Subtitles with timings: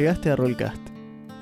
[0.00, 0.80] Llegaste a Rollcast.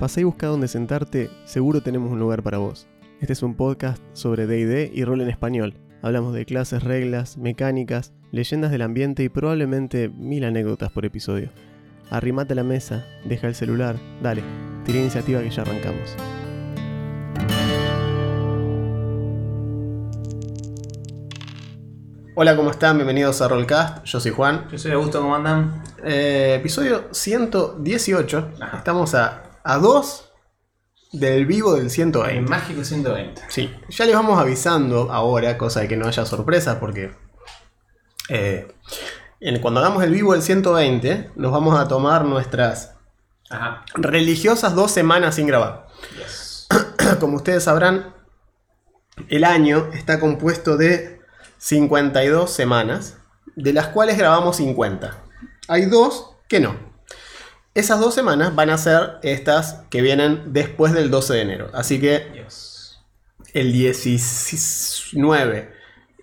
[0.00, 2.88] Pasá y busca dónde sentarte, seguro tenemos un lugar para vos.
[3.20, 5.74] Este es un podcast sobre DD y rol en español.
[6.02, 11.50] Hablamos de clases, reglas, mecánicas, leyendas del ambiente y probablemente mil anécdotas por episodio.
[12.10, 13.94] Arrimate a la mesa, deja el celular,
[14.24, 14.42] dale,
[14.84, 16.16] tira iniciativa que ya arrancamos.
[22.40, 22.96] Hola, ¿cómo están?
[22.96, 24.04] Bienvenidos a Rollcast.
[24.04, 24.68] Yo soy Juan.
[24.70, 25.82] Yo soy Augusto, ¿cómo andan?
[26.04, 28.52] Eh, episodio 118.
[28.60, 28.76] Ajá.
[28.76, 30.30] Estamos a, a 2
[31.14, 32.48] del vivo del El 120.
[32.48, 33.42] mágico 120.
[33.48, 37.10] Sí, ya les vamos avisando ahora, cosa de que no haya sorpresas, porque
[38.28, 38.72] eh,
[39.40, 42.94] en- cuando hagamos el vivo del 120, nos vamos a tomar nuestras
[43.50, 43.84] Ajá.
[43.96, 45.88] religiosas dos semanas sin grabar.
[46.16, 46.68] Yes.
[47.18, 48.14] Como ustedes sabrán,
[49.28, 51.17] el año está compuesto de
[51.58, 53.16] 52 semanas,
[53.56, 55.16] de las cuales grabamos 50.
[55.68, 56.76] Hay dos que no.
[57.74, 61.70] Esas dos semanas van a ser estas que vienen después del 12 de enero.
[61.74, 62.98] Así que Yes.
[63.52, 65.72] el 19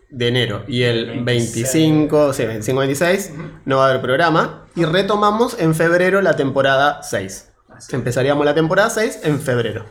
[0.09, 1.73] de enero y el 26.
[1.73, 3.31] 25, sí, 25 26
[3.65, 4.65] no va a haber programa.
[4.75, 7.49] Y retomamos en febrero la temporada 6.
[7.69, 7.95] Así.
[7.95, 9.85] Empezaríamos la temporada 6 en febrero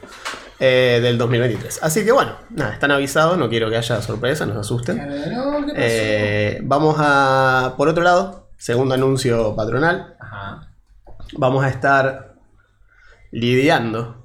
[0.61, 1.81] eh, del 2023.
[1.83, 4.97] Así que bueno, nada, están avisados, no quiero que haya sorpresa, no se asusten.
[4.99, 5.05] No,
[5.67, 5.73] ¿qué pasó?
[5.77, 10.69] Eh, vamos a, por otro lado, segundo anuncio patronal, Ajá.
[11.37, 12.35] vamos a estar
[13.31, 14.25] lidiando,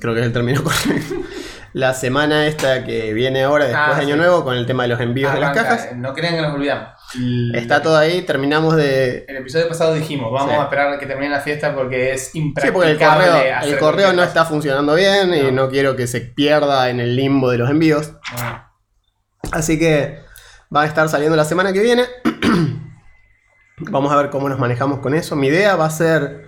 [0.00, 1.14] creo que es el término correcto,
[1.72, 4.18] la semana esta que viene ahora después Ah, de Año sí.
[4.20, 5.86] Nuevo con el tema de los envíos de las cajas.
[5.86, 6.88] eh, No crean que nos olvidamos.
[7.54, 9.24] Está todo ahí, terminamos de...
[9.28, 10.58] El episodio pasado dijimos, vamos Sí.
[10.58, 12.94] a esperar a que termine la fiesta porque es Sí, impracticable.
[12.94, 15.64] porque el correo, el correo no está funcionando bien y No.
[15.64, 18.12] no quiero que se pierda en el limbo de los envíos.
[18.32, 18.64] Bueno,
[19.52, 20.18] Así que
[20.74, 22.04] va a estar saliendo la semana que viene.
[23.78, 25.36] Vamos a ver cómo nos manejamos con eso.
[25.36, 26.45] Mi idea va a ser.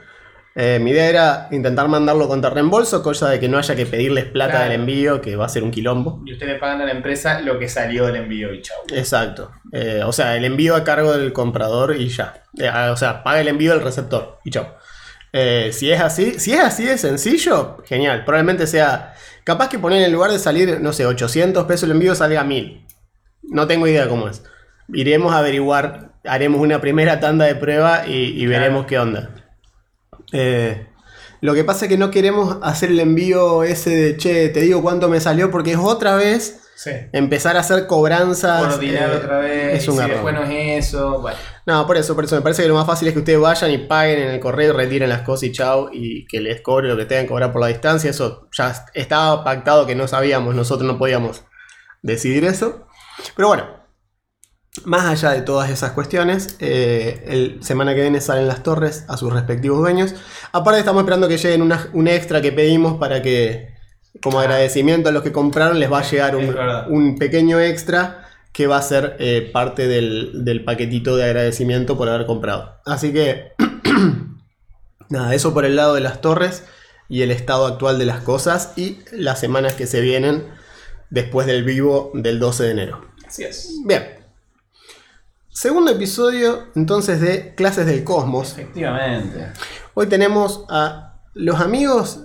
[0.60, 4.24] Eh, mi idea era intentar mandarlo contra reembolso, cosa de que no haya que pedirles
[4.24, 4.64] plata Claro.
[4.70, 6.20] del envío, que va a ser un quilombo.
[6.26, 8.76] y usted le pagan a la empresa lo que salió del envío y chau.
[8.92, 9.52] Exacto.
[9.72, 12.42] Eh, o sea, el envío a cargo del comprador y ya.
[12.58, 14.74] Eh, ah, o sea, paga el envío del receptor y chao.
[15.32, 18.24] Eh, si es así, si es así de sencillo, genial.
[18.24, 19.14] Probablemente sea.
[19.44, 22.44] Capaz que poner en lugar de salir, no sé, 800 pesos el envío salga a
[22.44, 22.84] 1000.
[23.42, 24.42] No tengo idea cómo es.
[24.92, 28.50] Iremos a averiguar, haremos una primera tanda de prueba y, y Claro.
[28.60, 29.30] veremos qué onda.
[30.32, 30.86] Eh,
[31.40, 34.82] lo que pasa es que no queremos hacer el envío ese de che, te digo
[34.82, 36.90] cuánto me salió, porque es otra vez Sí.
[37.12, 38.62] empezar a hacer cobranzas.
[38.74, 39.78] Coordinar eh, otra vez.
[39.82, 40.10] Es un y si garrón.
[40.14, 41.20] después no es eso.
[41.20, 41.36] Bueno.
[41.66, 43.70] No, por eso, por eso me parece que lo más fácil es que ustedes vayan
[43.72, 46.96] y paguen en el correo, retiren las cosas y chao, y que les cobre lo
[46.96, 48.10] que tengan que cobrar por la distancia.
[48.10, 51.42] Eso ya estaba pactado que no sabíamos, nosotros no podíamos
[52.02, 52.86] decidir eso.
[53.34, 53.64] Pero bueno,
[54.84, 59.16] más allá de todas esas cuestiones, eh, el semana que viene salen las torres a
[59.16, 60.14] sus respectivos dueños.
[60.52, 63.74] Aparte estamos esperando que lleguen una- un extra que pedimos para que,
[64.22, 66.36] como agradecimiento a los que compraron, les va a llegar
[66.88, 72.08] un pequeño extra que va a ser eh, parte del, del paquetito de agradecimiento por
[72.08, 72.76] haber comprado.
[72.84, 73.52] Así que,
[75.10, 76.64] nada, eso por el lado de las torres
[77.08, 80.44] y el estado actual de las cosas y las semanas que se vienen
[81.10, 83.00] después del vivo del 12 de enero.
[83.26, 83.74] Así es.
[83.86, 84.17] Bien.
[85.58, 88.52] Segundo episodio entonces de Clases del Cosmos.
[88.52, 89.48] Efectivamente.
[89.94, 92.20] Hoy tenemos a los amigos,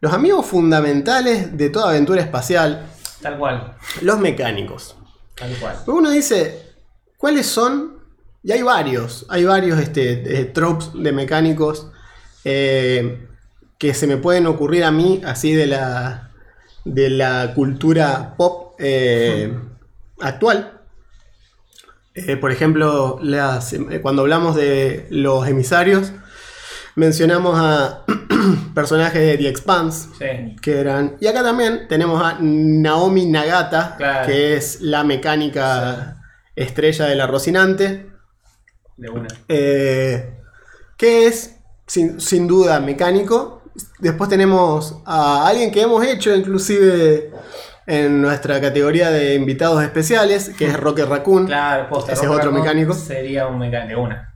[0.00, 2.88] los amigos fundamentales de toda aventura espacial,
[3.20, 3.76] Tal cual.
[4.00, 4.96] los mecánicos.
[5.36, 5.76] Tal cual.
[5.86, 6.72] Uno dice,
[7.16, 8.00] ¿cuáles son?
[8.42, 11.86] Y hay varios, hay varios este, eh, tropes de mecánicos
[12.44, 13.28] eh,
[13.78, 16.32] que se me pueden ocurrir a mí, así de la,
[16.84, 19.56] de la cultura pop eh,
[20.20, 20.80] actual.
[22.14, 26.12] Eh, por ejemplo, las- eh, cuando hablamos de los emisarios,
[26.94, 28.04] mencionamos a
[28.74, 30.56] personajes de The Expanse, Sí.
[30.60, 31.16] que eran.
[31.20, 34.26] Y acá también tenemos a Naomi Nagata, Claro.
[34.26, 36.18] que es la mecánica
[36.54, 38.10] estrella de la Rocinante,
[38.98, 39.28] De una.
[39.48, 40.34] eh,
[40.98, 41.56] que es
[41.86, 43.62] sin, sin duda mecánico.
[44.00, 47.30] Después tenemos a alguien que hemos hecho inclusive
[47.92, 51.46] en nuestra categoría de invitados especiales, que es Rocket Raccoon.
[51.46, 52.12] Claro, posta.
[52.12, 52.94] Ese es otro Raccoon mecánico.
[52.94, 53.88] Sería un mecánico.
[53.88, 54.34] De una.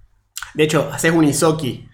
[0.55, 1.89] De hecho, haces un Isoki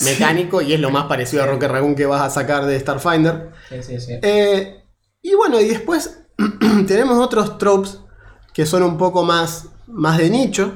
[0.00, 1.46] mecánico y es lo más parecido a.
[1.46, 3.50] Rocket Raccoon que vas a sacar de Starfinder.
[3.68, 4.18] Sí, sí, sí.
[4.22, 4.82] Eh,
[5.22, 6.20] y bueno, y después
[6.88, 8.00] tenemos otros tropes
[8.52, 10.74] que son un poco más, más de nicho.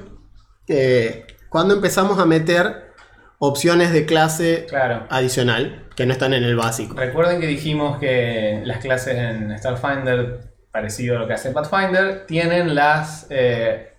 [0.69, 2.93] eh, cuando empezamos a meter
[3.39, 5.07] opciones de clase Claro.
[5.09, 6.95] adicional que no están en el básico.
[6.97, 10.41] Recuerden que dijimos que las clases en Starfinder,
[10.71, 13.95] parecido a lo que hace Pathfinder, tienen las eh,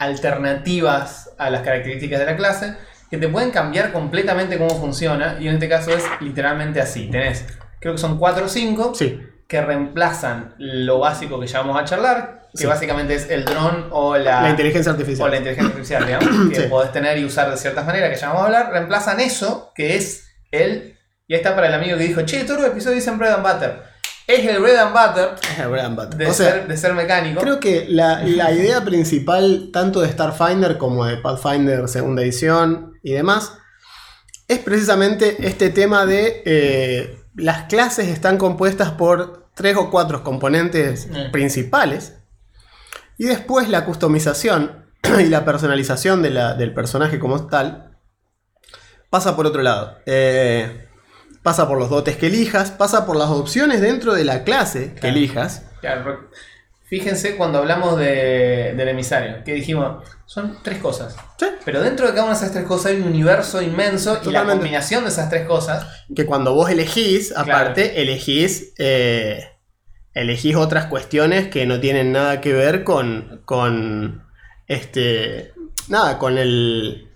[0.00, 2.74] alternativas a las características de la clase,
[3.10, 5.36] que te pueden cambiar completamente cómo funciona.
[5.40, 7.08] Y en este caso es literalmente así.
[7.08, 7.46] Tenés,
[7.80, 9.20] creo que son 4 o 5 Sí.
[9.46, 12.66] que reemplazan lo básico que ya vamos a charlar, que Sí.
[12.66, 15.30] básicamente es el dron o la, La inteligencia o artificial.
[15.30, 16.68] la inteligencia artificial, digamos, que Sí.
[16.68, 19.94] podés tener y usar de ciertas maneras, que ya vamos a hablar, reemplazan eso, que
[19.96, 20.98] es el...
[21.26, 23.42] Y ahí está para el amigo que dijo, che, todos los episodios dicen bread and
[23.42, 23.82] butter.
[24.26, 26.16] Es el bread and butter Es el bread and butter.
[26.16, 27.40] de, O sea, ser, de ser mecánico.
[27.40, 33.12] Creo que la, la idea principal, tanto de Starfinder como de Pathfinder segunda edición y
[33.12, 33.52] demás,
[34.48, 41.08] es precisamente este tema de eh, las clases están compuestas por tres o cuatro componentes
[41.10, 41.30] Mm.
[41.30, 42.14] principales
[43.18, 44.84] y después la customización
[45.20, 47.96] y la personalización de la- del personaje como tal
[49.10, 49.98] pasa por otro lado.
[50.06, 50.88] Eh,
[51.44, 55.08] pasa por los dotes que elijas, pasa por las opciones dentro de la clase que
[55.08, 55.62] elijas.
[55.80, 56.28] Claro,
[56.86, 61.14] fíjense cuando hablamos de- del emisario, que dijimos, son tres cosas.
[61.38, 61.46] Sí.
[61.64, 64.44] Pero dentro de cada una de esas tres cosas hay un universo inmenso y la
[64.44, 65.86] combinación de esas tres cosas
[66.16, 69.50] que cuando vos elegís, aparte, elegís, eh,
[70.14, 74.24] elegís otras cuestiones que no tienen nada que ver con, con,
[74.66, 75.52] este,
[75.88, 77.08] nada, con el,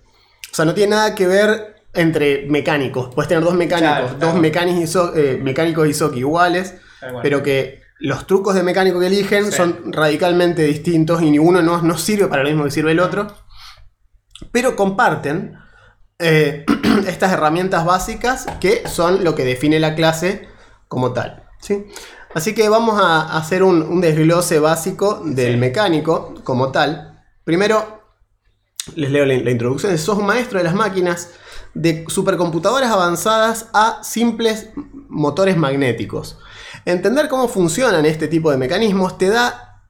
[0.51, 3.13] o sea, no tiene nada que ver entre mecánicos.
[3.13, 6.75] Puedes tener dos mecánicos, Claro, dos mecánicos iso- eh, mecánicos Isoki iguales,
[7.23, 9.57] pero que los trucos de mecánico que eligen Sí.
[9.57, 13.27] son radicalmente distintos y ninguno no, no sirve para lo mismo que sirve el otro.
[14.51, 15.57] Pero comparten
[16.19, 16.65] eh,
[17.07, 20.47] estas herramientas básicas que son lo que define la clase
[20.87, 21.43] como tal.
[21.61, 21.85] ¿sí?
[22.33, 25.57] Así que vamos a hacer un, un desglose básico del Sí.
[25.59, 27.21] mecánico como tal.
[27.43, 28.03] Primero,
[28.95, 29.97] les leo la, la introducción.
[29.97, 31.31] Sos un maestro de las máquinas
[31.73, 34.69] de supercomputadoras avanzadas a simples
[35.07, 36.37] motores magnéticos.
[36.85, 39.83] Entender cómo funcionan este tipo de mecanismos te da,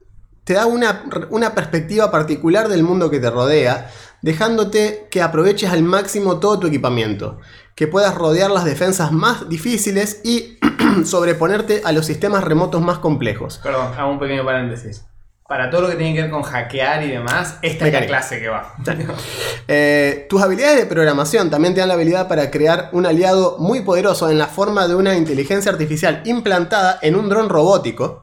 [0.44, 3.90] te da una, una perspectiva particular del mundo que te rodea,
[4.22, 7.38] dejándote que aproveches al máximo todo tu equipamiento,
[7.74, 10.58] que puedas rodear las defensas más difíciles y
[11.04, 13.60] sobreponerte a los sistemas remotos más complejos.
[13.62, 15.09] Perdón, hago un pequeño paréntesis.
[15.50, 18.38] Para todo lo que tiene que ver con hackear y demás, esta es la clase
[18.38, 18.72] que va.
[19.66, 23.80] Eh, tus habilidades de programación también te dan la habilidad para crear un aliado muy
[23.80, 28.22] poderoso en la forma de una inteligencia artificial implantada en un dron robótico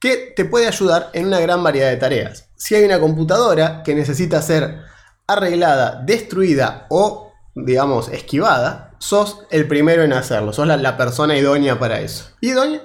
[0.00, 2.48] que te puede ayudar en una gran variedad de tareas.
[2.56, 4.78] Si hay una computadora que necesita ser
[5.26, 11.78] arreglada, destruida o, digamos, esquivada, sos el primero en hacerlo, sos la, la persona idónea
[11.78, 12.30] para eso.
[12.40, 12.80] Idónea.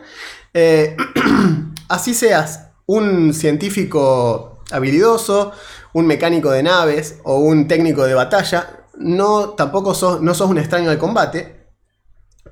[0.53, 0.97] Eh,
[1.87, 5.51] así seas un científico habilidoso,
[5.93, 10.57] un mecánico de naves o un técnico de batalla, no tampoco sos, no sos un
[10.57, 11.67] extraño al combate,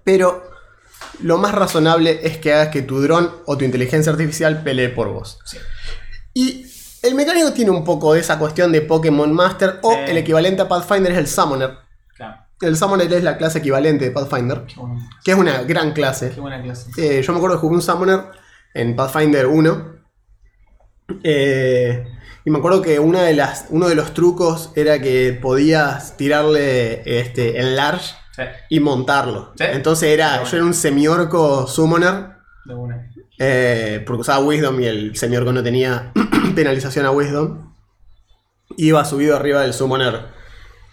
[0.04, 0.44] pero
[1.24, 5.10] lo más razonable es que hagas que tu dron o tu inteligencia artificial pelee por
[5.12, 5.40] vos.
[5.44, 5.58] Sí.
[6.36, 6.66] Y
[7.02, 10.68] el mecánico tiene un poco de esa cuestión de Pokémon Master o el equivalente a
[10.68, 11.80] Pathfinder es el Summoner.
[12.16, 12.44] Claro.
[12.62, 14.66] El Summoner es la clase equivalente de Pathfinder,
[15.24, 16.30] que es una gran clase.
[16.30, 16.92] qué buena clase.
[16.96, 18.22] Eh, yo me acuerdo que jugué un Summoner
[18.76, 19.97] en Pathfinder 1.
[21.24, 22.06] Eh,
[22.46, 27.02] y me acuerdo que una de las, uno de los trucos era que podías tirarle
[27.20, 29.52] este, en large Sí, y montarlo.
[29.58, 29.64] Sí.
[29.68, 32.28] Entonces era, yo era un semiorco Summoner.
[32.66, 33.10] de una.
[33.40, 36.12] eh, porque usaba Wisdom y el semiorco no tenía
[36.56, 37.74] penalización a Wisdom.
[38.78, 40.37] Iba subido arriba del Summoner.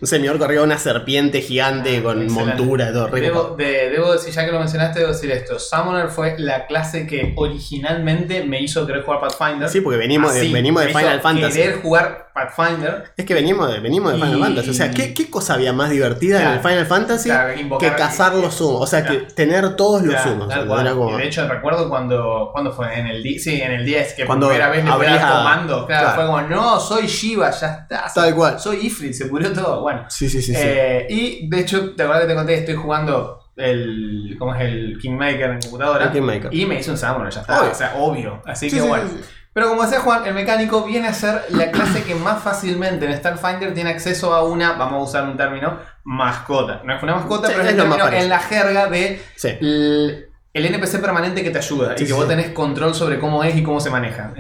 [0.05, 2.57] Un semiorco arriba de una serpiente gigante con Ah, Excelente.
[2.57, 3.07] montura y todo.
[3.09, 5.59] re Debo, de- debo decir, ya que lo mencionaste, debo decir esto.
[5.59, 9.67] Summoner fue la clase que originalmente me hizo querer jugar Pathfinder.
[9.71, 11.59] Sí, porque venimos de, venimos de me hizo Final Fantasy.
[11.59, 13.05] Querer jugar Pathfinder.
[13.17, 14.71] Es que venimos de, venimos de Final Y- Fantasy.
[14.71, 18.35] O sea, ¿qué, qué cosa había más divertida en el Final Fantasy Claro, que cazar
[18.35, 18.83] los sumos?
[18.83, 19.21] O sea, Claro.
[19.29, 20.15] que tener todos los
[20.97, 24.15] como- Y de hecho recuerdo cuando, cuando fue en el 10, sí, en el 10,
[24.15, 25.87] que Cuando primera vez le fue a comando.
[25.87, 28.07] Claro, fue como, no, soy Shiva, ya está.
[28.13, 28.59] Tal cual.
[28.59, 29.81] Soy Ifrit, se murió todo.
[29.83, 30.05] Bueno.
[30.09, 30.53] Sí, sí, sí.
[30.53, 30.61] sí.
[30.61, 34.35] Eh, y de hecho, te acuerdas que te conté, estoy jugando el.
[34.39, 36.07] ¿Cómo es el Kingmaker en computadora?
[36.07, 36.53] El Kingmaker.
[36.53, 37.61] Y me hice un Summoner, ya está.
[37.61, 37.71] Obvio.
[37.71, 38.43] O sea, obvio.
[38.45, 39.09] Así Sí, que bueno.
[39.09, 39.21] sí.
[39.55, 43.17] Pero como decía Juan, el mecánico viene a ser la clase que más fácilmente en
[43.17, 46.83] Starfinder tiene acceso a una, vamos a usar un término, mascota.
[46.85, 49.49] No es una mascota, Sí, pero es es lo más en la jerga de Sí.
[49.61, 53.45] el, el NPC permanente que te ayuda Sí, y que vos tenés control sobre cómo
[53.45, 54.35] es y cómo se maneja.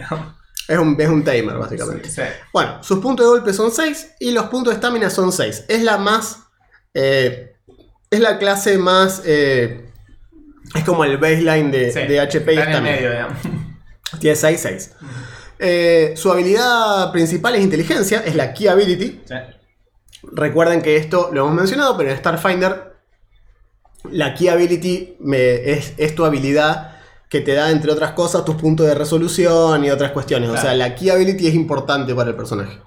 [0.66, 2.08] Es, un, es un timer, básicamente.
[2.52, 5.66] Bueno, sus puntos de golpe son 6 y los puntos de estamina son 6.
[5.68, 6.40] Es la más.
[6.92, 7.52] eh,
[8.10, 9.22] es la clase más.
[9.24, 9.90] eh,
[10.74, 13.28] es como el baseline de, de HP y estamina.
[14.20, 14.92] Tiene 6, 6.
[15.58, 19.22] Eh, su habilidad principal es inteligencia, es la Key Ability.
[19.24, 19.34] Sí.
[20.32, 22.94] Recuerden que esto lo hemos mencionado, pero en Starfinder
[24.10, 26.92] la Key Ability me- es, es tu habilidad
[27.28, 30.50] que te da, entre otras cosas, tus puntos de resolución y otras cuestiones.
[30.50, 32.78] O sea, la Key Ability es importante para el personaje.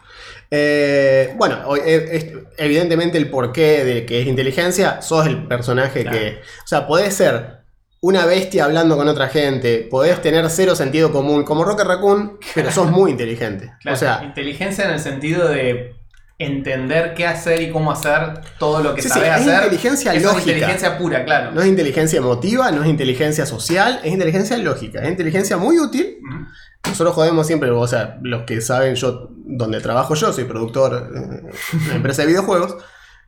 [0.49, 2.25] Eh, bueno, eh, es-
[2.57, 6.17] evidentemente el porqué de que es inteligencia, sos el personaje Claro.
[6.17, 6.39] que...
[6.63, 7.57] O sea, podés ser
[8.07, 12.71] una bestia hablando con otra gente, podés tener cero sentido común, como Rocket Raccoon, pero
[12.71, 13.73] sos muy inteligente.
[13.81, 15.93] Claro, O sea, inteligencia en el sentido de
[16.39, 19.63] entender qué hacer y cómo hacer todo lo que Sí, sí, sabes es hacer.
[19.63, 20.51] inteligencia Eso es lógica.
[20.51, 21.51] inteligencia pura, claro.
[21.51, 26.17] no es inteligencia emotiva, no es inteligencia social, es inteligencia lógica, es inteligencia muy útil.
[26.87, 31.49] Nosotros jodemos siempre, o sea, los que saben yo, donde trabajo yo, soy productor eh,
[31.73, 32.77] en una empresa de videojuegos,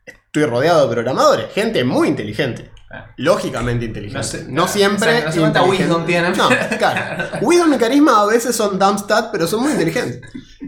[0.05, 2.69] estoy rodeado de programadores, gente muy inteligente.
[3.17, 4.45] Lógicamente inteligente.
[4.47, 5.23] No siempre.
[5.23, 6.35] no sé cuánta wisdom tienen.
[6.35, 7.37] No, claro.
[7.41, 10.21] Wisdom y carisma a veces son dumpstat, pero son muy inteligentes.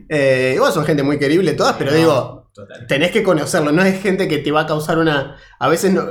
[0.07, 2.85] Eh, igual son gente muy querible todas, pero digo, total.
[2.87, 3.71] tenés que conocerlo.
[3.71, 5.37] No es gente que te va a causar una.
[5.57, 6.03] A veces, no,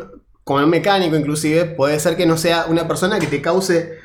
[0.43, 3.99] como un mecánico, inclusive, puede ser que no sea una persona que te cause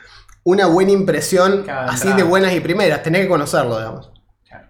[0.44, 3.02] una buena impresión así de buenas y primeras.
[3.02, 4.12] Tenés que conocerlo, digamos.
[4.48, 4.68] Claro.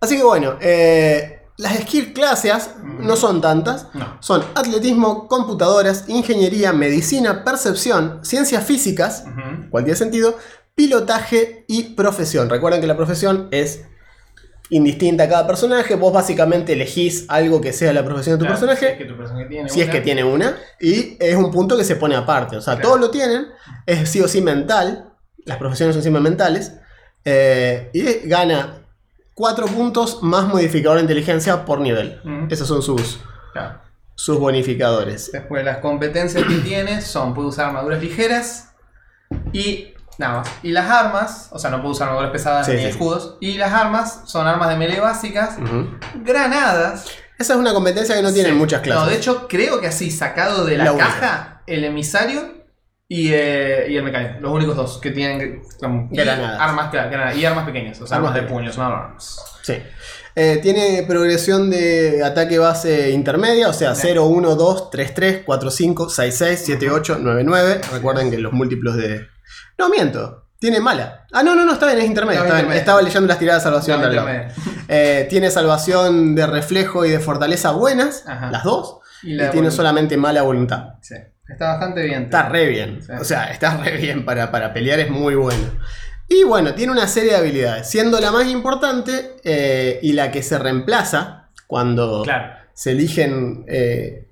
[0.00, 3.88] Así que bueno, eh, las skill clases no son tantas.
[3.94, 4.16] No.
[4.20, 9.68] Son atletismo, computadoras, ingeniería, medicina, percepción, ciencias físicas, Ujú.
[9.70, 10.36] cual tiene sentido,
[10.74, 12.48] pilotaje y profesión.
[12.48, 13.82] Recuerden que la profesión es
[14.70, 15.96] indistinta a cada personaje.
[15.96, 19.04] Vos básicamente elegís algo que sea la profesión de tu Claro, personaje, Si es que
[19.06, 19.92] tu personaje tiene si es una.
[19.92, 22.56] que tiene una, y es un punto que se pone aparte.
[22.56, 22.88] O sea, Claro.
[22.90, 23.46] todos lo tienen,
[23.86, 25.12] es sí o sí mental,
[25.44, 26.72] las profesiones son siempre mentales,
[27.24, 28.84] eh, y gana
[29.38, 32.20] 4 puntos más modificador de inteligencia por nivel.
[32.24, 32.48] Ujú.
[32.50, 33.20] Esos son sus,
[33.52, 33.78] Claro.
[34.16, 35.30] sus bonificadores.
[35.30, 38.70] Después las competencias que tiene son puede usar armaduras ligeras
[39.52, 40.48] y nada más.
[40.64, 42.84] Y las armas, o sea, no puede usar armaduras pesadas Sí, ni sí.
[42.86, 43.36] escudos.
[43.40, 45.56] Y las armas son armas de melee básicas,
[46.24, 47.06] granadas.
[47.38, 48.58] Esa es una competencia que no tienen Sí.
[48.58, 49.04] muchas clases.
[49.04, 52.57] No, de hecho, creo que así, sacado de la, caja, el emisario
[53.08, 54.40] y, eh, y el mecánico.
[54.40, 56.60] Los únicos dos que tienen como- Granadas.
[56.60, 59.36] armas, claro, granadas, y armas pequeñas, o sea, Armas armas, de puños, no armas.
[59.62, 59.74] Sí.
[60.36, 64.02] Eh, tiene progresión de ataque base intermedia, o sea, Sí.
[64.08, 67.80] 0, 1, 2, 3, 3, 4, 5, 6, 6, 7, 8, 9, 9.
[67.92, 69.26] Recuerden que los múltiplos de.
[69.78, 70.44] No, miento.
[70.60, 71.24] Tiene mala.
[71.32, 72.40] Ah, no, no, no, está bien, es intermedia.
[72.40, 72.72] No, está bien.
[72.72, 74.02] Estaba leyendo las tiradas de salvación.
[74.02, 74.48] Intermedia.
[74.90, 78.50] Eh, tiene salvación de reflejo y de fortaleza buenas, Ajá.
[78.50, 79.00] las dos.
[79.22, 79.76] Y Y, tiene voluntad.
[79.76, 80.94] solamente mala voluntad.
[81.02, 81.14] Sí,
[81.48, 82.24] está bastante bien.
[82.24, 83.00] Está re bien.
[83.02, 83.12] Sí.
[83.20, 85.64] O sea, está re bien para, para pelear, es muy bueno.
[86.28, 90.42] Y bueno, tiene una serie de habilidades, siendo la más importante eh, y la que
[90.42, 92.52] se reemplaza cuando Claro.
[92.74, 94.27] se eligen eh,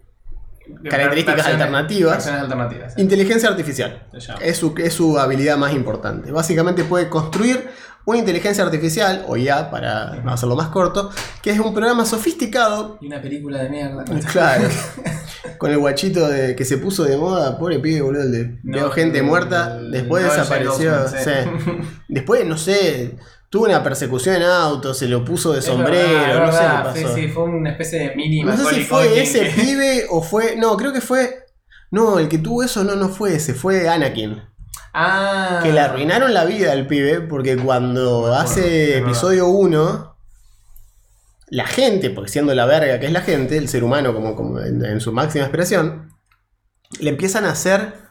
[0.91, 2.13] Características Versiones- alternativas.
[2.15, 2.95] Versiones alternativas.
[2.95, 3.01] sí.
[3.03, 4.07] inteligencia artificial.
[4.41, 6.31] Es su, es su habilidad más importante.
[6.33, 7.69] Básicamente puede construir
[8.05, 11.11] una inteligencia artificial, o IA para hacerlo más corto,
[11.43, 14.05] que es un programa sofisticado Y una película de mierda.
[14.33, 14.69] Claro.
[15.59, 18.23] Con el guachito de, que se puso de moda, pobre pibe, boludo.
[18.23, 19.79] el de No, veo gente el- muerta.
[19.81, 20.93] Después el desapareció.
[22.09, 23.17] Después, no sé.
[23.57, 27.03] Tuvo una persecución en auto, se lo puso de Es sombrero, verdad, no sé qué
[27.07, 27.15] pasó.
[27.15, 30.21] Sí, sí, fue una especie de mini No sé si fue ese que- pibe o
[30.21, 30.57] fue.
[30.57, 31.47] No, creo que fue.
[31.91, 34.43] No, el que tuvo eso no, no fue ese, fue Anakin.
[34.93, 35.61] Ah.
[35.63, 40.15] Que le arruinaron la vida al pibe porque cuando hace episodio 1,
[41.49, 44.61] la gente, porque siendo la verga que es la gente, el ser humano como, como
[44.61, 46.13] en, en su máxima expresión,
[47.01, 48.06] le empiezan a hacer...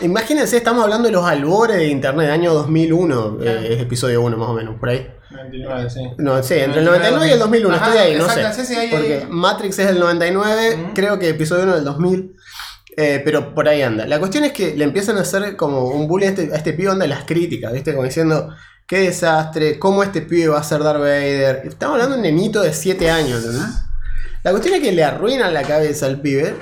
[0.00, 3.60] Imagínense, estamos hablando de los albores de Internet, año 2001, Claro.
[3.60, 5.08] eh, es episodio 1 más o menos, por ahí.
[5.30, 6.00] 99, sí.
[6.18, 8.66] No, sí, entre el 99 99 y el 2001, Ajá, estoy ahí, no exacto, sé.
[8.66, 9.26] sí, sí, ahí, porque ahí.
[9.28, 10.94] Matrix es del 99, Ujú.
[10.94, 12.36] creo que episodio 1 del 2000,
[12.96, 14.06] eh, pero por ahí anda.
[14.06, 16.72] La cuestión es que le empiezan a hacer como un bullying a este, a este
[16.74, 17.92] pibe, onda las críticas, ¿viste?
[17.92, 18.54] Como diciendo,
[18.86, 21.62] qué desastre, cómo este pibe va a ser Darth Vader.
[21.66, 23.68] Estamos hablando de un nenito de 7 años, ¿entendés?
[24.44, 26.54] La cuestión es que le arruinan la cabeza al pibe.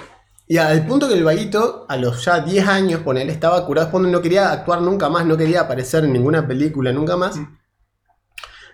[0.48, 4.06] Y al punto que el vaguito, a los ya 10 años, él estaba curado, después
[4.10, 7.36] no quería actuar nunca más, no quería aparecer en ninguna película nunca más.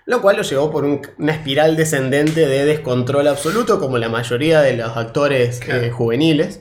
[0.04, 4.60] Lo cual lo llevó por un- una espiral descendente de descontrol absoluto, como la mayoría
[4.60, 6.60] de los actores eh, juveniles.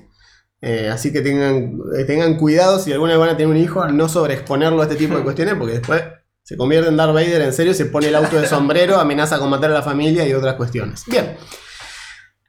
[0.62, 3.86] Eh, así que tengan, eh, tengan cuidado si alguna vez van a tener un hijo,
[3.88, 6.04] no sobreexponerlo a este tipo de cuestiones, porque después
[6.44, 9.50] se convierte en Darth Vader en serio, se pone el auto de sombrero, amenaza con
[9.50, 11.04] matar a la familia y otras cuestiones.
[11.08, 11.36] Bien.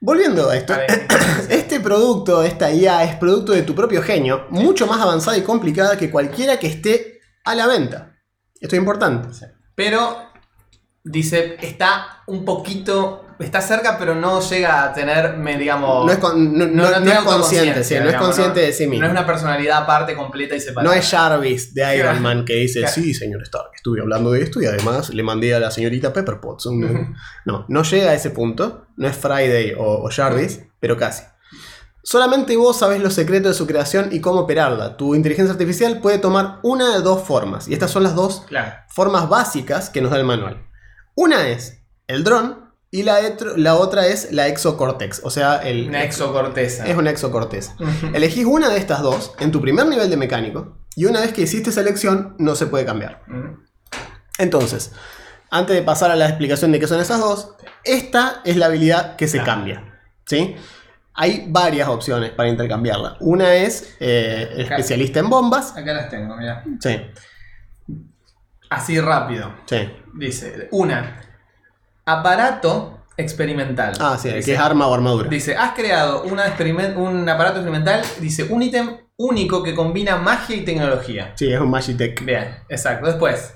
[0.05, 0.85] Volviendo a esto, A
[1.49, 5.97] este producto, esta IA, es producto de tu propio genio, mucho más avanzada y complicada
[5.97, 8.17] que cualquiera que esté a la venta.
[8.61, 9.29] Esto es importante.
[9.77, 10.17] Pero
[11.05, 16.07] dice, está un poquito, está cerca, pero no llega a tener, me, digamos...
[16.07, 18.91] No es, con- no- no- no es consciente, sí, no es consciente de sí No
[18.91, 19.07] mismo.
[19.07, 20.97] es una personalidad aparte, completa y No separada.
[20.97, 22.23] es Jarvis de Iron.
[22.23, 22.95] Man que dice, Claro.
[22.95, 26.41] sí, señor Stark, estuve hablando de esto y además le mandé a la señorita Pepper
[26.41, 26.67] Potts.
[27.47, 28.87] No, no llega a ese punto.
[28.97, 31.25] No es Friday o, o Jarvis, pero casi.
[32.05, 34.97] Solamente vos sabés los secretos de su creación y cómo operarla.
[34.97, 37.69] Tu inteligencia artificial puede tomar una de dos formas.
[37.69, 38.73] Y estas son las dos Claro.
[38.89, 40.67] formas básicas que nos da el manual.
[41.15, 42.62] Una es el dron,
[42.95, 46.87] Y la, etro- la otra es la exocortex, o sea, el, Una exocorteza.
[46.87, 47.75] es una exocorteza.
[48.15, 51.41] Elegís una de estas dos en tu primer nivel de mecánico y una vez que
[51.41, 53.23] hiciste selección no se puede cambiar.
[54.39, 54.93] Entonces,
[55.51, 59.17] antes de pasar a la explicación de qué son esas dos, esta es la habilidad
[59.17, 60.01] que se cambia.
[60.27, 60.55] ¿sí?
[61.15, 63.17] Hay varias opciones para intercambiarla.
[63.21, 64.77] Una es eh, el Acá.
[64.77, 65.75] especialista en bombas.
[65.77, 66.63] Acá las tengo, mira.
[66.81, 67.01] Sí,
[68.71, 69.53] Así rápido.
[69.67, 69.91] sí.
[70.15, 71.21] Dice, una,
[72.05, 73.95] aparato experimental.
[74.01, 75.29] Ah, sí, dice, que es arma o armadura.
[75.29, 76.45] Dice, has creado una
[76.97, 81.33] un aparato experimental, dice, un ítem único que combina magia y tecnología.
[81.37, 82.25] Sí, es un Magitech.
[82.25, 83.07] Bien, exacto.
[83.07, 83.55] Después,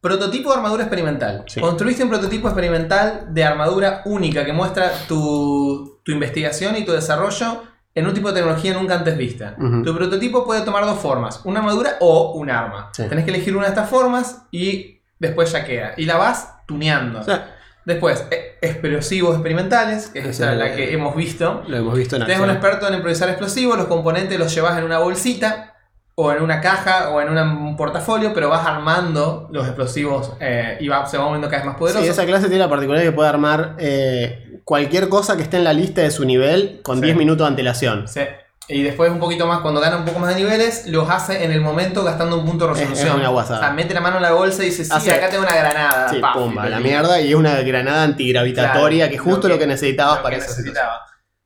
[0.00, 1.44] prototipo de armadura experimental.
[1.46, 1.60] Sí.
[1.60, 7.64] Construiste un prototipo experimental de armadura única que muestra tu, tu investigación y tu desarrollo
[7.94, 9.56] en un tipo de tecnología nunca antes vista.
[9.58, 9.82] Ujú.
[9.82, 12.90] Tu prototipo puede tomar dos formas, una armadura o un arma.
[12.92, 13.04] Sí.
[13.08, 15.94] Tenés que elegir una de estas formas y después ya queda.
[15.96, 17.20] Y la vas tuneando.
[17.20, 17.56] O sea,
[17.88, 21.62] Después, e- explosivos experimentales, que es esta la que hemos visto.
[21.66, 24.84] lo hemos visto en Tenés un experto en improvisar explosivos, los componentes los llevas en
[24.84, 25.74] una bolsita
[26.14, 30.76] o en una caja o en una- un portafolio, pero vas armando los explosivos eh,
[30.80, 32.04] y va- se va volviendo cada vez más poderoso.
[32.04, 35.64] Sí, esa clase tiene la particularidad que puede armar eh, cualquier cosa que esté en
[35.64, 37.04] la lista de su nivel con Sí.
[37.06, 38.06] 10 minutos de antelación.
[38.06, 38.20] Sí.
[38.70, 41.52] Y después un poquito más, cuando gana un poco más de niveles, los hace en
[41.52, 43.08] el momento gastando un punto de Es- resolución.
[43.08, 43.58] es una guasada.
[43.60, 45.54] O sea, mete la mano en la bolsa y dice, sí, Hace- acá tengo una
[45.56, 46.08] granada.
[46.10, 50.18] Sí, pumba, la mierda y es una granada antigravitatoria Claro, que justo lo que, necesitabas
[50.18, 50.50] lo para que eso.
[50.50, 51.00] necesitaba.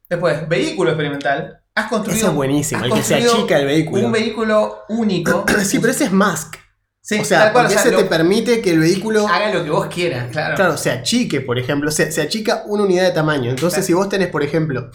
[0.09, 1.61] Después, vehículo experimental.
[1.75, 2.19] Has construido.
[2.19, 4.05] Ese es buenísimo, el que se achica el vehículo.
[4.07, 5.47] Un vehículo único.
[5.65, 6.57] Sí, pero ese es Mask.
[7.01, 9.53] Sí, o sea, tal cual, porque o sea, ese te permite que el vehículo, haga
[9.53, 10.55] lo que vos quieras, claro.
[10.55, 13.51] claro, se achique, por ejemplo, se, se achica una unidad de tamaño.
[13.51, 13.87] Entonces, Claro.
[13.87, 14.89] si vos tenés, por ejemplo,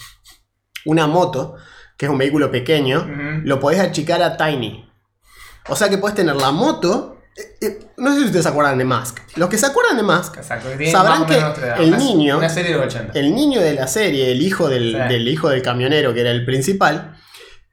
[0.86, 1.56] una moto,
[1.98, 3.08] que es un vehículo pequeño,
[3.44, 4.88] lo podés achicar a Tiny.
[5.70, 7.16] O sea que podés tener la moto.
[7.36, 9.20] eh, eh, no sé si ustedes se acuerdan de Mask.
[9.36, 12.50] Los que se acuerdan de Mask, Exacto, que tiene Sabrán que el Una- niño- Una
[12.50, 13.20] serie de los 80.
[13.20, 15.14] el niño de la serie, el hijo del, Sí.
[15.14, 17.16] del hijo del camionero, que era el principal,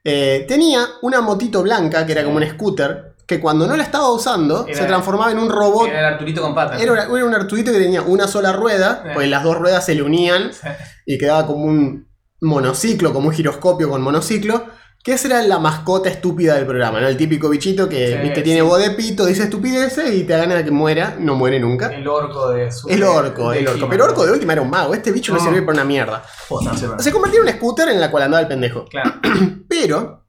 [0.04, 4.10] eh, tenía una motito blanca que era como un scooter, que cuando no la estaba
[4.12, 5.88] usando Era- se transformaba en un robot.
[5.88, 6.82] Era el Arturito con patas.
[6.82, 9.10] Era, era un Arturito que tenía una sola rueda, Sí.
[9.14, 10.68] pues las dos ruedas se le unían Sí.
[11.06, 12.06] y quedaba como un
[12.40, 14.66] monociclo, como un giroscopio con monociclo.
[15.02, 17.06] Que esa era la mascota estúpida del programa, ¿no?
[17.06, 18.66] El típico bichito que Sí, viste, tiene sí.
[18.66, 21.88] voz de pito, dice estupideces y te gana que muera, no muere nunca.
[21.94, 22.88] El orco de su.
[22.88, 23.86] El orco, de el orco.
[23.90, 25.44] Pero orco de última era un mago, este bicho no, No.
[25.44, 26.24] sirve para una mierda.
[26.48, 26.88] Joder, se.
[27.04, 28.86] Se convirtió en un scooter en la cual andaba el pendejo.
[28.86, 29.12] Claro.
[29.68, 30.24] Pero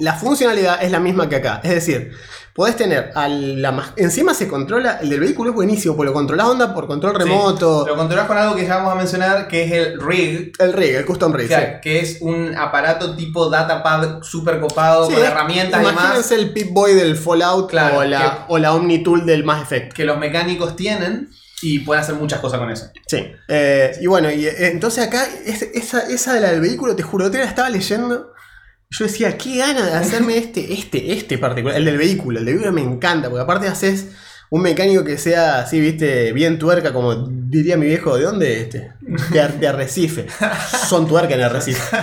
[0.00, 1.62] la funcionalidad es la misma que acá.
[1.64, 2.12] Es decir,
[2.56, 4.98] podés tener a la Encima se controla.
[5.02, 7.84] El del vehículo es buenísimo, porque lo controlás onda por control remoto.
[7.86, 10.52] Lo controlás con algo que ya vamos a mencionar, que es el rig.
[10.58, 11.44] El rig, el custom rig.
[11.44, 15.14] o sea, que es un aparato tipo datapad super copado sí.
[15.14, 18.74] con herramientas y más Imagínense el Pip Boy del Fallout Claro, o, la, o la
[18.74, 19.92] Omni Tool del Mass Effect.
[19.92, 21.28] que los mecánicos tienen
[21.62, 22.86] y pueden hacer muchas cosas con eso.
[23.06, 23.32] Sí.
[23.48, 27.02] Eh, y bueno, y eh, entonces acá, es- esa, esa de la del vehículo, te
[27.02, 28.32] juro, te la estaba leyendo.
[28.90, 31.76] Yo decía, qué gana de hacerme este, este, este particular.
[31.76, 32.38] El del vehículo.
[32.38, 34.08] El del vehículo me encanta, porque aparte haces
[34.48, 38.92] un mecánico que sea así, viste, bien tuerca, como diría mi viejo, ¿de dónde este?
[39.30, 40.26] De, Ar- de Arrecife.
[40.88, 41.96] Son tuerca en Arrecife.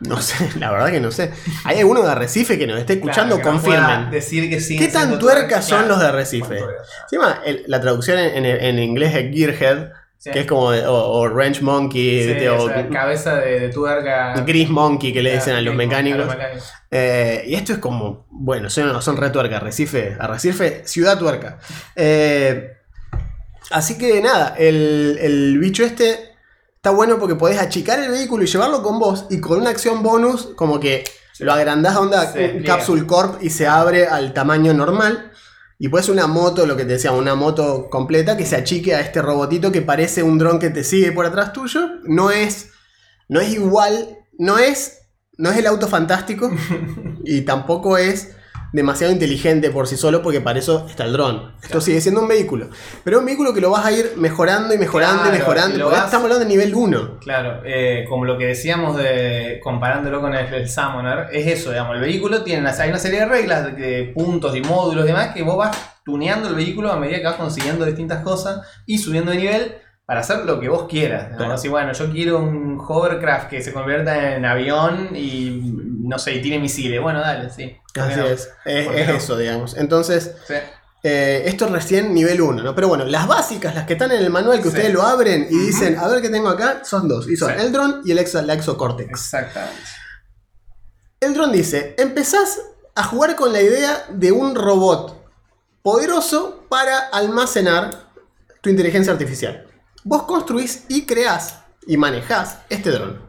[0.00, 1.30] No sé, la verdad que no sé.
[1.64, 3.36] ¿Hay alguno de Arrecife que nos esté escuchando?
[3.36, 4.10] Claro, Confirmen.
[4.10, 5.94] Decir que siguen ¿Qué tan tuercas son claro.
[5.94, 6.58] los de Arrecife?
[7.04, 10.30] Encima, el- la traducción en, en- en inglés es Gearhead, Sí.
[10.30, 14.34] que es como, o, o Wrench Monkey, o cabeza de, de tuerca.
[14.46, 16.20] Gris Monkey, que le dicen a los mecánicos.
[16.20, 16.72] a los mecánicos.
[16.92, 21.58] Eh, y esto es como, bueno, son, son re tuerca, Arrecife, Arrecife, ciudad tuerca.
[21.96, 22.70] Eh,
[23.72, 26.36] así que nada, el, el bicho este
[26.76, 30.04] está bueno porque podés achicar el vehículo y llevarlo con vos y con una acción
[30.04, 31.02] bonus como que
[31.40, 32.32] lo agrandás a onda.
[32.64, 35.31] Capsule Corp y se abre al tamaño normal.
[35.78, 39.00] Y puedes una moto, lo que te decía, una moto completa que se achique a
[39.00, 41.80] este robotito que parece un dron que te sigue por atrás tuyo.
[42.04, 42.70] No es,
[43.28, 45.00] no es igual, no es,
[45.38, 46.50] no es el auto fantástico
[47.24, 48.32] y tampoco es
[48.72, 51.52] demasiado inteligente por sí solo porque para eso está el dron.
[51.62, 52.68] Esto sigue siendo un vehículo.
[53.04, 55.78] Pero es un vehículo que lo vas a ir mejorando y mejorando Claro, y mejorando.
[55.78, 57.18] lo vas- estamos hablando de nivel 1.
[57.20, 61.94] Claro, eh, como lo que decíamos de comparándolo con el, el Summoner, es eso, digamos,
[61.96, 65.08] el vehículo tiene una, hay una serie de reglas, de, de puntos y módulos y
[65.08, 68.98] demás, que vos vas tuneando el vehículo a medida que vas consiguiendo distintas cosas y
[68.98, 69.74] subiendo de nivel
[70.12, 71.20] para hacer lo que vos quieras.
[71.22, 71.38] digamos.
[71.38, 71.54] Claro.
[71.54, 75.72] Así, bueno, yo quiero un hovercraft que se convierta en avión y
[76.04, 77.00] no sé, y tiene misiles.
[77.00, 77.78] Bueno, dale, sí.
[77.94, 78.26] ¿Por qué Así no?
[78.26, 78.50] es.
[78.66, 79.14] Es, ¿Por qué es no?
[79.14, 79.74] eso, digamos.
[79.78, 80.54] Entonces, Sí.
[81.02, 82.74] Eh, esto es recién nivel 1, ¿no?
[82.74, 84.68] Pero bueno, las básicas, las que están en el manual, que Sí.
[84.68, 87.26] ustedes lo abren y dicen, a ver qué tengo acá, son dos.
[87.26, 87.56] Y son Sí.
[87.58, 89.08] el dron y el exo, la exocortex.
[89.10, 89.80] Exactamente.
[91.20, 92.60] El dron dice, empezás
[92.94, 95.24] a jugar con la idea de un robot
[95.82, 97.90] poderoso para almacenar
[98.60, 99.66] tu inteligencia artificial.
[100.04, 103.20] Vos construís y creás y manejás este dron,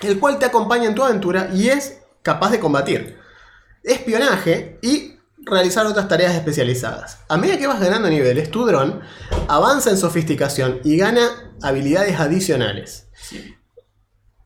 [0.00, 3.18] el cual te acompaña en tu aventura y es capaz de combatir
[3.82, 7.18] espionaje y realizar otras tareas especializadas.
[7.28, 9.00] A medida que vas ganando niveles, tu dron
[9.48, 13.08] avanza en sofisticación y gana habilidades adicionales.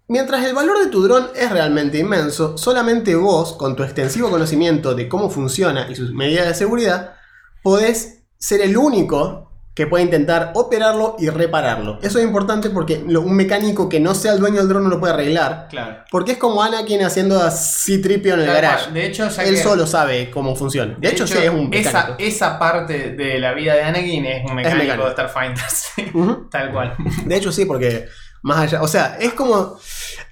[0.08, 4.94] Mientras el valor de tu dron es realmente inmenso, solamente vos, con tu extensivo conocimiento
[4.94, 7.14] de cómo funciona y sus medidas de seguridad,
[7.62, 9.47] podés ser el único
[9.78, 12.00] que puede intentar operarlo y repararlo.
[12.02, 14.88] Eso es importante porque lo- un mecánico que no sea el dueño del dron no
[14.90, 15.68] lo puede arreglar.
[15.70, 15.98] Claro.
[16.10, 18.90] Porque es como Anakin haciendo a C-Tripio en el Tal garage.
[18.90, 20.96] De hecho, Él solo sabe cómo funciona.
[20.98, 22.16] De, hecho, sí, es un mecánico.
[22.18, 25.04] esa parte de la vida de Anakin es un mecánico, mecánico.
[25.06, 25.64] de Starfighter.
[25.70, 26.04] sí.
[26.50, 26.96] Tal cual.
[27.26, 28.06] De hecho, sí, porque
[28.42, 28.82] más allá.
[28.82, 29.78] O sea, es como.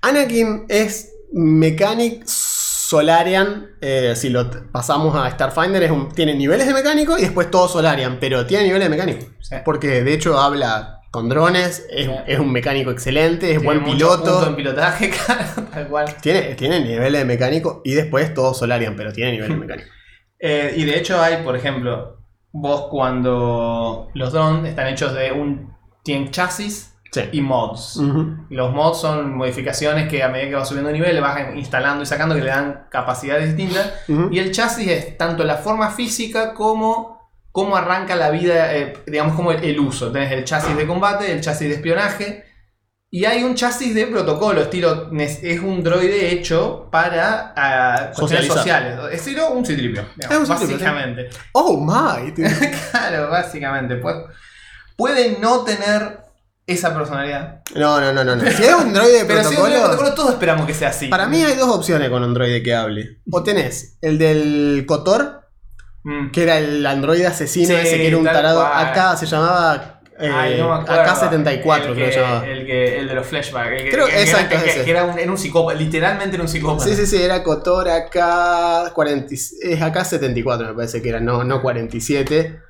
[0.02, 2.24] Anakin es Mechanic
[2.88, 3.66] Solarian.
[3.80, 7.66] eh, si lo pasamos a Starfinder, es un- tiene niveles de mecánico y después todo
[7.68, 9.26] Solarian, pero tiene niveles de mecánico.
[9.40, 9.56] Sí.
[9.64, 12.12] Porque de hecho habla con drones, es, Sí.
[12.26, 14.46] es un mecánico excelente, es Tiene buen piloto.
[14.46, 15.10] en pilotaje,
[15.72, 16.14] tal cual.
[16.20, 19.88] Tiene, tiene niveles de mecánico y después todo Solarian, pero tiene niveles de mecánico.
[20.38, 22.18] Eh, y de hecho hay, por ejemplo,
[22.52, 25.74] vos cuando los drones están hechos de un...
[26.04, 27.22] Tienen chasis Sí.
[27.32, 27.96] y mods.
[27.96, 28.46] Ujú.
[28.50, 32.02] Los mods son modificaciones que a medida que vas subiendo de nivel le vas instalando
[32.02, 33.92] y sacando que le dan capacidades distintas.
[34.30, 37.16] Y el chasis es tanto la forma física como
[37.52, 40.12] cómo arranca la vida, eh, digamos como el, el uso.
[40.12, 42.44] Tenés el chasis de combate, el chasis de espionaje.
[43.08, 48.56] Y hay un chasis de protocolo, estilo, es un droide hecho para ah, cuestiones Socializar.
[48.58, 48.98] sociales.
[49.14, 51.30] Estilo un citripio, digamos, Es un citripio, básicamente.
[51.52, 52.32] Oh my.
[52.90, 53.96] claro, básicamente.
[53.96, 54.24] Puede,
[54.96, 56.25] puede no tener
[56.66, 57.60] esa personalidad.
[57.74, 58.36] No, no, no, no.
[58.36, 58.42] no.
[58.50, 59.82] Si es un droide de Pero si es un protocolo.
[59.84, 61.06] protocolo, todos esperamos que sea así.
[61.08, 63.18] Para mí hay dos opciones con androide que hable.
[63.30, 65.42] O tenés el del Kotor,
[66.02, 66.30] Mm.
[66.30, 68.60] que era el androide asesino Sí, ese que era un tarado.
[68.60, 68.86] cual.
[68.86, 71.02] Acá se llamaba eh, Ay, no acuerdo.
[71.02, 72.46] AK-74, El creo que que se llamaba.
[72.46, 73.70] El, que, el de los flashbacks.
[73.72, 74.84] El que, Creo- que- exacto, que, que- ese.
[74.84, 75.78] que era un, era un psicópata.
[75.78, 76.84] Literalmente era un psicópata.
[76.88, 82.60] Sí, sí, sí, era Kotor AK-40, es AK-74 me parece que era, no, no 47.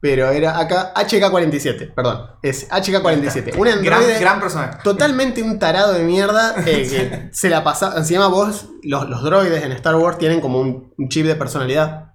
[0.00, 2.30] Pero era acá HK-47, perdón.
[2.42, 3.54] Es HK-47.
[3.56, 4.78] Un Gran, androide gran personaje.
[4.84, 7.94] totalmente un tarado de mierda eh, que se la pasa.
[7.96, 12.12] Encima vos, los, los droides en Star Wars tienen como un, un chip de personalidad.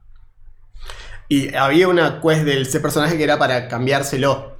[1.27, 4.57] Y había una quest del ese personaje que era para cambiárselo.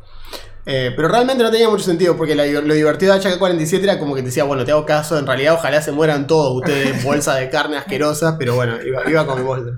[0.65, 4.13] Eh, pero realmente no tenía mucho sentido porque la- lo divertido de HK-47 era como
[4.15, 7.35] que te decía, bueno, te hago caso, en realidad ojalá se mueran todos ustedes, bolsa
[7.35, 9.71] de carne asquerosa, pero bueno, iba, iba con mi bolsa.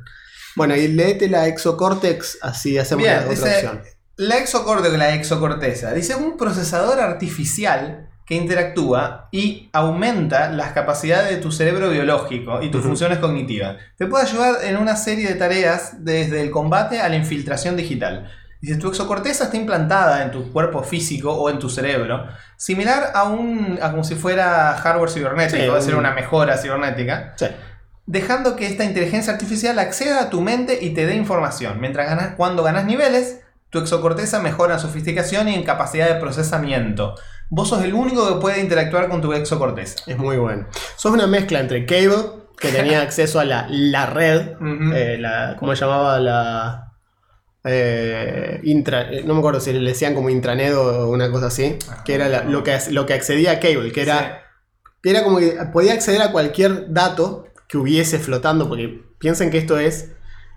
[0.56, 3.70] Bueno, y léete la Exocortex, así hacemos Bien, la dice-.
[4.16, 5.92] La exocorte la exocorteza.
[5.94, 12.70] Dice un procesador artificial que interactúa y aumenta las capacidades de tu cerebro biológico y
[12.70, 12.90] tus Ujú.
[12.90, 13.78] funciones cognitivas.
[13.98, 18.30] Te puede ayudar en una serie de tareas desde el combate a la infiltración digital.
[18.62, 23.24] Dice, tu exocorteza está implantada en tu cuerpo físico o en tu cerebro, similar a
[23.24, 27.48] un a como si fuera hardware cibernético, Sí, decir, un- una mejora cibernética Sí.
[28.06, 31.80] Dejando que esta inteligencia artificial acceda a tu mente y te dé información.
[31.80, 33.40] Mientras ganas, cuando ganas niveles,
[33.70, 37.16] tu exocorteza mejora en sofisticación y en capacidad de procesamiento.
[37.50, 40.04] Vos sos el único que puede interactuar con tu exocorteza.
[40.08, 40.68] Es muy bueno.
[40.96, 44.52] Sos una mezcla entre Cable, que tenía acceso a la, la red,
[44.94, 46.20] eh, la, ¿cómo se llamaba?
[46.20, 46.94] La.
[47.64, 51.78] eh, intra, eh, no me acuerdo si le decían como intranet o una cosa así,
[52.06, 54.44] que era la- lo, que, lo que accedía a Cable, que era,
[55.02, 59.58] que era como que podía acceder a cualquier dato que hubiese flotando, porque piensen que
[59.58, 60.12] esto es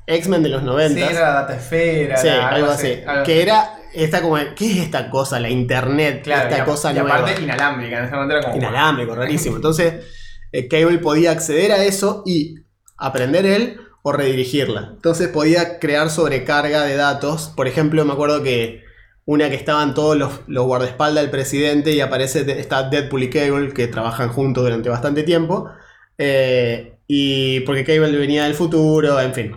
[0.07, 1.00] X-Men de los Sí, 90.
[1.11, 2.92] era la data esfera, Sí, algo así.
[3.07, 3.40] algo Que así.
[3.40, 5.40] era esta como, ¿qué es esta cosa?
[5.40, 8.44] La internet, Claro, esta y a- cosa y nueva aparte inalámbrica, en ese momento era
[8.44, 8.57] como...
[8.59, 9.57] inalámbrico, rarísimo.
[9.57, 10.05] Entonces,
[10.52, 12.57] eh, Cable podía acceder a eso y
[12.98, 14.90] aprender él o redirigirla.
[14.92, 17.50] Entonces podía crear sobrecarga de datos.
[17.57, 18.85] Por ejemplo, me acuerdo que
[19.24, 23.72] una que estaban todos los, los guardaespaldas del presidente y aparece, está Deadpool y Cable,
[23.72, 25.70] que trabajan juntos durante bastante tiempo.
[26.18, 29.56] Eh, y porque Cable venía del futuro, en fin.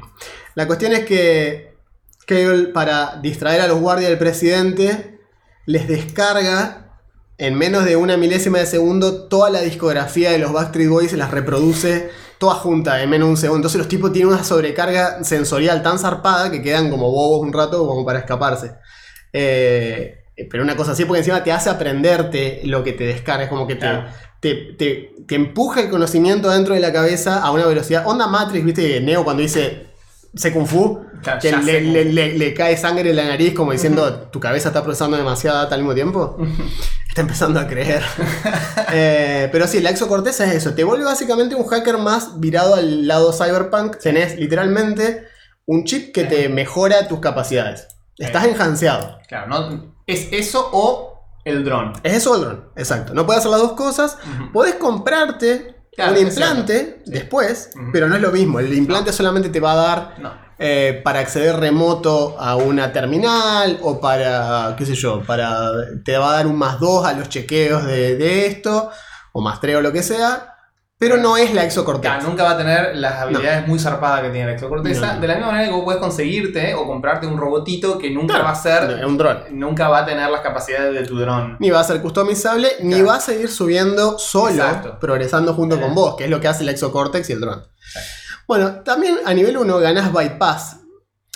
[0.55, 1.73] La cuestión es que
[2.25, 5.19] Cable, para distraer a los guardias del presidente,
[5.65, 6.89] les descarga
[7.37, 11.15] en menos de una milésima de segundo toda la discografía de los Backstreet Boys y
[11.15, 13.57] las reproduce toda junta en menos de un segundo.
[13.59, 17.87] Entonces los tipos tienen una sobrecarga sensorial tan zarpada que quedan como bobos un rato
[17.87, 18.75] como para escaparse.
[19.31, 23.49] Eh, pero una cosa así, porque encima te hace aprenderte lo que te descarga, es
[23.49, 23.87] como que te.
[24.39, 28.03] Te, te- te empuja el conocimiento dentro de la cabeza a una velocidad.
[28.07, 29.87] Onda Matrix, viste, Neo cuando dice
[30.35, 34.39] se Kung Fu, Claro, que ya le, cae sangre en la nariz como diciendo tu
[34.39, 36.37] cabeza está procesando demasiada data al mismo tiempo.
[37.09, 38.03] Está empezando a creer.
[38.91, 40.73] Eh, pero sí, la exocorteza es eso.
[40.73, 43.97] Te vuelve básicamente un hacker más virado al lado cyberpunk.
[43.97, 45.27] Tenés literalmente
[45.65, 47.87] un chip que te mejora tus capacidades.
[48.17, 49.19] Estás enhanceado.
[49.27, 51.93] Claro, no, es eso o el dron.
[52.03, 53.13] Es eso el dron, exacto.
[53.13, 54.17] No puedes hacer las dos cosas.
[54.23, 54.51] Ujú.
[54.51, 58.59] Podés comprarte Claro, un implante después, pero no es lo mismo.
[58.59, 60.31] El implante solamente te va a dar No.
[60.57, 65.71] eh, para acceder remoto a una terminal o para, qué sé yo, para
[66.05, 68.89] te va a dar un más 2 a los chequeos de, de esto,
[69.33, 70.55] o más 3 o lo que sea,
[70.99, 72.01] pero no es la exocortex.
[72.13, 75.13] Claro, nunca va a tener las habilidades muy zarpadas que tiene la exocorteza.
[75.15, 75.21] No.
[75.21, 78.43] De la misma manera que vos puedes conseguirte o comprarte un robotito que nunca Claro,
[78.43, 79.43] va a ser, un dron.
[79.51, 81.55] nunca va a tener las capacidades de tu dron.
[81.59, 84.99] Ni va a ser customizable, ni va a seguir subiendo solo, Exacto.
[84.99, 85.79] progresando junto Eh.
[85.79, 87.63] con vos, que es lo que hace el exocortex y el dron.
[88.45, 90.81] Bueno, también a nivel 1 ganás bypass,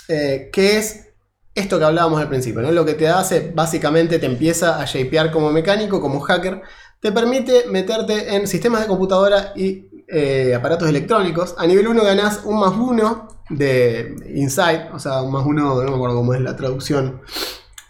[0.08, 1.08] eh, que es
[1.54, 2.70] esto que hablábamos al principio, ¿no?
[2.72, 6.60] Lo que te hace, básicamente te empieza a shapear como mecánico, como hacker,
[7.04, 11.54] te permite meterte en sistemas de computadora y eh, aparatos electrónicos.
[11.58, 15.90] A nivel 1 ganás un más 1 de Inside, o sea, un más 1, no
[15.90, 17.20] me acuerdo cómo es la traducción,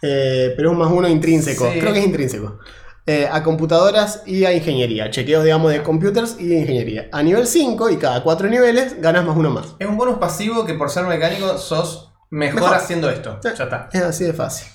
[0.01, 1.79] eh, pero un más 1 intrínseco, Sí.
[1.79, 2.59] creo que es intrínseco.
[3.07, 7.07] eh, a computadoras y a ingeniería, chequeos, digamos, de computers y de ingeniería.
[7.13, 9.75] A nivel 5 y cada 4 niveles ganas más uno más.
[9.79, 12.75] Es un bonus pasivo que por ser mecánico sos mejor, Mejor.
[12.75, 13.39] haciendo esto.
[13.43, 13.89] Ya está.
[13.93, 14.67] Es así de fácil.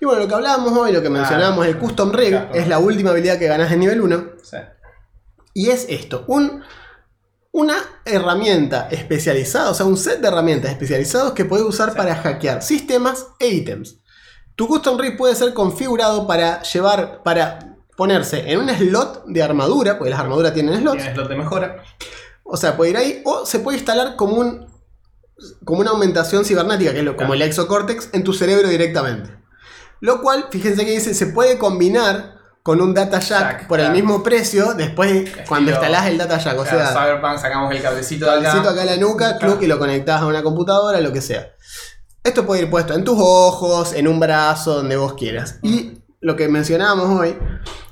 [0.00, 2.54] Y bueno, lo que hablábamos hoy, lo que mencionábamos, el Custom Rig, Claro.
[2.54, 4.24] es la última habilidad que ganas en nivel 1.
[4.42, 4.56] Sí.
[5.54, 6.62] Y es esto, un,
[7.50, 11.96] una herramienta especializada, o sea, un set de herramientas especializados que puedes usar Sí.
[11.96, 14.00] para hackear sistemas e ítems.
[14.54, 19.98] Tu Custom Rig puede ser configurado para llevar, para ponerse en un slot de armadura,
[19.98, 21.82] porque las armaduras tienen slots, Tienes slot de mejora.
[22.44, 24.77] o sea, puede ir ahí, o se puede instalar como un
[25.64, 29.30] como una aumentación cibernética, que es lo, como el exocortex, en tu cerebro directamente.
[30.00, 33.86] Lo cual, fíjense que dice, se puede combinar con un data jack Jack, por el
[33.86, 33.94] claro.
[33.98, 36.58] mismo precio después cuando instalás el data jack.
[36.58, 38.42] O O sea, Cyberpunk sacamos el cablecito de acá.
[38.42, 39.54] cablecito acá en la nuca, Claro.
[39.54, 41.52] club, y lo conectás a una computadora, lo que sea.
[42.22, 45.58] Esto puede ir puesto en tus ojos, en un brazo, donde vos quieras.
[45.62, 47.36] Y lo que mencionábamos hoy,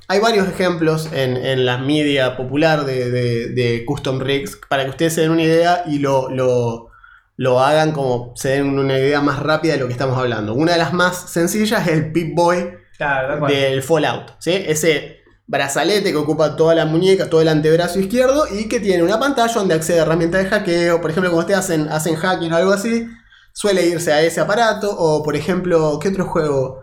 [0.09, 4.91] hay varios ejemplos en, en la media popular de, de- de custom rigs para que
[4.91, 6.86] ustedes se den una idea y lo, lo,
[7.37, 10.55] lo hagan como se den una idea más rápida de lo que estamos hablando.
[10.55, 12.13] Una de las más sencillas es el
[12.97, 13.53] Claro, tal cual.
[13.53, 14.53] del Fallout, ¿sí?
[14.53, 19.21] Ese brazalete que ocupa toda la muñeca, todo el antebrazo izquierdo y que tiene una
[19.21, 21.01] pantalla donde accede a herramientas de hackeo.
[21.01, 23.07] Por ejemplo, cuando ustedes hacen, hacen hacking o algo así,
[23.53, 24.91] suele irse a ese aparato.
[24.91, 26.83] O, por ejemplo, ¿qué otro juego?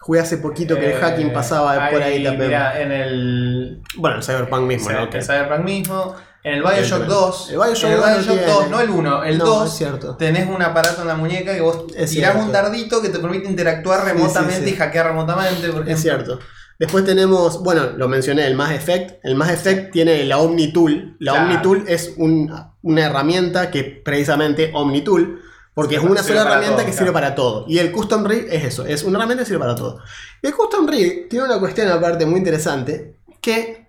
[0.00, 2.48] Jugué hace poquito que el Eh, hacking pasaba por ahí también.
[2.48, 6.14] Mira, en el, Bueno, el Cyberpunk mismo, el Cyberpunk mismo,
[6.48, 7.50] en el Bioshock El- 2.
[7.50, 8.52] el Bioshock en el 2 no Bioshock tiene.
[8.52, 9.68] 2, no el 1, el No, 2.
[9.70, 10.16] es cierto.
[10.16, 12.38] Tenés un aparato en la muñeca que vos Es tirás cierto.
[12.40, 14.74] un dardito que te permite interactuar Sí, remotamente sí, sí.
[14.74, 15.88] y hackear remotamente, por.
[15.88, 16.38] Es cierto.
[16.78, 19.24] Después tenemos, bueno, lo mencioné, el Mass Effect.
[19.24, 21.16] El Mass Effect tiene la Omni Tool.
[21.18, 21.46] La Claro.
[21.48, 25.40] Omni Tool es un- una herramienta que precisamente Omni Tool,
[25.74, 26.98] porque es una sola herramienta todo, que claro.
[26.98, 27.64] sirve para todo.
[27.66, 29.98] Y el Custom Rig es eso, es una herramienta que sirve para todo.
[30.40, 33.88] Y el Custom Rig tiene una cuestión aparte muy interesante, que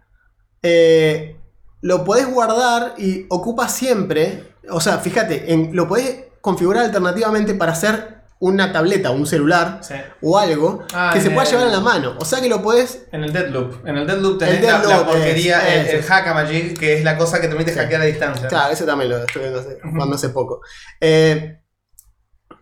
[0.64, 1.36] eh,
[1.82, 7.72] lo podés guardar y ocupa siempre, o sea, fíjate, en- lo podés configurar alternativamente para
[7.74, 9.96] hacer una tableta, un celular Sí.
[10.22, 12.16] o algo Ah, que se pueda el- llevar en la mano.
[12.20, 13.06] O sea que lo podés.
[13.12, 13.86] En el Deadloop.
[13.86, 17.18] En el Deadloop tenés El la- porquería, es- el, es- el Hackamagic, que es la
[17.18, 17.80] cosa que te permite Sí.
[17.80, 18.48] hackear a distancia.
[18.48, 20.62] Claro, ese también lo estoy viendo hace, jugando hace poco.
[21.02, 21.60] Eh,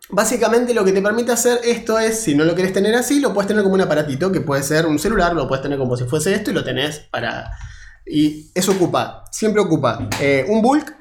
[0.09, 3.33] básicamente lo que te permite hacer esto es, si no lo querés tener así, lo
[3.33, 6.05] puedes tener como un aparatito, que puede ser un celular, lo puedes tener como si
[6.05, 7.51] fuese esto y lo tenés para...
[8.09, 10.95] Y eso ocupa, siempre ocupa eh, un bulk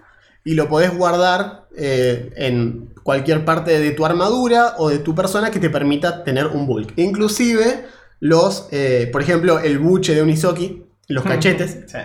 [0.45, 5.51] y lo podés guardar eh, en cualquier parte de tu armadura o de tu persona
[5.51, 6.92] que te permita tener un bulk.
[6.97, 7.85] Inclusive
[8.21, 11.99] los, eh, por ejemplo, el buche de un Isoki, los cachetes, Sí.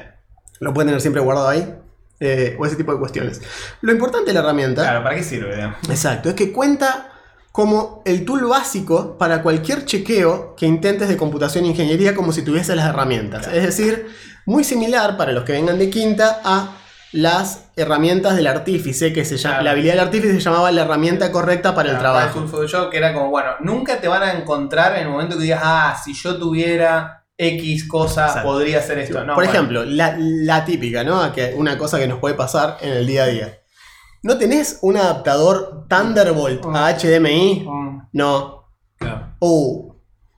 [0.60, 1.76] lo pueden tener siempre guardado ahí.
[2.24, 3.42] eh, o ese tipo de cuestiones.
[3.82, 5.56] Lo importante de la herramienta, Claro, ¿para qué sirve?
[5.56, 5.78] digamos?
[5.90, 7.11] exacto, es que cuenta
[7.52, 12.44] como el tool básico para cualquier chequeo que intentes de computación e ingeniería como si
[12.44, 13.44] tuviese las herramientas.
[13.44, 13.58] Claro.
[13.58, 14.08] Es decir,
[14.46, 16.78] muy similar para los que vengan de quinta a
[17.12, 19.66] las herramientas del artífice, que se llama, Claro.
[19.66, 22.40] la habilidad del artífice se llamaba la herramienta correcta para el Claro, trabajo.
[22.40, 25.44] Tool Photoshop, que era como, bueno, nunca te van a encontrar en el momento que
[25.44, 28.48] digas, ah, si yo tuviera X cosa, Exacto.
[28.48, 29.20] podría hacer esto.
[29.26, 29.52] No, Por bueno.
[29.52, 31.34] ejemplo, la, la típica, ¿no?
[31.34, 33.58] Que una cosa que nos puede pasar en el día a día.
[34.24, 37.66] ¿No tenés un adaptador Thunderbolt a HDMI?
[37.68, 38.68] Mm, No.
[38.98, 39.94] claro, Uh,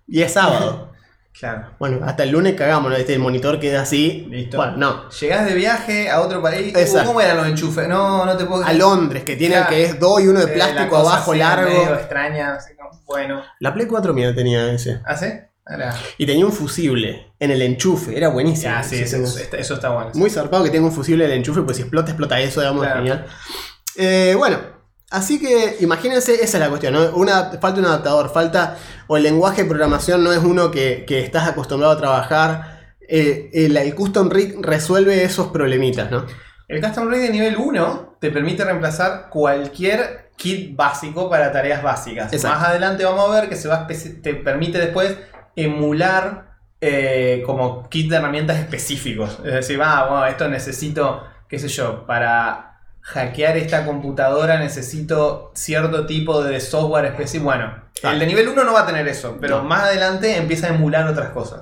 [0.07, 0.91] y es sábado.
[1.37, 1.71] claro.
[1.79, 2.95] bueno, hasta el lunes cagamos, ¿no?
[2.95, 4.25] Este, el monitor queda así.
[4.29, 4.55] Listo.
[4.57, 5.09] Bueno, no.
[5.09, 6.73] Llegás de viaje a otro país.
[6.75, 7.07] Exacto.
[7.07, 7.87] ¿Cómo eran los enchufes?
[7.89, 9.69] No, no te puedo A Londres, que tiene Claro.
[9.69, 11.69] que es dos y uno de Eh, plástico abajo así, largo.
[11.69, 13.41] medio extraña, así como, bueno.
[13.59, 15.01] La Play 4 mía tenía ese.
[15.05, 15.27] ¿Ah, sí?
[16.17, 18.73] Y tenía un fusible en el enchufe, era buenísimo.
[18.73, 19.41] Ya, sí, Sí, eso, sí.
[19.43, 20.11] eso- eso está bueno.
[20.13, 22.83] Muy zarpado que tenga un fusible en el enchufe, pues si explota, explota eso, digamos,
[22.83, 22.97] Claro.
[22.99, 23.25] genial.
[23.97, 24.73] Eh, bueno,
[25.09, 27.15] Así que imagínense, esa es la cuestión, ¿no?
[27.15, 31.19] Una, falta un adaptador, falta, o el lenguaje de programación no es uno que, que
[31.19, 32.95] estás acostumbrado a trabajar.
[33.07, 36.25] Eh, el, el custom rig resuelve esos problemitas, ¿no?
[36.67, 42.33] El Custom Rig de nivel 1 te permite reemplazar cualquier kit básico para tareas básicas.
[42.33, 42.57] Exacto.
[42.57, 45.15] Más adelante vamos a ver que se va te permite después
[45.55, 49.39] emular eh, como kit de herramientas específicos.
[49.45, 52.72] Es decir, ah, bueno, esto necesito, qué sé yo, para
[53.03, 57.45] hackear esta computadora necesito cierto tipo de software específico.
[57.45, 58.13] Bueno, Claro.
[58.15, 59.63] el de nivel 1 no va a tener eso, pero No.
[59.65, 61.61] más adelante empieza a emular otras cosas.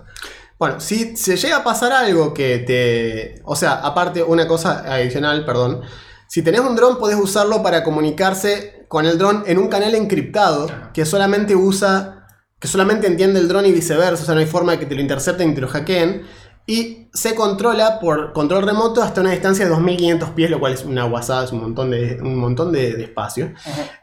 [0.58, 3.42] Bueno, si se llega a pasar algo que te...
[3.46, 5.82] O sea, aparte, una cosa adicional, perdón.
[6.28, 10.66] Si tenés un dron, podés usarlo para comunicarse con el dron en un canal encriptado
[10.66, 10.92] Ajá.
[10.94, 12.28] que solamente usa...
[12.60, 14.22] Que solamente entiende el dron y viceversa.
[14.22, 16.28] O sea, no hay forma de que te lo intercepten y te lo hackeen.
[16.68, 20.84] Y se controla por control remoto hasta una distancia de 2500 pies, lo cual es
[20.86, 23.52] una guasada, es un montón de, un montón de, de espacio.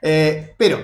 [0.03, 0.79] Eh, pero,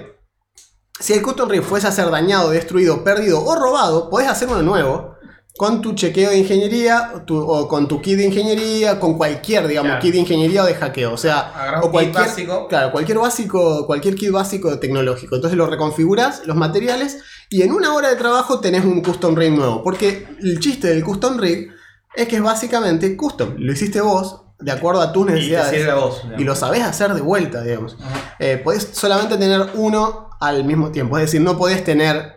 [0.99, 4.63] si el custom rig fuese a ser dañado, destruido, perdido o robado, podés hacer uno
[4.63, 5.15] nuevo
[5.57, 9.91] con tu chequeo de ingeniería tu- o con tu kit de ingeniería, con cualquier, digamos,
[9.91, 10.03] Claro.
[10.03, 11.13] kit de ingeniería o de hackeo.
[11.13, 12.67] O sea, o cualquier, básico.
[12.69, 15.37] claro, cualquier básico, cualquier kit básico tecnológico.
[15.37, 17.19] Entonces lo reconfiguras, los materiales,
[17.57, 19.83] y en una hora de trabajo tenés un custom rig nuevo.
[19.83, 21.71] Porque el chiste del custom rig
[22.17, 23.55] es que es básicamente custom.
[23.59, 25.95] Lo hiciste vos, de acuerdo a tus Y te necesidades.
[25.95, 26.23] vos.
[26.39, 27.97] Y lo sabés hacer de vuelta, digamos.
[28.39, 31.17] Eh, podés solamente tener uno al mismo tiempo.
[31.19, 32.33] Es decir, no podés tener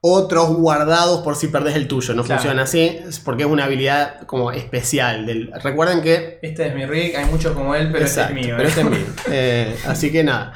[0.00, 2.14] otros guardados por si perdés el tuyo.
[2.14, 2.40] No Claro.
[2.40, 5.26] funciona así, porque es una habilidad como especial.
[5.26, 5.50] Del...
[5.62, 6.38] Recuerden que...
[6.42, 8.54] Este es mi rig, hay muchos como él, pero Exacto, este es mío.
[8.56, 8.70] pero ¿eh?
[8.70, 9.06] este es mío.
[9.30, 10.52] Eh, así que nada.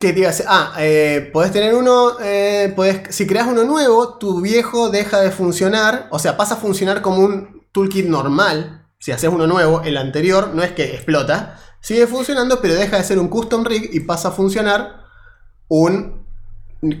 [0.00, 0.46] ¿Qué te iba a decir?
[0.48, 5.32] Ah, eh, podés tener uno, eh, podés- si creas uno nuevo, tu viejo deja de
[5.32, 8.86] funcionar, o sea, pasa a funcionar como un toolkit normal.
[9.00, 13.02] Si haces uno nuevo, el anterior no es que explota, sigue funcionando, pero deja de
[13.02, 15.00] ser un custom rig y pasa a funcionar
[15.66, 16.24] un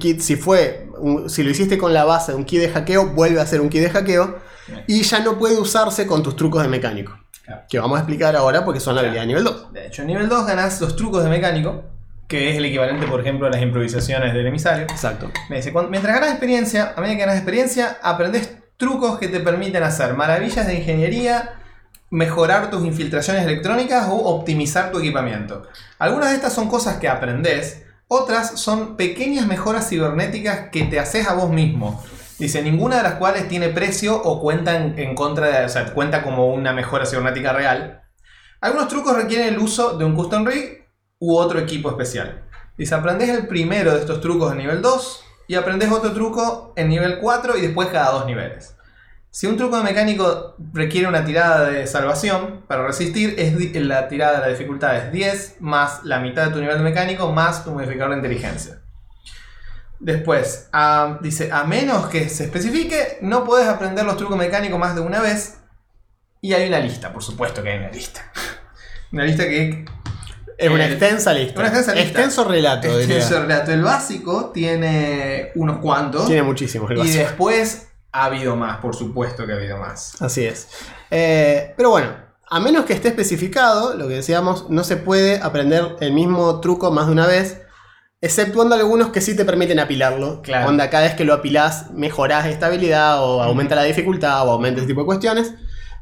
[0.00, 0.18] kit.
[0.20, 3.40] Si fue, un- si lo hiciste con la base de un kit de hackeo, vuelve
[3.40, 4.40] a ser un kit de hackeo
[4.88, 7.16] y ya no puede usarse con tus trucos de mecánico.
[7.44, 7.62] Claro.
[7.70, 9.72] Que vamos a explicar ahora porque son la habilidad de nivel 2.
[9.72, 11.84] De hecho, en nivel 2 ganás los trucos de mecánico,
[12.28, 14.84] que es el equivalente, por ejemplo, a las improvisaciones del emisario.
[14.84, 15.30] Exacto.
[15.48, 19.40] Me dice, "Cuan- mientras ganas experiencia, a medida que ganas experiencia, aprendes trucos que te
[19.40, 21.54] permiten hacer maravillas de ingeniería,
[22.10, 25.66] mejorar tus infiltraciones electrónicas o optimizar tu equipamiento.
[25.98, 31.26] Algunas de estas son cosas que aprendes, otras son pequeñas mejoras cibernéticas que te haces
[31.28, 32.02] a vos mismo.
[32.38, 35.92] Dice, ninguna de las cuales tiene precio o cuenta en, en contra de, o sea,
[35.92, 38.02] cuenta como una mejora cibernética real.
[38.60, 40.87] Algunos trucos requieren el uso de un custom rig
[41.18, 42.44] u otro equipo especial.
[42.76, 46.88] Dice, aprendes el primero de estos trucos en nivel 2 y aprendes otro truco en
[46.88, 48.76] nivel 4 y después cada dos niveles.
[49.30, 53.54] Si un truco mecánico requiere una tirada de salvación para resistir, es
[53.84, 57.64] la tirada de la dificultad es 10 más la mitad de tu nivel mecánico más
[57.64, 58.80] tu modificador de inteligencia.
[60.00, 60.70] Después,
[61.20, 65.20] dice, a menos que se especifique, no puedes aprender los trucos mecánicos más de una
[65.20, 65.58] vez.
[66.40, 68.32] Y hay una lista, por supuesto que hay una lista.
[69.10, 69.86] Una lista que
[70.58, 71.60] Es una El- extensa lista.
[71.60, 72.08] una extensa lista.
[72.08, 73.16] Extenso relato, diría.
[73.26, 73.70] el relato.
[73.72, 76.26] El básico tiene unos cuantos.
[76.26, 80.20] Tiene muchísimos el y después ha habido más, por supuesto que ha habido más.
[80.20, 80.66] Así es.
[81.10, 82.08] Eh, pero bueno,
[82.50, 86.90] a menos que esté especificado, lo que decíamos, no se puede aprender el mismo truco
[86.90, 87.60] más de una vez,
[88.20, 90.42] exceptuando algunos que sí te permiten apilarlo.
[90.42, 90.68] Claro.
[90.68, 94.80] Onda, cada vez que lo apilás, mejorás esta habilidad o aumenta la dificultad o aumenta
[94.80, 95.54] ese tipo de cuestiones.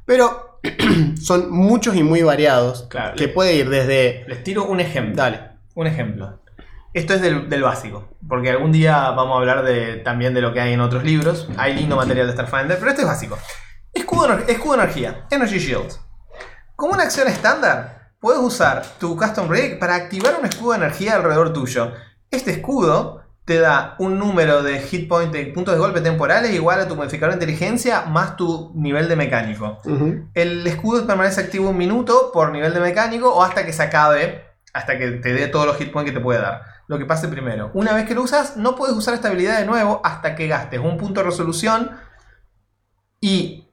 [0.06, 0.60] Pero
[1.20, 2.86] son muchos y muy variados.
[2.88, 3.16] Claro.
[3.16, 4.24] Que puede ir desde.
[4.28, 5.16] Les tiro un ejemplo.
[5.16, 5.40] Dale.
[5.74, 6.40] Un ejemplo.
[6.94, 10.54] Esto es del, del básico, porque algún día vamos a hablar de, también de lo
[10.54, 11.46] que hay en otros libros.
[11.58, 13.36] Hay lindo material de Starfinder, pero este es básico.
[13.92, 15.92] Escudo, escudo de energía, Energy Shield.
[16.74, 21.16] Como una acción estándar, puedes usar tu Custom Rig para activar un escudo de energía
[21.16, 21.92] alrededor tuyo.
[22.30, 26.80] Este escudo te da un número de hit point, de puntos de golpe temporales igual
[26.80, 29.78] a tu modificador de inteligencia más tu nivel de mecánico.
[30.34, 34.44] El escudo permanece activo un minuto por nivel de mecánico o hasta que se acabe,
[34.72, 36.62] hasta que te dé todos los hit points que te puede dar.
[36.88, 37.70] Lo que pase primero.
[37.72, 40.80] Una vez que lo usas, no puedes usar esta habilidad de nuevo hasta que gastes
[40.80, 41.92] un punto de resolución
[43.20, 43.68] y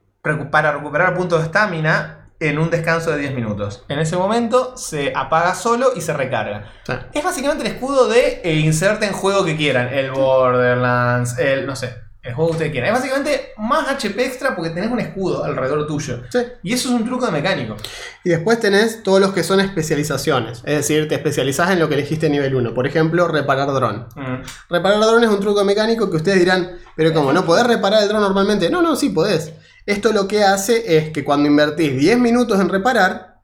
[0.52, 3.84] para recuperar puntos de estamina en un descanso de 10 minutos.
[3.88, 6.72] En ese momento se apaga solo y se recarga.
[6.86, 6.92] Sí.
[7.12, 9.92] Es básicamente el escudo de eh, inserte en juego que quieran.
[9.92, 12.88] El Borderlands, el no sé, el juego que ustedes quieran.
[12.88, 16.22] Es básicamente más HP extra porque tenés un escudo alrededor tuyo.
[16.30, 16.38] Sí.
[16.62, 17.76] Y eso es un truco de mecánico.
[18.24, 20.62] Y después tenés todos los que son especializaciones.
[20.64, 22.74] Es decir, te especializás en lo que elegiste nivel 1.
[22.74, 24.08] Por ejemplo, reparar dron.
[24.16, 24.42] Mm.
[24.70, 28.08] Reparar dron es un truco mecánico que ustedes dirán, pero como no podés reparar el
[28.08, 28.70] dron normalmente.
[28.70, 29.52] No, no, sí podés.
[29.86, 33.34] Esto lo que hace es que cuando invertís 10 minutos en reparar,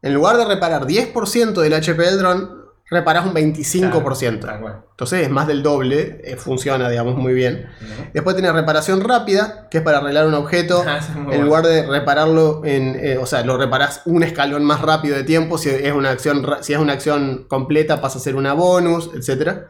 [0.00, 2.56] En lugar de reparar 10% del HP del dron,
[2.88, 4.38] reparas un 25%.
[4.40, 4.84] Tal cual.
[4.92, 7.66] Entonces es más del doble, eh, funciona, digamos, muy bien.
[8.14, 10.84] Después tenés reparación rápida, que es para arreglar un objeto.
[10.86, 11.44] Ah, es en bueno.
[11.44, 12.94] lugar de repararlo en.
[12.94, 15.58] eh, o sea, lo reparás un escalón más rápido de tiempo.
[15.58, 19.66] Si es una acción, si es una acción completa, pasa a ser una bonus, etc.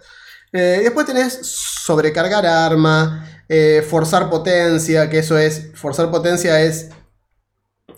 [0.53, 5.70] Eh, después tenés sobrecargar arma, eh, forzar potencia, que eso es.
[5.74, 6.90] Forzar potencia es.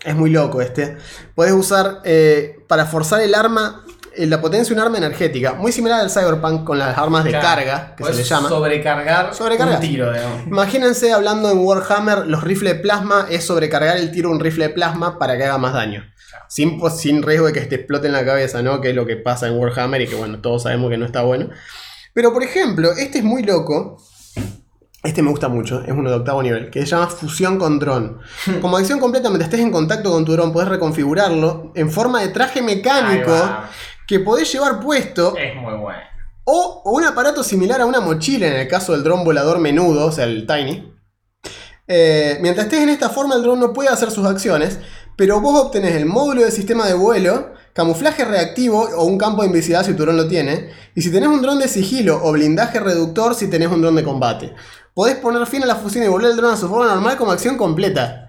[0.03, 0.97] Es muy loco este.
[1.35, 2.01] Puedes usar.
[2.03, 3.85] eh, para forzar el arma.
[4.17, 7.47] La potencia de un arma energética, muy similar al Cyberpunk con las armas de Claro.
[7.47, 8.49] carga, que Podés se le llama.
[8.49, 9.75] Sobrecargar, Sobrecargar.
[9.75, 10.47] un tiro, digamos.
[10.47, 14.73] Imagínense hablando en Warhammer, los rifles de plasma es sobrecargar el tiro un rifle de
[14.73, 16.03] plasma para que haga más daño.
[16.49, 18.81] Sin, sin riesgo de que te explote en la cabeza, ¿no?
[18.81, 21.21] Que es lo que pasa en Warhammer y que, bueno, todos sabemos que no está
[21.21, 21.49] bueno.
[22.13, 23.97] Pero, por ejemplo, este es muy loco.
[25.03, 28.19] Este me gusta mucho, es uno de octavo nivel, que se llama fusión con dron.
[28.61, 32.27] Como acción completa, mientras estés en contacto con tu dron, podés reconfigurarlo en forma de
[32.27, 33.33] traje mecánico
[34.07, 35.99] que podés llevar puesto Es muy bueno.
[36.43, 40.11] o un aparato similar a una mochila en el caso del dron volador menudo, o
[40.11, 40.93] sea, el Tiny.
[41.87, 44.77] Eh, mientras estés en esta forma, el dron no puede hacer sus acciones,
[45.17, 49.47] pero vos obtenés el módulo de sistema de vuelo, camuflaje reactivo o un campo de
[49.47, 52.79] invisibilidad si tu dron lo tiene, y si tenés un dron de sigilo o blindaje
[52.79, 54.53] reductor si tenés un dron de combate.
[54.93, 57.31] Podés poner fin a la fusión y volver el dron a su forma normal como
[57.31, 58.27] acción completa.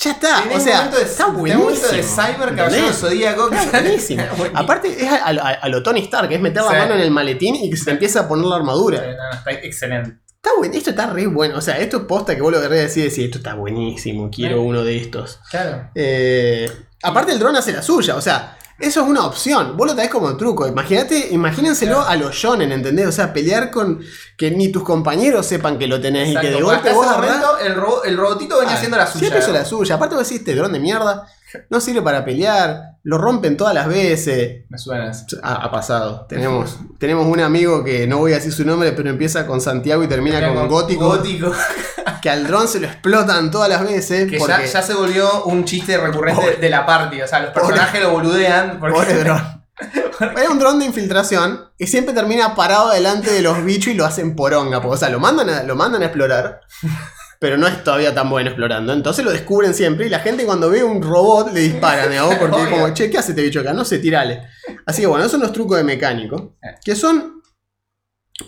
[0.00, 1.64] Ya está, o sea, momento de- está buenísimo.
[1.64, 2.92] momento de Cyber Caballero.
[2.92, 3.50] Zodíaco.
[3.52, 4.22] Está buenísimo.
[4.54, 6.76] Aparte es a, a- a lo Tony Stark, es meter la Sí.
[6.76, 9.00] mano en el maletín y que se empieza a poner la armadura.
[9.00, 10.18] No, está excelente.
[10.48, 11.58] Está bueno, esto está re bueno.
[11.58, 14.62] O sea, esto es posta que vos lo querés decir, decir, esto está buenísimo, quiero
[14.62, 15.40] uno de estos.
[15.50, 15.90] Claro.
[15.94, 16.70] Eh,
[17.02, 19.76] aparte el dron hace la suya, o sea, eso es una opción.
[19.76, 20.66] Vos lo traes como truco.
[20.68, 22.08] Imagínate, imagínenselo Claro.
[22.10, 23.06] a los shonen, ¿entendés?
[23.08, 24.00] O sea, pelear con
[24.36, 27.74] que ni tus compañeros sepan que lo tenés y que de golpe vos momento el,
[27.74, 29.18] ro- el robotito venía Ah, haciendo la suya.
[29.20, 29.96] Siempre hizo la suya.
[29.96, 31.26] Aparte vos decís, este dron de mierda
[31.70, 34.64] no sirve para pelear, lo rompen todas las veces.
[34.68, 35.12] Me suena.
[35.42, 36.26] Ha, ha pasado.
[36.28, 40.02] Tenemos, tenemos un amigo que no voy a decir su nombre, pero empieza con Santiago
[40.02, 41.08] y termina con Gótico.
[41.08, 41.52] Gótico.
[42.20, 44.28] Que al dron se lo explotan todas las veces.
[44.28, 46.56] Que porque, ya, ya se volvió un chiste recurrente Pobre.
[46.56, 47.22] de la party.
[47.22, 48.80] O sea, los personajes lo boludean.
[48.80, 48.98] Porque...
[48.98, 49.62] Pobre dron.
[50.36, 54.04] Era un dron de infiltración y siempre termina parado delante de los bichos y lo
[54.04, 54.80] hacen poronga.
[54.82, 56.60] porque, O sea, lo mandan, a, lo mandan a explorar,
[57.38, 58.92] pero no es todavía tan bueno explorando.
[58.92, 62.62] Entonces lo descubren siempre y la gente cuando ve un robot le disparan, digamos, porque
[62.62, 63.72] es como, che, ¿qué hace este bicho acá?
[63.72, 64.48] No sé, tirale.
[64.86, 67.42] Así que bueno, esos son los trucos de mecánico, que son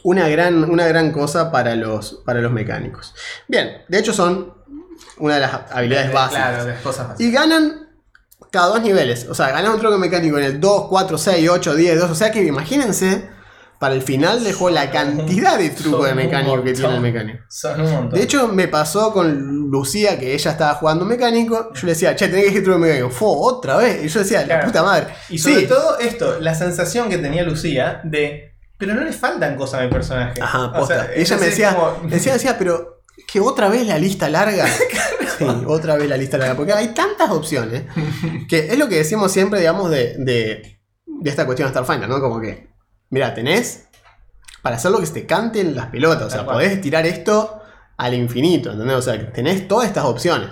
[0.02, 3.14] una gran, una gran cosa para los, para los mecánicos.
[3.48, 4.54] Bien, de hecho son
[5.18, 6.48] una de las habilidades básicas.
[6.48, 7.20] Claro, de cosas básicas.
[7.20, 7.88] Y ganan
[8.50, 9.26] cada dos niveles.
[9.28, 12.10] O sea, ganan un truco mecánico en el 2, 4, 6, 8, 10, 2.
[12.10, 13.30] O sea que imagínense,
[13.80, 17.38] para el final dejó la cantidad de trucos de mecánico que tiene el mecánico.
[17.48, 18.10] Son un montón.
[18.18, 21.72] De hecho, me pasó con Lucía que ella estaba jugando mecánico.
[21.74, 23.10] Yo le decía, che, tenés que elegir truco de mecánico.
[23.10, 24.04] Fue otra vez.
[24.04, 24.66] Y yo decía, la Claro.
[24.66, 25.06] puta madre.
[25.30, 25.66] y sobre sí.
[25.66, 28.54] todo esto, la sensación que tenía Lucía de.
[28.76, 30.40] Pero no le faltan cosas a mi personaje.
[30.42, 31.06] Ajá, O posta.
[31.06, 34.66] sea, Y ella me decía, como- decía, decía, pero que otra vez la lista larga.
[35.38, 36.54] Sí, otra vez la lista larga.
[36.54, 37.84] Porque hay tantas opciones.
[38.46, 42.20] Que es lo que decimos siempre, digamos, de, de, de esta cuestión de Starfinder, ¿no?
[42.20, 42.68] Como que,
[43.10, 43.86] mira, tenés
[44.62, 46.26] para hacer lo que se te cante en las pelotas.
[46.26, 47.60] O sea, podés tirar esto
[47.96, 48.96] al infinito, ¿entendés?
[48.96, 50.48] O sea, tenés todas estas opciones.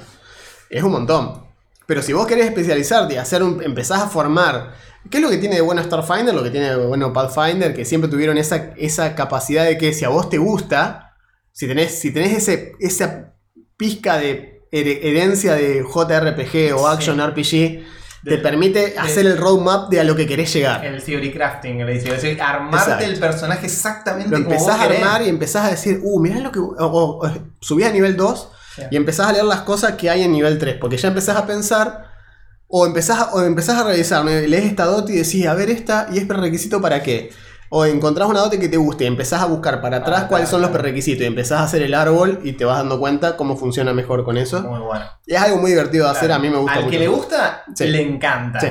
[0.71, 1.47] Es un montón.
[1.87, 4.75] Pero si vos querés especializarte y hacer un, empezás a formar.
[5.11, 6.35] ¿Qué es lo que tiene de bueno Starfinder?
[6.35, 10.05] Lo que tiene de bueno Pathfinder, que siempre tuvieron esa, esa capacidad de que si
[10.05, 11.15] a vos te gusta,
[11.53, 13.33] si tenés, si tenés ese, esa
[13.79, 16.95] pizca de her- herencia de JRPG o Sí.
[16.95, 17.85] Action RPG,
[18.25, 20.85] te De- permite hacer el roadmap de a lo que querés llegar.
[20.85, 22.09] El theory crafting, le dice.
[22.15, 23.05] Es decir, armarte Exacto.
[23.05, 25.03] el personaje exactamente Lo como vos empezás a querés.
[25.03, 26.59] armar y empezás a decir, uh, mirá lo que.
[26.59, 28.83] O, o- o subís a nivel 2 Sí.
[28.91, 30.77] y empezás a leer las cosas que hay en nivel 3.
[30.81, 32.07] Porque ya empezás a pensar.
[32.71, 34.25] O empezás a, o empezás a revisar.
[34.25, 37.31] Lees esta dote y decís, a ver esta, y es prerequisito para qué.
[37.71, 40.49] O encontrás una dote que te guste y empezás a buscar para atrás Ah, cuáles
[40.49, 41.23] claro, son los prerequisitos.
[41.23, 44.37] Y empezás a hacer el árbol y te vas dando cuenta cómo funciona mejor con
[44.39, 44.61] eso.
[44.63, 45.05] Muy bueno.
[45.27, 46.41] Y es algo muy divertido de hacer, Claro.
[46.41, 46.91] a mí me gusta Al mucho.
[46.91, 47.87] que le gusta, Sí.
[47.89, 48.61] le encanta.
[48.61, 48.67] Sí.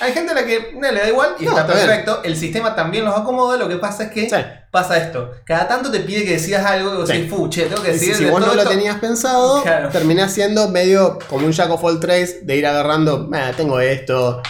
[0.00, 1.86] Hay gente a la que no, le da igual y No, está bien.
[1.86, 2.20] perfecto.
[2.22, 3.56] El sistema también los acomoda.
[3.56, 4.36] Lo que pasa es que Sí.
[4.70, 5.30] pasa esto.
[5.46, 7.16] Cada tanto te pide que decidas algo y vos Sí.
[7.16, 8.68] decís, fu, che, tengo que si, decidir si de vos no lo esto".
[8.70, 9.88] tenías pensado, Claro.
[9.88, 14.42] terminás siendo medio como un Jack of all trades de ir agarrando, "Ah, tengo esto,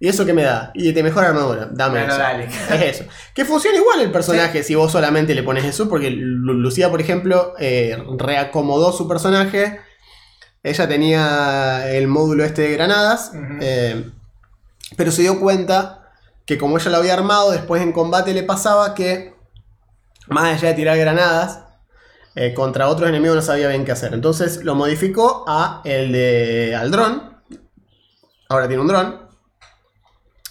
[0.00, 0.70] ¿y eso qué me da?
[0.74, 2.22] Y te mejora armadura, dame Bueno, eso.
[2.22, 2.44] dale.
[2.70, 3.04] Es eso.
[3.34, 7.00] Que funciona igual el personaje si vos solamente le pones eso, porque Lu- Lucía, por
[7.00, 9.80] ejemplo, eh, reacomodó su personaje.
[10.62, 13.30] Ella tenía el módulo este de granadas,
[13.60, 14.10] eh,
[14.96, 16.10] pero se dio cuenta
[16.44, 19.34] que como ella lo había armado, después en combate le pasaba que,
[20.28, 21.60] más allá de tirar granadas,
[22.34, 24.12] eh, contra otros enemigos no sabía bien qué hacer.
[24.12, 27.36] Entonces lo modificó a el de al dron.
[28.48, 29.25] ahora tiene un dron.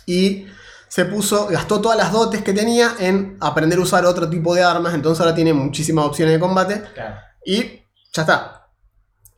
[0.06, 0.48] Y
[0.88, 4.64] se puso, gastó todas las dotes que tenía en aprender a usar otro tipo de
[4.64, 4.94] armas.
[4.94, 6.82] Entonces ahora tiene muchísimas opciones de combate.
[6.94, 7.16] Claro.
[7.46, 7.64] Y
[8.14, 8.68] ya está.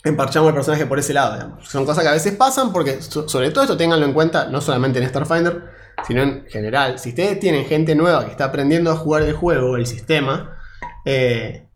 [0.04, 1.34] Emparchamos el personaje por ese lado.
[1.34, 1.68] digamos.
[1.68, 4.62] Son cosas que a veces pasan porque, so- sobre todo esto, ténganlo en cuenta, no
[4.62, 5.64] solamente en Starfinder,
[6.08, 7.00] sino en general.
[7.00, 10.58] Si ustedes tienen gente nueva que está aprendiendo a jugar el juego, el sistema,
[11.06, 11.68] eh,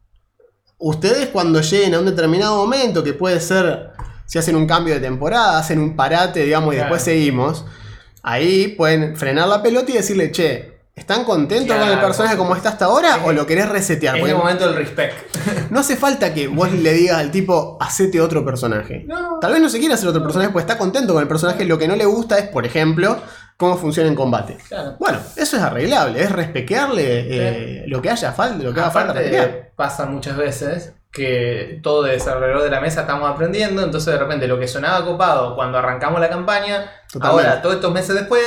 [0.77, 3.91] ustedes cuando lleguen a un determinado momento, que puede ser
[4.25, 6.85] si hacen un cambio de temporada, hacen un parate, digamos, y Claro.
[6.89, 7.65] después seguimos,
[8.23, 10.71] ahí pueden frenar la pelota y decirle, che.
[10.93, 14.17] ¿Están contentos con el personaje como está hasta ahora Es o lo querés resetear?
[14.17, 15.15] Es el momento del respect.
[15.71, 19.05] no hace falta que vos le digas al tipo, hacete otro personaje.
[19.07, 19.39] No.
[19.39, 21.63] Tal vez no se quiera hacer otro personaje porque está contento con el personaje.
[21.63, 23.17] Lo que no le gusta es, por ejemplo,
[23.55, 24.57] cómo funciona en combate.
[24.67, 24.97] Claro.
[24.99, 29.21] Bueno, eso es arreglable, es respequearle eh, lo que haya falta, lo que haga falta.
[29.75, 34.47] pasa muchas veces que todo de alrededor de la mesa estamos aprendiendo, entonces de repente
[34.47, 37.47] lo que sonaba copado cuando arrancamos la campaña, Totalmente.
[37.49, 38.43] ahora, todos estos meses después,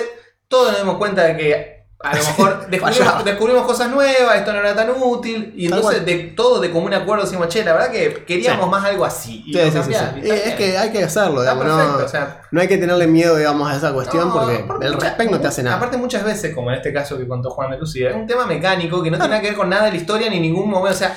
[0.48, 4.58] todos nos dimos cuenta de que a lo mejor descubrimos, descubrimos cosas nuevas, esto no
[4.60, 7.90] era tan útil, y Tal entonces de todo de común acuerdo decimos, che, la verdad
[7.90, 8.70] que queríamos Sí.
[8.70, 9.42] más algo así.
[9.46, 9.92] Y Sí, sí,
[10.22, 13.06] y Es que hay que hacerlo, digamos, perfecto, no, o sea, no hay que tenerle
[13.06, 15.76] miedo, digamos, a esa cuestión No, porque aparte el mucha- respect no te hace nada.
[15.76, 18.44] Aparte muchas veces, como en este caso que contó Juan de Lucía, es un tema
[18.46, 20.94] mecánico que no tiene nada que ver con nada de la historia ni ningún momento.
[20.94, 21.16] O sea,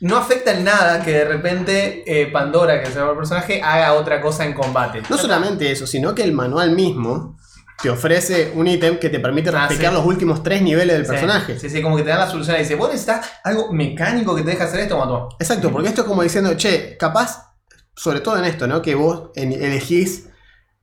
[0.00, 3.94] no afecta en nada que de repente eh, Pandora, que se llama el personaje, haga
[3.94, 5.02] otra cosa en combate.
[5.10, 7.36] No solamente eso, sino que el manual mismo
[7.82, 9.96] te ofrece un ítem que te permite Ah, respetar sí.
[9.96, 11.58] los últimos tres niveles del Sí, personaje.
[11.58, 14.42] Sí, sí, como que te dan la solución y dice, vos necesitas algo mecánico que
[14.42, 15.28] te deje hacer esto, mató.
[15.38, 17.52] Exacto, porque esto es como diciendo, che, capaz,
[17.94, 18.82] sobre todo en esto, ¿no?
[18.82, 20.26] Que vos en- elegís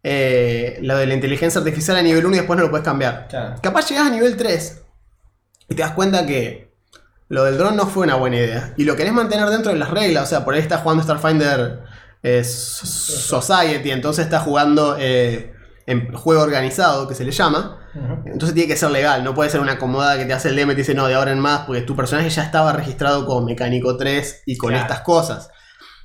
[0.03, 3.28] eh, lo de la inteligencia artificial a nivel 1 y después no lo puedes cambiar.
[3.28, 3.55] Claro.
[3.61, 4.82] Capaz llegás a nivel 3
[5.68, 6.64] y te das cuenta que
[7.30, 8.73] lo del dron no fue una buena idea.
[8.78, 10.23] Y lo querés mantener dentro de las reglas.
[10.23, 11.84] O sea, por ahí estás jugando Starfinder
[12.23, 15.53] eh, Society, entonces estás jugando eh,
[15.88, 17.80] en juego organizado, que se le llama.
[18.26, 20.71] Entonces tiene que ser legal, no puede ser una acomodada que te hace el DM
[20.71, 23.45] y te dice no, de ahora en más, porque tu personaje ya estaba registrado como
[23.45, 24.84] mecánico 3 y con Claro.
[24.84, 25.49] estas cosas.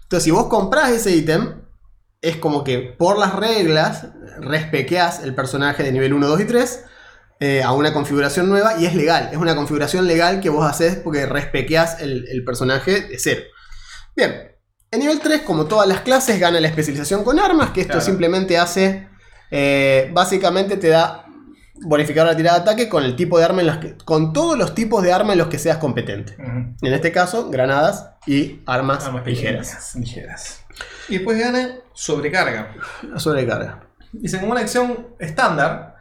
[0.05, 1.63] Entonces, si vos comprás ese ítem,
[2.23, 4.07] es como que por las reglas
[4.39, 6.85] respequeás el personaje de nivel 1, 2 y 3
[7.41, 9.31] eh, a una configuración nueva y es legal.
[9.33, 13.43] Es una configuración legal que vos haces porque respequeás el, el personaje de cero.
[14.15, 14.53] Bien,
[14.91, 18.05] en nivel 3, como todas las clases, gana la especialización con armas, que esto Claro.
[18.07, 19.09] simplemente hace.
[19.51, 21.25] eh, básicamente te da
[21.83, 23.97] bonificar la tirada de ataque con el tipo de arma en los que.
[24.05, 26.37] con todos los tipos de arma en los que seas competente.
[26.83, 29.95] En este caso, granadas y armas, Armas ligeras.
[29.97, 30.61] ligeras.
[31.09, 32.75] Y después gana sobrecarga.
[33.03, 33.87] La sobrecarga.
[34.13, 35.95] Dice, como una acción estándar,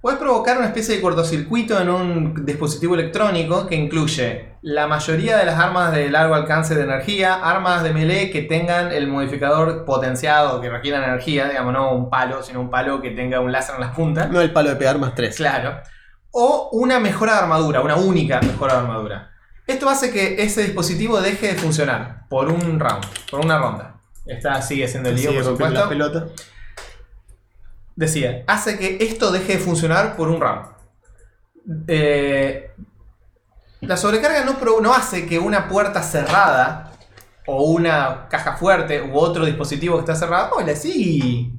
[0.00, 5.44] puedes provocar una especie de cortocircuito en un dispositivo electrónico que incluye la mayoría de
[5.44, 10.60] las armas de largo alcance de energía, armas de melee que tengan el modificador potenciado
[10.60, 13.82] que requieran energía, digamos, no un palo, sino un palo que tenga un láser en
[13.82, 14.30] las puntas.
[14.30, 15.36] No el palo de pegar más 3.
[15.36, 15.80] Claro.
[16.30, 19.30] O una mejora de armadura, una única mejora de armadura.
[19.66, 24.00] Esto hace que ese dispositivo deje de funcionar por un round, por una ronda.
[24.26, 25.74] Esta sigue siendo el lío, por supuesto.
[25.74, 26.24] las pelotas.
[27.96, 30.66] Decía, hace que esto deje de funcionar por un round.
[31.86, 32.70] Eh,
[33.80, 36.92] la sobrecarga no, no hace que una puerta cerrada
[37.46, 40.50] o una caja fuerte u otro dispositivo que está cerrado.
[40.56, 41.56] Hola, sí.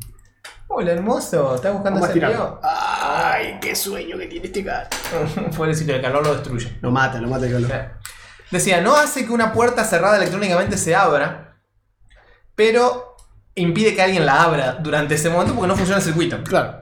[0.68, 1.56] Hola, hermoso.
[1.56, 2.60] ¿Estás buscando ese lío?
[2.64, 4.88] Ay, qué sueño que tiene este cara.
[5.58, 6.78] Pobrecito, el calor lo destruye.
[6.82, 7.92] Lo mata, lo mata el calor.
[8.52, 11.58] Decía, no hace que una puerta cerrada electrónicamente se abra,
[12.56, 13.11] pero
[13.56, 16.42] impide que alguien la abra durante ese momento porque no funciona el circuito.
[16.44, 16.82] Claro.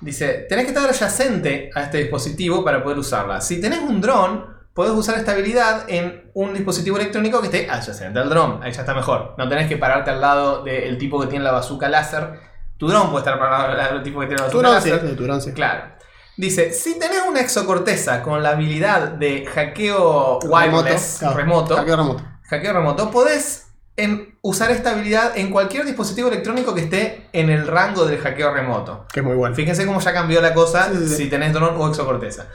[0.00, 3.40] Dice, tenés que estar adyacente a este dispositivo para poder usarla.
[3.40, 8.18] Si tenés un dron, podés usar esta habilidad en un dispositivo electrónico que esté adyacente
[8.18, 8.62] al dron.
[8.62, 9.34] Ahí ya está mejor.
[9.38, 12.38] No tenés que pararte al lado del tipo que tiene la bazooka láser.
[12.76, 15.16] Tu dron puede estar parado al lado del tipo que tiene la bazooka láser.
[15.16, 15.52] tu bronce.
[15.54, 15.94] Claro.
[16.36, 21.36] Dice, si tenés una exocorteza con la habilidad de hackeo wireless claro.
[21.36, 22.24] remoto, Hackeo remoto.
[22.50, 27.66] hackeo remoto, podés en- usar esta habilidad en cualquier dispositivo electrónico que esté en el
[27.66, 29.06] rango del hackeo remoto.
[29.12, 29.54] Que es muy bueno.
[29.54, 31.16] Fíjense cómo ya cambió la cosa Sí, sí, sí.
[31.16, 32.46] si tenés dron o exocorteza.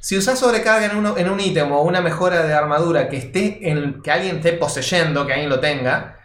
[0.00, 3.70] Si usás sobrecarga en, uno- en un ítem o una mejora de armadura que esté
[3.70, 6.18] en, que alguien esté poseyendo, que alguien lo tenga,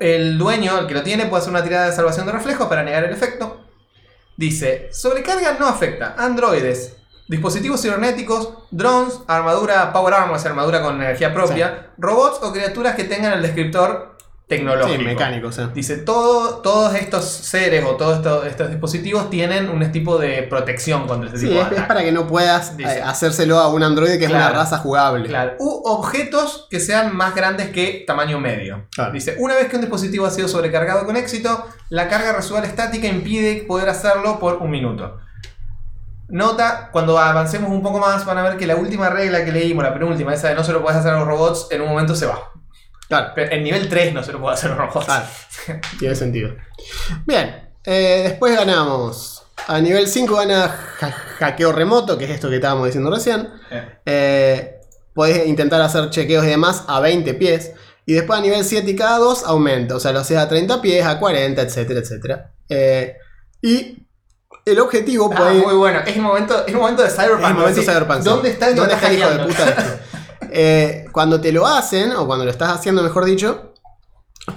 [0.00, 2.82] el dueño, el que lo tiene, puede hacer una tirada de salvación de reflejos para
[2.82, 3.64] negar el efecto.
[4.36, 6.96] Dice, sobrecarga no afecta androides,
[7.28, 12.94] dispositivos cibernéticos, drones, armadura, power armor, o sea, armadura con energía propia, robots o criaturas
[12.94, 14.16] que tengan el descriptor
[14.46, 14.98] tecnológico.
[15.00, 15.66] Sí, mecánico, sea.
[15.68, 21.08] Dice, todo, todos estos seres o todos estos, estos dispositivos tienen un tipo de protección
[21.08, 22.98] contra este Sí, tipo de es, es para que no puedas Dice.
[22.98, 25.26] eh, hacérselo a un androide que es una raza jugable.
[25.28, 25.54] Claro.
[25.58, 28.86] U objetos que sean más grandes que tamaño medio.
[28.94, 29.12] Claro.
[29.12, 33.08] Dice, una vez que un dispositivo ha sido sobrecargado con éxito, la carga residual estática
[33.08, 35.18] impide poder hacerlo por un minuto.
[36.28, 39.84] Nota, cuando avancemos un poco más van a ver que la última regla que leímos,
[39.84, 42.14] la penúltima, esa de no se lo puedes hacer a los robots, en un momento
[42.14, 42.50] se va.
[43.08, 43.32] Claro.
[43.34, 45.06] Pero en nivel 3 no se lo puede hacer a los robots.
[45.06, 45.26] Claro.
[45.98, 46.54] Tiene sentido.
[47.26, 49.44] Bien, eh, después ganamos.
[49.68, 53.48] A nivel 5 gana ja- hackeo remoto, que es esto que estábamos diciendo recién.
[53.70, 54.72] Eh, Eh,
[55.14, 57.72] podés intentar hacer chequeos y demás a 20 pies.
[58.04, 59.96] Y después a nivel 7 y cada 2 aumenta.
[59.96, 62.52] O sea, lo haces a 30 pies, a 40, etcétera, etcétera.
[62.68, 63.16] Eh,
[63.62, 64.05] y
[64.66, 66.00] el objetivo ah, puede muy bueno.
[66.04, 67.42] Es el momento, es el momento de Cyberpunk.
[67.44, 67.86] Es el momento Sí.
[67.86, 68.18] Cyberpunk.
[68.22, 69.82] ¿Dónde está el ¿Dónde lo está el hijo de puta este?
[70.58, 73.74] Eh, cuando te lo hacen, o cuando lo estás haciendo, mejor dicho,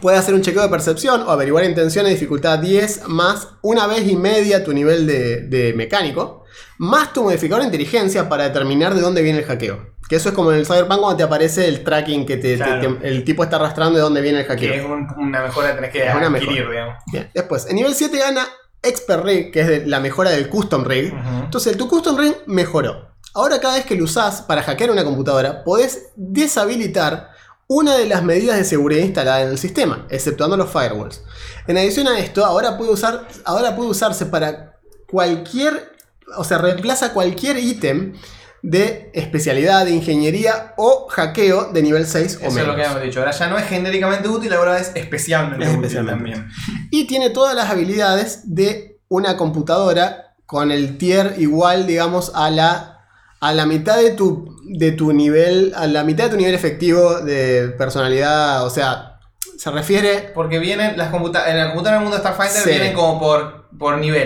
[0.02, 4.08] puedes hacer un chequeo de percepción o averiguar intenciones de dificultad 10 más una vez
[4.08, 6.46] y media tu nivel de, de mecánico,
[6.78, 9.94] más tu modificador de inteligencia para determinar de dónde viene el hackeo.
[10.08, 12.64] Que eso es como en el Cyberpunk cuando te aparece el tracking que te, te-
[12.64, 12.98] Claro.
[13.00, 14.72] te- el tipo está arrastrando de dónde viene el hackeo.
[14.72, 16.72] Que es un- una mejora que tenés que Es una adquirir, mejora.
[16.72, 17.04] digamos.
[17.12, 17.30] Bien.
[17.34, 18.48] Después, en nivel 7 gana
[18.82, 21.14] Expert Rig, que es de- la mejora del Custom Rig.
[21.44, 23.10] Entonces, tu Custom Ring mejoró.
[23.34, 27.30] Ahora, cada vez que lo usás para hackear una computadora, podés deshabilitar
[27.68, 31.22] una de las medidas de seguridad instaladas en el sistema, exceptuando los firewalls.
[31.68, 34.78] En adición a esto, ahora puede, usar, ahora puede usarse para
[35.10, 35.94] cualquier.
[36.38, 38.14] O sea, reemplaza cualquier ítem
[38.62, 42.68] de especialidad, de ingeniería o hackeo de nivel 6 o Eso es menos.
[42.70, 43.20] lo que habíamos dicho.
[43.20, 46.48] Ahora ya no es genéricamente útil, ahora es especialmente Es útil especialmente también.
[46.92, 53.00] Y tiene todas las habilidades de una computadora con el tier igual, digamos, a la,
[53.40, 57.20] a la mitad de tu, de tu nivel, a la mitad de tu nivel efectivo
[57.22, 58.66] de personalidad.
[58.66, 59.20] O sea,
[59.58, 60.32] se refiere.
[60.34, 61.52] Porque vienen las computadoras.
[61.54, 62.70] En la computadora del mundo Starfighter Sí.
[62.70, 63.60] vienen como por.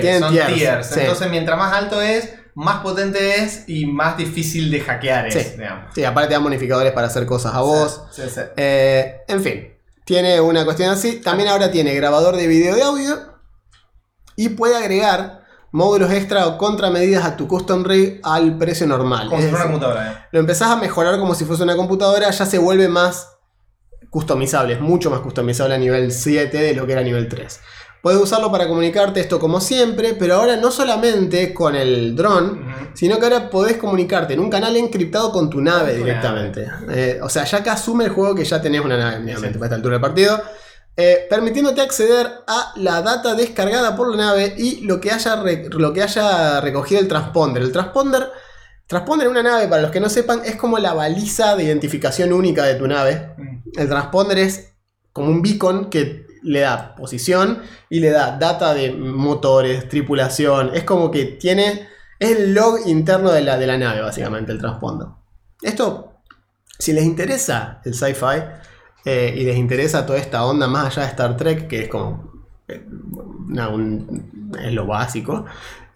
[0.02, 0.88] Tienen son tiers, tiers.
[0.88, 1.00] sí.
[1.02, 5.58] Entonces, mientras más alto es, más potente es y más difícil de hackear es, Sí.
[5.58, 5.94] digamos.
[5.96, 8.04] Sí, aparte te dan bonificadores para hacer cosas a vos.
[8.12, 8.42] Sí, sí.
[8.58, 9.74] Eh, en fin,
[10.06, 11.20] tiene una cuestión así.
[11.22, 13.16] También ahora tiene grabador de video y audio.
[14.36, 19.28] Y puede agregar módulos extra o contramedidas a tu custom rig al precio normal.
[19.28, 20.12] Como Es si fuera una computadora.
[20.12, 20.18] ¿eh?
[20.32, 23.30] lo empezás a mejorar como si fuese una computadora, ya se vuelve más
[24.12, 27.60] customizable, es mucho más customizable a nivel 7 de lo que era a nivel 3.
[28.04, 33.18] Puedes usarlo para comunicarte esto como siempre, pero ahora no solamente con el dron, sino
[33.18, 36.68] que ahora podés comunicarte en un canal encriptado con tu nave directamente.
[36.92, 39.68] Eh, o sea, ya acá asume el juego que ya tenés una nave, obviamente, para
[39.68, 40.44] esta altura del partido.
[40.98, 45.94] eh, permitiéndote acceder a la data descargada por la nave y lo que haya, lo
[45.94, 47.64] que haya recogido el transponder.
[47.64, 48.30] El transponder,
[48.86, 52.34] transponder en una nave, para los que no sepan, es como la baliza de identificación
[52.34, 53.34] única de tu nave.
[53.38, 53.80] Mm.
[53.80, 54.74] El transponder es
[55.14, 60.72] como un beacon que le da posición y le da data de motores, tripulación.
[60.74, 61.88] Es como que tiene.
[62.20, 65.08] Es el log interno de la, de la nave, básicamente, el transponder.
[65.62, 66.14] Esto,
[66.80, 68.44] si les interesa el sci-fi
[69.06, 72.32] eh, y les interesa toda esta onda más allá de Star Trek, que es como.
[72.68, 72.86] eh,
[74.64, 75.46] es lo básico.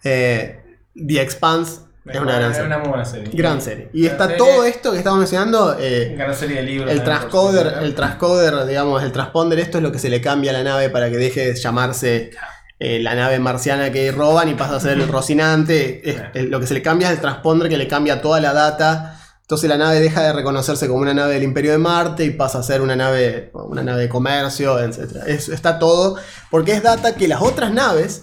[0.04, 1.82] eh, The Expanse
[2.12, 2.66] es una gran serie.
[2.66, 3.30] una muy buena serie.
[3.32, 3.90] Gran serie.
[3.92, 5.76] Y Gran está serie, todo esto que estamos mencionando.
[5.78, 6.90] eh, Gran serie de libros.
[6.92, 10.54] el transcoder, el transcoder, digamos, el transponder, esto es lo que se le cambia a
[10.54, 12.30] la nave para que deje de llamarse
[12.80, 16.08] eh, la nave marciana que roban y pasa a ser el Rocinante.
[16.08, 16.30] Es- Claro.
[16.34, 19.14] es- lo que se le cambia es el transponder que le cambia toda la data.
[19.40, 22.58] Entonces la nave deja de reconocerse como una nave del Imperio de Marte y pasa
[22.58, 25.16] a ser una nave, una nave de comercio, etc.
[25.26, 26.18] Es- está todo
[26.50, 28.22] porque es data que las otras naves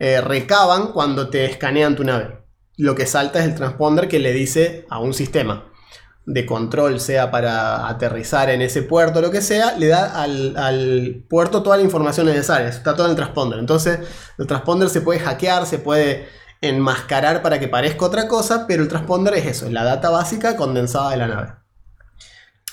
[0.00, 2.43] eh, recaban cuando te escanean tu nave.
[2.76, 5.70] Lo que salta es el transponder que le dice a un sistema
[6.26, 10.56] de control, sea para aterrizar en ese puerto o lo que sea, le da al,
[10.56, 12.68] al puerto toda la información necesaria.
[12.68, 13.58] Está todo en el transponder.
[13.58, 13.98] Entonces,
[14.38, 16.26] el transponder se puede hackear, se puede
[16.60, 20.56] enmascarar para que parezca otra cosa, pero el transponder es eso, es la data básica
[20.56, 21.52] condensada de la nave.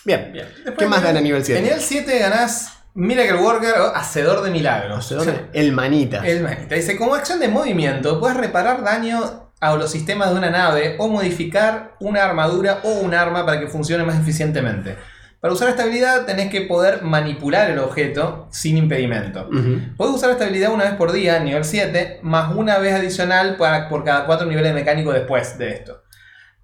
[0.06, 0.48] Bien, Bien.
[0.56, 1.60] Después, ¿Qué más gana a nivel 7?
[1.60, 5.14] En nivel 7 ganás Miracle Worker o Hacedor de Milagros.
[5.54, 6.26] El manita.
[6.26, 6.76] El manita.
[6.76, 11.08] Dice, como acción de movimiento, puedes reparar daño a los sistemas de una nave o
[11.08, 14.98] modificar una armadura o un arma para que funcione más eficientemente.
[15.40, 19.48] Para usar esta habilidad tenés que poder manipular el objeto sin impedimento.
[19.48, 19.96] Ujú.
[19.98, 23.88] Puedes usar esta habilidad una vez por día, nivel 7, más una vez adicional para,
[23.88, 26.02] por cada 4 niveles de mecánico después de esto.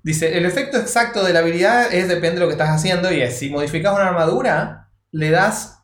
[0.04, 3.22] Dice, el efecto exacto de la habilidad es depende de lo que estás haciendo y
[3.22, 5.84] es, si modificas una armadura, le das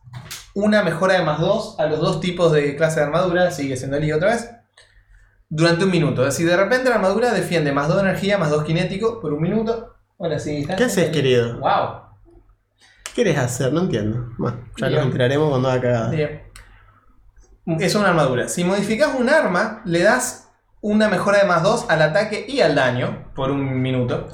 [0.56, 3.98] una mejora de más 2 a los dos tipos de clase de armadura, sigue siendo
[3.98, 4.50] el I otra vez,
[5.56, 6.24] durante un minuto.
[6.24, 9.94] Decir, de repente la armadura defiende más 2 energía, más 2 cinético por un minuto.
[10.20, 10.76] Ahora sí, está.
[10.76, 11.60] ¿Qué haces, querido?
[11.60, 12.02] Wow.
[13.04, 13.72] ¿Qué querés hacer?
[13.72, 14.30] No entiendo.
[14.40, 15.00] Bueno, ya Bien.
[15.00, 16.10] nos enteraremos cuando haga cagada.
[16.10, 16.42] Bien.
[17.80, 18.48] Es una armadura.
[18.50, 20.50] Si modificas un arma, le das
[20.82, 24.28] una mejora de más 2 al ataque y al daño por un minuto.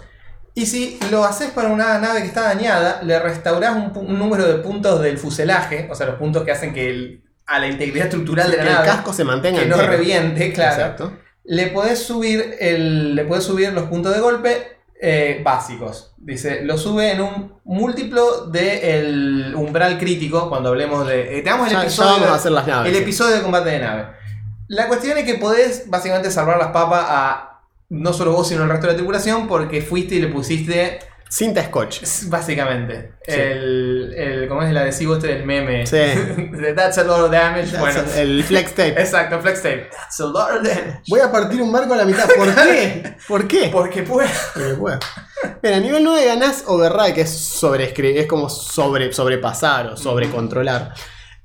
[0.55, 4.45] Y si lo haces para una nave que está dañada, le restaurás un, un número
[4.45, 8.05] de puntos del fuselaje, o sea, los puntos que hacen que el- a la integridad
[8.07, 9.91] estructural de la que el nave casco se mantenga que no entero.
[9.91, 10.73] reviente, claro.
[10.75, 11.13] Exacto.
[11.45, 16.13] Le podés subir el, le podés subir los puntos de golpe eh, básicos.
[16.17, 21.37] Dice, lo sube en un múltiplo del umbral crítico cuando hablemos de.
[21.39, 22.11] eh, te damos el Ya, ya episodio.
[22.11, 22.89] vamos a hacer las naves.
[22.91, 23.01] el sí.
[23.03, 24.05] episodio de combate de nave.
[24.67, 28.69] La cuestión es que podés básicamente salvar las papas a no solo vos, sino el
[28.69, 30.99] resto de la tripulación porque fuiste y le pusiste.
[31.29, 32.01] Cinta scotch.
[32.27, 33.35] Básicamente, Sí.
[33.39, 34.47] el, el.
[34.47, 35.85] ¿Cómo es el adhesivo este del meme?
[35.85, 35.95] Sí.
[36.75, 37.77] That's a lot of damage.
[37.77, 38.99] bueno, El flex tape.
[38.99, 39.89] exacto, flex tape.
[39.91, 41.01] That's a lot of damage.
[41.07, 42.27] Voy a partir un barco a la mitad.
[42.35, 43.15] ¿Por qué?
[43.27, 43.69] ¿Por qué?
[43.71, 44.27] Porque puedo.
[44.55, 44.99] Porque puedo.
[45.61, 50.93] Bien, a nivel 9 ganás Override, que es sobreescribir, es como sobre, sobrepasar o sobrecontrolar.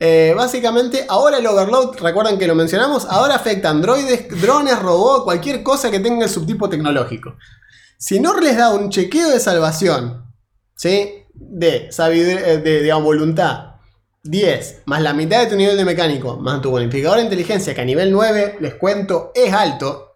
[0.00, 5.24] Eh, básicamente, ahora el overload, recuerdan que lo mencionamos, ahora afecta a androides, drones, robots,
[5.24, 7.36] cualquier cosa que tenga el subtipo tecnológico.
[8.06, 10.26] Si no les da un chequeo de salvación,
[10.76, 11.24] ¿sí?
[11.32, 13.76] De, eh, de, digamos, voluntad,
[14.24, 17.80] 10, más la mitad de tu nivel de mecánico, más tu bonificador de inteligencia, que
[17.80, 20.12] a nivel 9, les cuento, es alto,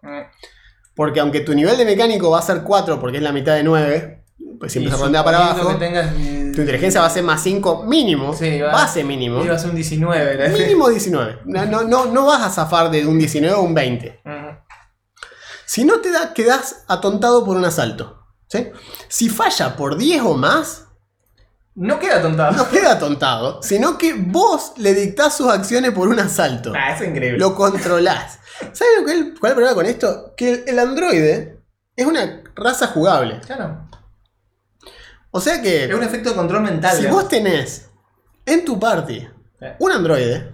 [0.95, 3.63] porque aunque tu nivel de mecánico va a ser 4 porque es la mitad de
[3.63, 4.23] 9,
[4.59, 7.41] pues siempre Y se rondea para abajo, tengas, eh, tu inteligencia va a ser más
[7.41, 10.25] 5 mínimo, Sí, va- base mínimo, Iba a ser un 19.
[10.25, 10.55] ¿verdad?
[10.55, 11.39] mínimo 19.
[11.45, 14.19] No, no, no, no vas a zafar de un 19 a un 20.
[14.23, 14.35] Ujú.
[15.69, 18.25] Si no te da, quedás atontado por un asalto.
[18.47, 18.69] ¿sí?
[19.07, 20.87] Si falla por 10 o más,
[21.75, 22.53] No queda tontado.
[22.57, 26.73] no queda atontado, sino que vos le dictás sus acciones por un asalto.
[26.75, 27.37] Ah, eso es increíble.
[27.37, 28.39] Lo controlás.
[28.73, 30.33] ¿Sabes cuál, cuál es el problema con esto?
[30.35, 31.61] Que el, el androide
[31.95, 33.39] es una raza jugable.
[33.45, 33.87] Claro.
[35.29, 35.83] O sea que...
[35.85, 36.97] Es un efecto de control mental.
[36.97, 37.91] Si vos tenés
[38.43, 39.27] en tu party
[39.77, 40.51] un androide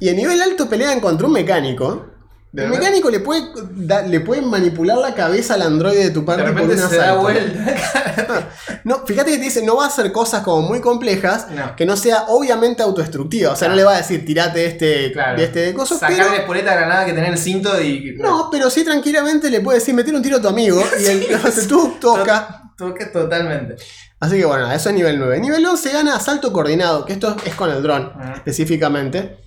[0.00, 2.11] y a nivel alto pelean contra un mecánico,
[2.52, 3.42] De el repente- mecánico le puede,
[3.72, 6.90] da- le puede manipular la cabeza al androide de tu De party por repente un
[6.90, 7.74] se da vuelta.
[8.84, 11.74] No, fíjate que te dice, no va a hacer cosas como muy complejas, No.
[11.76, 13.52] que no sea obviamente autodestructiva.
[13.52, 15.38] O sea, no le va a decir, tirate de este, Claro.
[15.38, 16.32] de este de cosas, Sacar pero...
[16.34, 18.16] espoleta de granada que tenés en el cinto y.
[18.18, 21.26] No, pero sí tranquilamente le puede decir, meter un tiro a tu amigo y él
[21.44, 22.62] hace tú, toca.
[22.76, 23.76] Toque totalmente.
[24.20, 25.40] Así que bueno, eso es nivel 9.
[25.40, 28.34] Nivel 11 gana asalto coordinado, que esto es con el dron Ajá.
[28.36, 29.38] específicamente.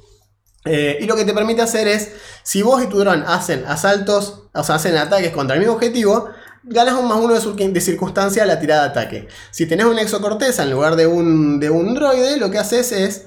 [0.65, 2.11] Eh, y lo que te permite hacer es,
[2.43, 6.29] si vos y tu dron hacen asaltos, o sea, hacen ataques contra el mismo objetivo,
[6.63, 9.27] ganas un más uno de, cir- de circunstancia a la tirada de ataque.
[9.51, 13.25] Si tenés un exocorteza en lugar de un, de un droide, lo que haces es,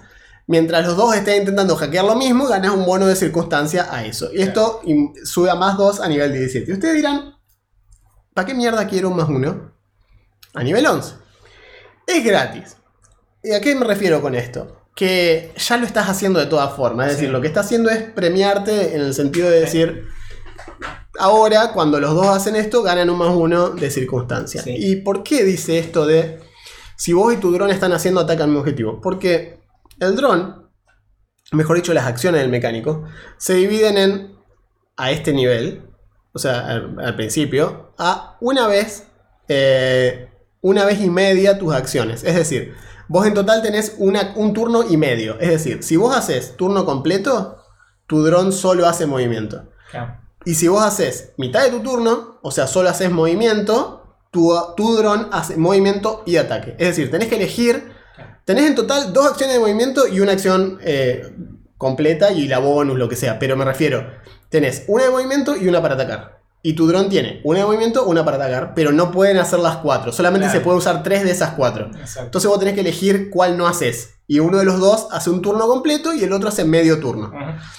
[0.49, 4.31] mientras los dos estén intentando hackear lo mismo, ganas un bono de circunstancia a eso.
[4.33, 4.81] Y esto
[5.25, 6.69] sube a más 2 a nivel 17.
[6.69, 7.37] Y ustedes dirán,
[8.35, 9.73] ¿para qué mierda quiero un más uno?
[10.55, 11.15] A nivel 11.
[12.09, 12.77] Es gratis.
[13.45, 14.78] ¿Y a qué me refiero con esto?
[14.99, 17.07] Que ya lo estás haciendo de todas formas.
[17.07, 17.19] Es Sí.
[17.21, 20.07] decir, lo que está haciendo es premiarte en el sentido de decir,
[21.19, 24.63] ahora cuando los dos hacen esto, ganan un más uno de circunstancia.
[24.63, 24.75] Sí.
[24.77, 26.41] ¿Y por qué dice esto de
[26.97, 29.01] si vos y tu dron están haciendo ataque al mismo objetivo?
[29.01, 29.61] Porque
[30.01, 30.69] el dron,
[31.53, 33.05] mejor dicho, las acciones del mecánico,
[33.39, 34.39] se dividen en
[34.97, 35.83] a este nivel,
[36.33, 39.05] o sea, al, al principio, a una vez,
[39.47, 40.29] eh,
[40.61, 42.25] una vez y media tus acciones.
[42.25, 42.75] Es decir,
[43.09, 45.39] vos en total tenés una- un turno y medio.
[45.41, 47.59] Es decir, si vos haces turno completo,
[48.07, 49.65] tu dron solo hace movimiento.
[49.91, 50.17] Claro.
[50.45, 54.97] Y si vos haces mitad de tu turno, o sea, solo haces movimiento, tu, tu
[54.97, 56.73] dron hace movimiento y ataque.
[56.79, 57.93] Es decir, tenés que elegir,
[58.45, 61.35] tenés en total dos acciones de movimiento y una acción eh,
[61.77, 63.39] completa y la bonus, lo que sea.
[63.39, 64.07] Pero me refiero,
[64.49, 66.38] tenés una de movimiento y una para atacar.
[66.63, 69.77] Y tu dron tiene una de movimiento, una para atacar, pero no pueden hacer las
[69.77, 70.13] cuatro.
[70.13, 70.59] Solamente Claro.
[70.59, 71.87] se puede usar tres de esas cuatro.
[71.97, 72.23] Exacto.
[72.25, 74.15] Entonces vos tenés que elegir cuál no haces.
[74.27, 77.33] Y uno de los dos hace un turno completo y el otro hace medio turno.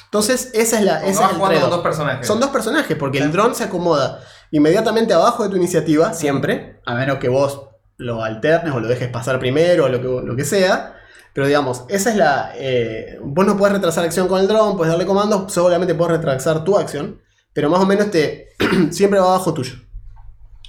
[0.06, 0.94] Entonces, esa es la.
[0.94, 1.70] Vas es el jugando con trade-off.
[1.72, 2.26] dos personajes.
[2.28, 4.22] Son dos personajes, porque el dron se acomoda
[4.52, 7.66] inmediatamente abajo de tu iniciativa, siempre, a menos que vos
[7.98, 10.96] lo alternes o lo dejes pasar primero o lo que, lo que sea.
[11.34, 12.52] Pero digamos, esa es la.
[12.56, 16.64] eh, vos no puedes retrasar acción con el dron, puedes darle comandos, solamente puedes retrasar
[16.64, 17.22] tu acción,
[17.54, 18.50] pero más o menos te
[18.92, 19.76] siempre va abajo tuyo.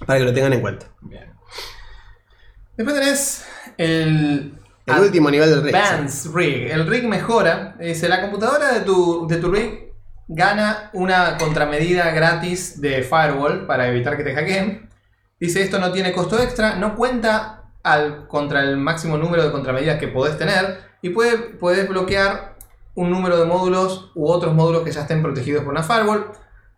[0.06, 0.86] Para que lo tengan en cuenta.
[1.02, 1.32] Bien.
[2.76, 3.44] Después tenés
[3.76, 4.54] el.
[4.86, 5.76] El último nivel del rig.
[5.76, 6.70] Advanced Rig.
[6.70, 7.76] El rig mejora.
[7.78, 9.92] Dice, la computadora de tu, de tu rig
[10.32, 14.88] gana una contramedida gratis de firewall para evitar que te hackeen.
[15.38, 19.98] Dice, esto no tiene costo extra, no cuenta al, contra el máximo número de contramedidas
[19.98, 22.56] que podés tener y puede, puedes bloquear
[22.94, 26.32] un número de módulos u otros módulos que ya estén protegidos por una firewall.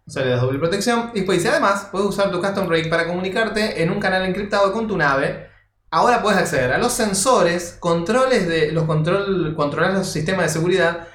[0.06, 1.10] O sea, le das doble protección.
[1.14, 4.72] Y después dice, además, puedes usar tu custom rig para comunicarte en un canal encriptado
[4.72, 5.50] con tu nave
[5.94, 11.06] ahora puedes acceder a los sensores, controles de los control, controlar los sistemas de seguridad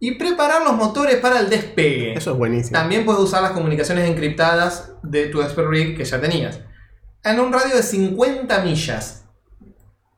[0.00, 2.14] y preparar los motores para el despegue.
[2.14, 2.76] Eso es buenísimo.
[2.76, 6.58] También puedes usar las comunicaciones encriptadas de tu Expert Rig que ya tenías.
[7.22, 9.24] En un radio de 50 millas.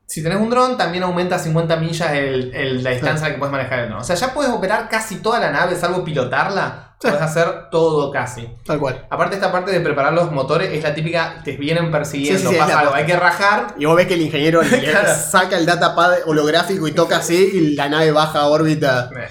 [0.07, 3.39] Si tenés un dron, también aumenta 50 millas el- el- la distancia a la que
[3.39, 3.99] puedes manejar el dron.
[3.99, 6.86] O sea, ya puedes operar casi toda la nave, salvo pilotarla.
[6.99, 8.47] Puedes hacer todo casi.
[8.65, 9.05] Tal cual.
[9.09, 12.59] Aparte, esta parte de preparar los motores es la típica, te vienen persiguiendo, Sí, sí,
[12.59, 13.75] pasa algo, hay que rajar.
[13.77, 15.09] Y vos ves que el ingeniero Claro.
[15.13, 19.09] saca el datapad holográfico y toca así y la nave baja a órbita.
[19.15, 19.27] Eh,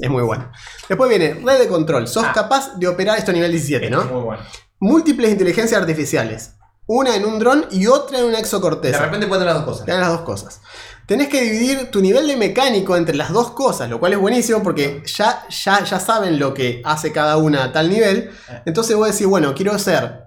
[0.00, 0.50] Es muy bueno.
[0.88, 2.06] Después viene red de control.
[2.06, 2.32] Sos Ah.
[2.32, 4.04] capaz de operar esto a nivel 17, es ¿no?
[4.04, 4.42] Muy bueno.
[4.78, 6.54] Múltiples inteligencias artificiales.
[6.94, 8.98] Una en un dron y otra en una De exocorteza.
[9.04, 9.86] repente pueden tener las dos cosas.
[9.86, 10.60] Te dan las dos cosas.
[11.06, 14.62] Tenés que dividir tu nivel de mecánico entre las dos cosas, lo cual es buenísimo
[14.62, 18.30] porque ya, ya, ya saben lo que hace cada una a tal nivel.
[18.66, 20.26] Entonces vos decís, bueno, quiero ser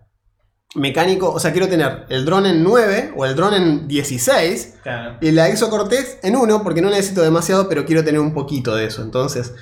[0.76, 5.18] mecánico, o sea, quiero tener el dron en 9 o el dron en 16 Claro.
[5.22, 8.86] y la exocortez en 1 porque no necesito demasiado, pero quiero tener un poquito de
[8.86, 9.02] eso.
[9.02, 9.54] Entonces,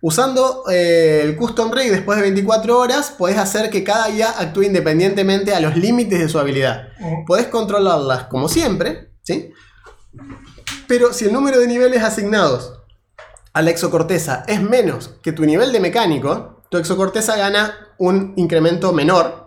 [0.00, 4.62] usando eh, el custom rig después de 24 horas, podés hacer que cada IA actúe
[4.62, 6.88] independientemente a los límites de su habilidad.
[7.26, 9.52] Podés controlarlas como siempre, ¿sí?
[10.86, 12.80] Pero si el número de niveles asignados
[13.52, 18.92] a la exocorteza es menos que tu nivel de mecánico, tu exocorteza gana un incremento
[18.92, 19.39] menor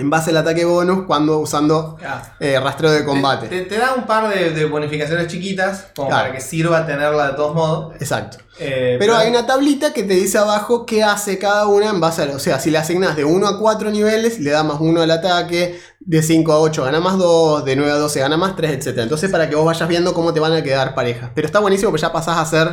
[0.00, 2.24] en base al ataque bonus cuando usando Claro.
[2.38, 3.48] eh, rastreo de combate.
[3.48, 6.26] Te, te- te da un par de, de bonificaciones chiquitas, como Claro.
[6.26, 7.94] para que sirva tenerla de todos modos.
[7.96, 8.36] Exacto.
[8.60, 12.22] Eh, Pero hay una tablita que te dice abajo qué hace cada una en base
[12.22, 12.26] a...
[12.26, 15.10] O sea, si le asignas de 1 a 4 niveles, le da más 1 al
[15.10, 18.70] ataque, de 5 a 8 gana más 2, de 9 a 12 gana más 3,
[18.86, 18.98] etc.
[18.98, 21.32] Entonces para que vos vayas viendo cómo te van a quedar parejas.
[21.34, 22.68] Pero está buenísimo porque ya pasás a ser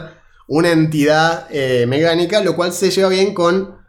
[0.47, 3.83] una entidad eh, mecánica, lo cual se lleva bien con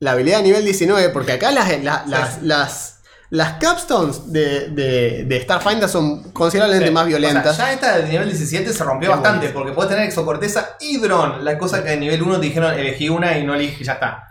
[0.00, 5.24] la habilidad de nivel 19, porque acá las, la- las, las, las capstones de, de,
[5.24, 6.94] de Starfinder son considerablemente Sí.
[6.94, 7.52] más violentas.
[7.52, 9.58] O sea, ya esta de nivel 17 se rompió Qué bastante, bueno.
[9.60, 11.44] porque puedes tener exocorteza y dron.
[11.44, 14.24] La cosa que en nivel 1 te dijeron elegí una y no elegí, ya está.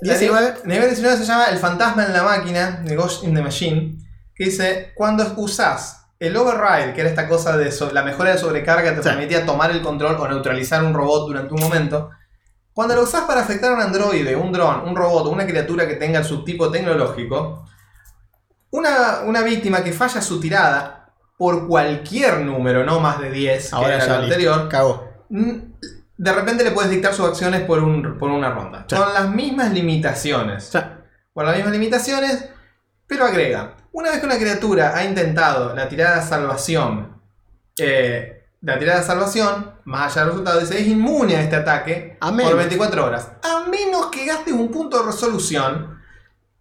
[0.00, 0.54] La 19.
[0.64, 3.98] ni- Nivel 19 se llama El fantasma en la máquina, The Ghost in the Machine,
[4.34, 8.38] que dice, cuando usás el override, que era esta cosa de so- la mejora de
[8.38, 9.08] sobrecarga, te Sí.
[9.08, 12.10] permitía tomar el control o neutralizar un robot durante un momento.
[12.74, 15.86] Cuando lo usás para afectar a un androide, un dron, un robot o una criatura
[15.86, 17.66] que tenga el subtipo tecnológico,
[18.70, 23.74] una, una víctima que falla su tirada por cualquier número, no más de 10, que
[23.76, 24.24] Ahora era ya lo listo.
[24.34, 25.12] anterior, Cagó.
[26.16, 28.86] De repente le puedes dictar sus acciones por, un, por una ronda.
[28.88, 28.96] Sí.
[28.96, 30.70] Con las mismas limitaciones.
[31.34, 32.48] Con las mismas limitaciones,
[33.06, 33.76] pero agrega.
[33.92, 37.20] Una vez que una criatura ha intentado la tirada de salvación,
[37.78, 42.16] eh, la tirada de salvación, más allá del resultado, dice es inmune a este ataque
[42.20, 42.56] A por menos.
[42.56, 43.28] 24 horas.
[43.42, 46.00] A menos que gastes un punto de resolución.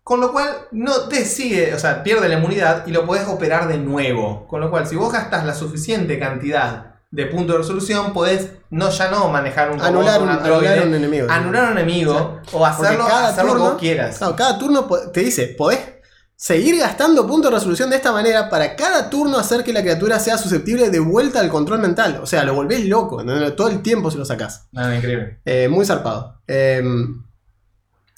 [0.03, 3.67] Con lo cual no te sigue, o sea, pierde la inmunidad y lo puedes operar
[3.67, 4.47] de nuevo.
[4.47, 8.89] Con lo cual, si vos gastas la suficiente cantidad de puntos de resolución, podés no,
[8.89, 11.27] ya no manejar un robot, anular anular un enemigo.
[11.29, 14.17] anular un enemigo o hacerlo, hacer lo que vos quieras.
[14.17, 16.00] Claro, cada turno te dice, podés
[16.41, 20.19] seguir gastando puntos de resolución de esta manera para cada turno hacer que la criatura
[20.19, 22.19] sea susceptible de vuelta al control mental.
[22.19, 23.55] O sea, lo volvés loco, ¿entendés?
[23.55, 24.67] todo el tiempo se lo sacás.
[24.71, 25.39] Nada, increíble.
[25.45, 26.41] Eh, muy zarpado.
[26.47, 26.81] Eh,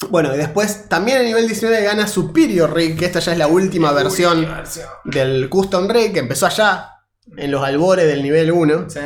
[0.10, 3.48] bueno, y después también a nivel 19 gana Superior Rig, que esta ya es la
[3.48, 4.48] última versión
[5.04, 6.92] del Custom Rig, que empezó allá,
[7.36, 8.90] en los albores del nivel 1.
[8.90, 9.00] Sí.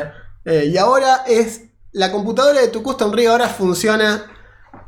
[0.45, 1.63] Eh, y ahora es.
[1.91, 4.27] La computadora de tu Custom Rig ahora funciona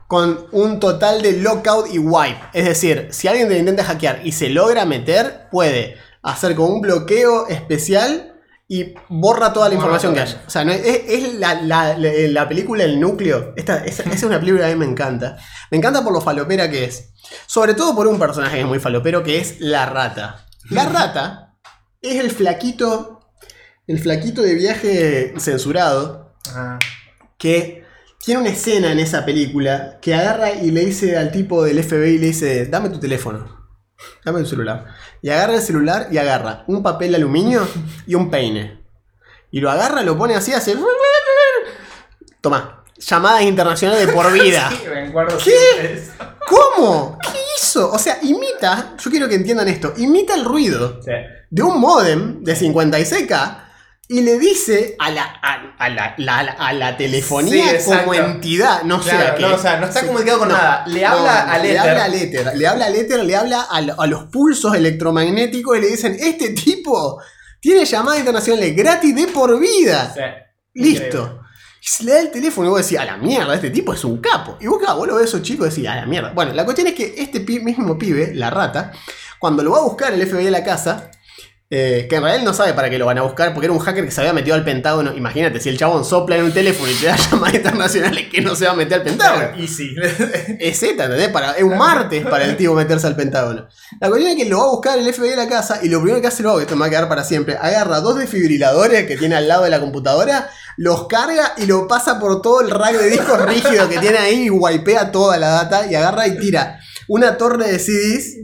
[0.09, 2.39] con un total de lockout y wipe.
[2.53, 6.81] Es decir, si alguien te intenta hackear y se logra meter, puede hacer como un
[6.81, 8.33] bloqueo especial
[8.67, 10.41] y borra toda la Borra información que haya.
[10.47, 13.53] O sea, no es, es la, la- la- la película El Núcleo.
[13.55, 15.37] Esta, esa, esa es una película que a mí me encanta.
[15.69, 17.11] Me encanta por lo falopera que es.
[17.45, 20.45] Sobre todo por un personaje que es muy falopero, que es la rata.
[20.71, 21.55] La rata
[22.01, 23.19] es el flaquito.
[23.85, 26.79] El flaquito de viaje censurado Ah,
[27.37, 27.83] que
[28.23, 32.17] tiene una escena en esa película que agarra y le dice al tipo del FBI,
[32.17, 33.69] le dice, dame tu teléfono,
[34.25, 34.85] dame tu celular.
[35.21, 37.67] Y agarra el celular y agarra un papel de aluminio
[38.05, 38.83] y un peine.
[39.51, 40.75] Y lo agarra, lo pone así, hace...
[42.41, 44.69] Toma, llamadas internacionales de por vida.
[44.69, 46.03] sí, me acuerdo ¿Qué?
[46.47, 47.17] ¿Cómo?
[47.21, 47.91] ¿Qué hizo?
[47.91, 51.11] O sea, imita, yo quiero que entiendan esto, imita el ruido Sí.
[51.49, 53.63] de un modem de 56K
[54.11, 58.81] y le dice a la, a, a la, la- a la telefonía Sí, como entidad,
[58.81, 59.41] no sé Claro, a qué.
[59.43, 60.83] no, o sea, no está comunicado con No, nada.
[60.87, 63.81] Le habla no, al Le habla al éter, le habla al éter, le habla a,
[63.81, 67.21] lo- a los pulsos electromagnéticos y le dicen, este tipo
[67.61, 70.11] tiene llamadas internacionales gratis de por vida.
[70.13, 70.21] Sí.
[70.73, 71.41] Listo.
[71.81, 74.03] Y se le da el teléfono y vos decís, a la mierda, este tipo es
[74.03, 74.57] un capo.
[74.59, 76.31] Y vos, claro, vos lo ves a esos chicos y decís, a la mierda.
[76.33, 78.91] Bueno, la cuestión es que este pi- mismo pibe, la rata,
[79.39, 81.11] cuando lo va a buscar el FBI a la casa,
[81.71, 83.79] Eh, que en realidad no sabe para qué lo van a buscar, porque era un
[83.79, 85.15] hacker que se había metido al Pentágono.
[85.15, 88.55] Imagínate, si el chabón sopla en un teléfono y te da llamadas internacionales, que no
[88.55, 89.49] se va a meter al Pentágono.
[89.55, 89.95] Y sí.
[90.59, 91.29] Es Z, ¿entendés?
[91.29, 93.67] Para, es un martes para el tipo meterse al Pentágono.
[94.01, 96.01] La cuestión es que lo va a buscar el FBI de la casa y lo
[96.01, 99.15] primero que hace luego, esto me va a quedar para siempre, agarra dos desfibriladores que
[99.15, 102.95] tiene al lado de la computadora, los carga y lo pasa por todo el rack
[102.95, 106.79] de discos rígidos que tiene ahí y wipea toda la data y agarra y tira
[107.07, 108.37] una torre de CDs,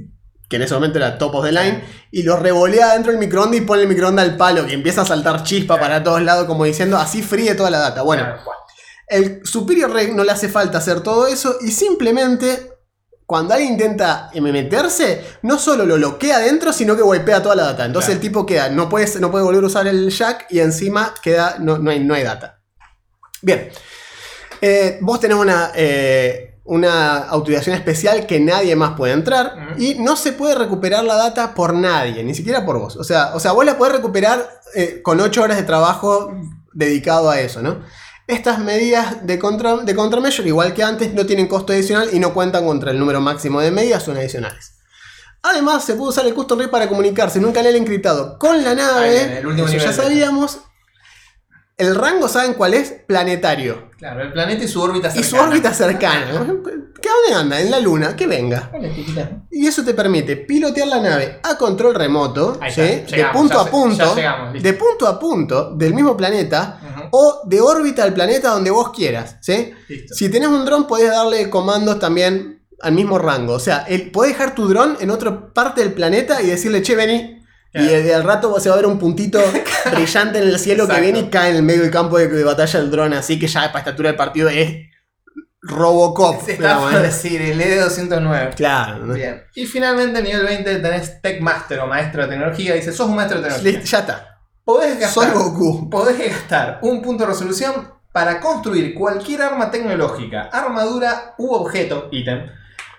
[0.50, 3.60] que en ese momento era top of the line, y lo revolea dentro del microondas
[3.60, 6.66] y pone el microondas al palo, que empieza a saltar chispa para todos lados, como
[6.66, 8.02] diciendo, así fríe toda la data.
[8.02, 8.26] Bueno.
[9.08, 12.72] El Superior Reg no le hace falta hacer todo eso y simplemente
[13.26, 17.86] cuando alguien intenta meterse, no solo lo bloquea adentro, sino que wipea toda la data.
[17.86, 18.18] Entonces Claro.
[18.18, 21.58] el tipo queda, no puede, no puede volver a usar el jack y encima queda,
[21.60, 22.62] no, no hay, no hay data.
[23.42, 23.70] Bien.
[24.62, 30.16] Eh, vos tenés una, eh, una autorización especial que nadie más puede entrar y no
[30.16, 32.96] se puede recuperar la data por nadie, ni siquiera por vos.
[32.98, 36.34] O sea, o sea vos la podés recuperar eh, con 8 horas de trabajo
[36.74, 37.84] dedicado a eso, ¿no?
[38.28, 42.34] Estas medidas de, contra, de contrameasure, igual que antes, no tienen costo adicional y no
[42.34, 44.74] cuentan contra el número máximo de medidas, son adicionales.
[45.44, 48.74] Además, se puede usar el custom ray para comunicarse en un canal encriptado con la
[48.74, 49.10] nave.
[49.12, 50.60] viene, el último eso ya nivel sabíamos.
[51.78, 52.96] El rango, ¿saben cuál es?
[53.06, 53.92] Planetario.
[54.06, 55.50] Claro, el planeta y su órbita Y su cercana.
[55.50, 56.46] órbita cercana.
[57.02, 57.60] ¿Qué dónde anda?
[57.60, 58.70] En la luna, que venga.
[58.72, 58.94] Vale.
[59.50, 62.82] Y eso te permite pilotear la nave a control remoto, ¿sí?
[62.82, 68.04] de punto a punto, llegamos, de punto a punto del mismo planeta o de órbita
[68.04, 69.74] al planeta donde vos quieras, ¿sí?
[69.90, 70.14] Listo.
[70.14, 74.34] Si tenés un dron podés darle comandos también al mismo rango, o sea, el, podés
[74.34, 77.35] dejar tu dron en otra parte del planeta y decirle, che, vení.
[77.76, 77.92] Claro.
[77.92, 79.40] Y de- al rato se va a ver un puntito
[79.92, 82.44] brillante en el cielo que viene y cae en el medio del campo de, de
[82.44, 84.78] batalla el dron, así que ya para esta altura del partido es
[85.62, 86.42] Robocop.
[86.46, 87.00] Se está ¿eh?
[87.02, 88.54] decir, el E ED209.
[88.56, 89.14] Claro, ¿no?
[89.14, 89.44] Bien.
[89.56, 92.76] Y finalmente, nivel 20, tenés Tech Master o maestro de tecnología.
[92.76, 93.82] Dice, sos un maestro de tecnología.
[93.82, 94.40] Ya está.
[94.64, 95.90] Podés Soy gastar, Goku.
[95.90, 102.46] podés gastar un punto de resolución para construir cualquier arma tecnológica, armadura u objeto, ítem,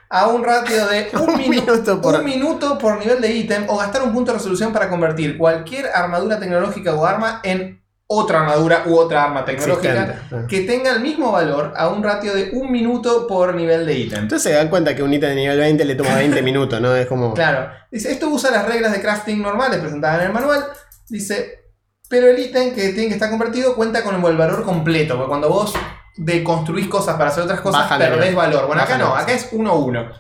[0.09, 3.65] a un ratio de un, Un minu- minuto por- un minuto por nivel de ítem
[3.69, 8.41] o gastar un punto de resolución para convertir cualquier armadura tecnológica o arma en otra
[8.43, 10.47] armadura u otra arma tecnológica Existente.
[10.49, 14.21] que tenga el mismo valor a un ratio de un minuto por nivel de ítem.
[14.23, 16.95] Entonces se dan cuenta que un ítem de nivel 20 le toma 20 minutos, ¿no?
[16.95, 17.35] Es como.
[17.35, 17.69] Claro.
[17.91, 20.65] Dice, esto usa las reglas de crafting normales presentadas en el manual.
[21.09, 21.66] Dice,
[22.09, 25.15] pero el ítem que tiene que estar convertido cuenta con el valor completo.
[25.17, 25.75] Porque cuando vos
[26.17, 28.67] deconstruís cosas para hacer otras cosas, Baja el perdés valor.
[28.67, 30.13] Bueno, acá no, acá es 1-1.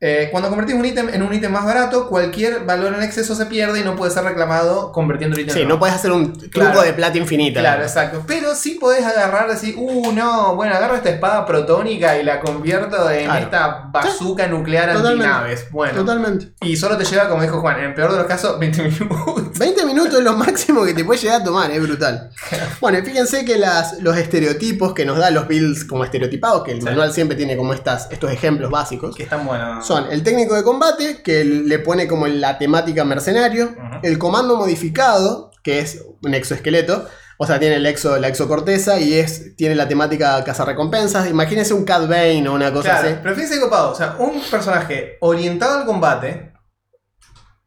[0.00, 3.46] Eh, cuando convertís un ítem en un ítem más barato, cualquier valor en exceso se
[3.46, 6.32] pierde y no puede ser reclamado convirtiendo el ítem Sí, en no puedes hacer un
[6.34, 6.82] truco Claro.
[6.82, 7.60] de plata infinita.
[7.60, 8.22] Claro, exacto.
[8.26, 13.10] Pero sí podés agarrar decir, uh, no, bueno, agarro esta espada protónica y la convierto
[13.10, 13.40] en Claro.
[13.44, 15.24] esta bazooka nuclear Totalmente.
[15.26, 15.70] antinaves.
[15.70, 15.94] Bueno.
[15.94, 16.52] Totalmente.
[16.60, 19.52] Y solo te lleva, como dijo Juan, en el peor de los casos, 20 minutos.
[19.58, 22.30] 20 minutos es lo máximo que te puede llegar a tomar, es brutal.
[22.80, 26.72] Bueno, y fíjense que las, los estereotipos que nos da los builds como estereotipados, que
[26.72, 26.84] el Sí.
[26.84, 29.85] manual siempre tiene como estas, estos ejemplos básicos, Que están buenos.
[29.86, 35.50] Son el técnico de combate, que le pone como la temática mercenario, el comando modificado,
[35.62, 37.06] que es un exoesqueleto,
[37.38, 41.28] o sea, tiene el exo, la exocorteza y es, tiene la temática cazarrecompensas.
[41.28, 43.18] Imagínense un Cat Bane o una cosa Claro, así.
[43.22, 46.52] pero fíjense copado, o sea, un personaje orientado al combate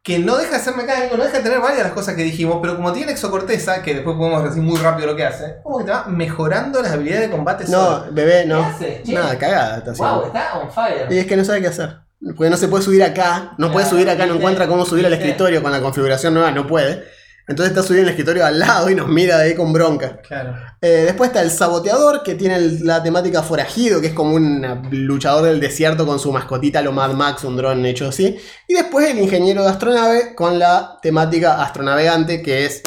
[0.02, 2.24] que no deja de ser mecánico, no deja de tener varias de las cosas que
[2.24, 5.78] dijimos, pero como tiene exocorteza, que después podemos decir muy rápido lo que hace, como
[5.78, 8.12] que te va mejorando las habilidades de combate No, solo.
[8.12, 8.62] bebé, no.
[8.80, 9.14] ¿Qué hace?
[9.14, 10.26] Nada, cagada está haciendo.
[10.26, 11.08] está on fire.
[11.12, 11.98] Y es que no sabe qué hacer.
[12.22, 15.14] Porque no se puede subir acá, no puede subir acá, no encuentra cómo subir al
[15.14, 17.04] escritorio con la configuración nueva, no puede.
[17.48, 20.20] Entonces está subiendo el escritorio al lado y nos mira de ahí con bronca.
[20.22, 20.56] Claro.
[20.82, 24.62] Eh, después está el saboteador, que tiene el- la temática forajido, que es como un
[24.92, 28.38] luchador del desierto con su mascotita, lo Mad Max, un dron hecho así.
[28.68, 32.84] Y después el ingeniero de astronave con la temática astronavegante, que es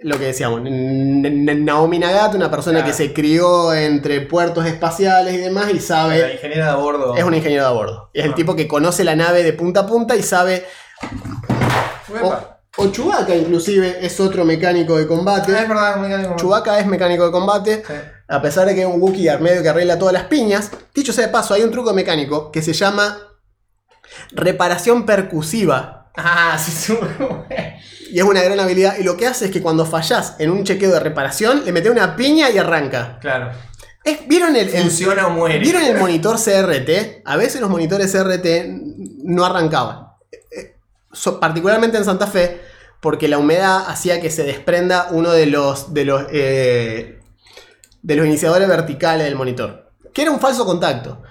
[0.00, 2.92] lo que decíamos, Naomi Nagata, una persona Claro.
[2.92, 6.20] que se crió entre puertos espaciales y demás y sabe...
[6.20, 7.16] La ingeniera de a bordo.
[7.16, 8.10] Es un ingeniero de a bordo.
[8.14, 8.34] Es el Ah.
[8.36, 10.64] tipo que conoce la nave de punta a punta y sabe.
[12.08, 12.60] Uepa.
[12.76, 15.50] O, o Chewbacca, inclusive, es otro mecánico de Ah, es combate.
[15.52, 16.36] verdad, es mecánico.
[16.36, 17.82] Chewbacca es mecánico de combate.
[17.86, 17.92] Sí.
[18.28, 20.70] A pesar de que es un Wookiee medio que arregla todas las piñas.
[20.94, 23.18] Dicho sea de paso, hay un truco mecánico que se llama
[24.30, 25.97] reparación percusiva.
[26.18, 27.46] Ah, sí, seguro.
[28.10, 28.96] Y es una gran habilidad.
[28.98, 31.92] Y lo que hace es que cuando fallás en un chequeo de reparación, le metes
[31.92, 33.18] una piña y arranca.
[33.20, 33.50] Claro.
[34.02, 35.58] Es- ¿Vieron el, el- Funciona o muere.
[35.58, 37.20] ¿Vieron el monitor CRT?
[37.26, 38.46] A veces los monitores CRT
[39.24, 40.06] no arrancaban.
[40.32, 40.74] Eh,
[41.12, 42.62] so- particularmente en Santa Fe,
[43.00, 47.20] porque la humedad hacía que se desprenda uno de los, de los, eh,
[48.00, 49.90] de los iniciadores verticales del monitor.
[50.14, 51.22] Que era un falso contacto.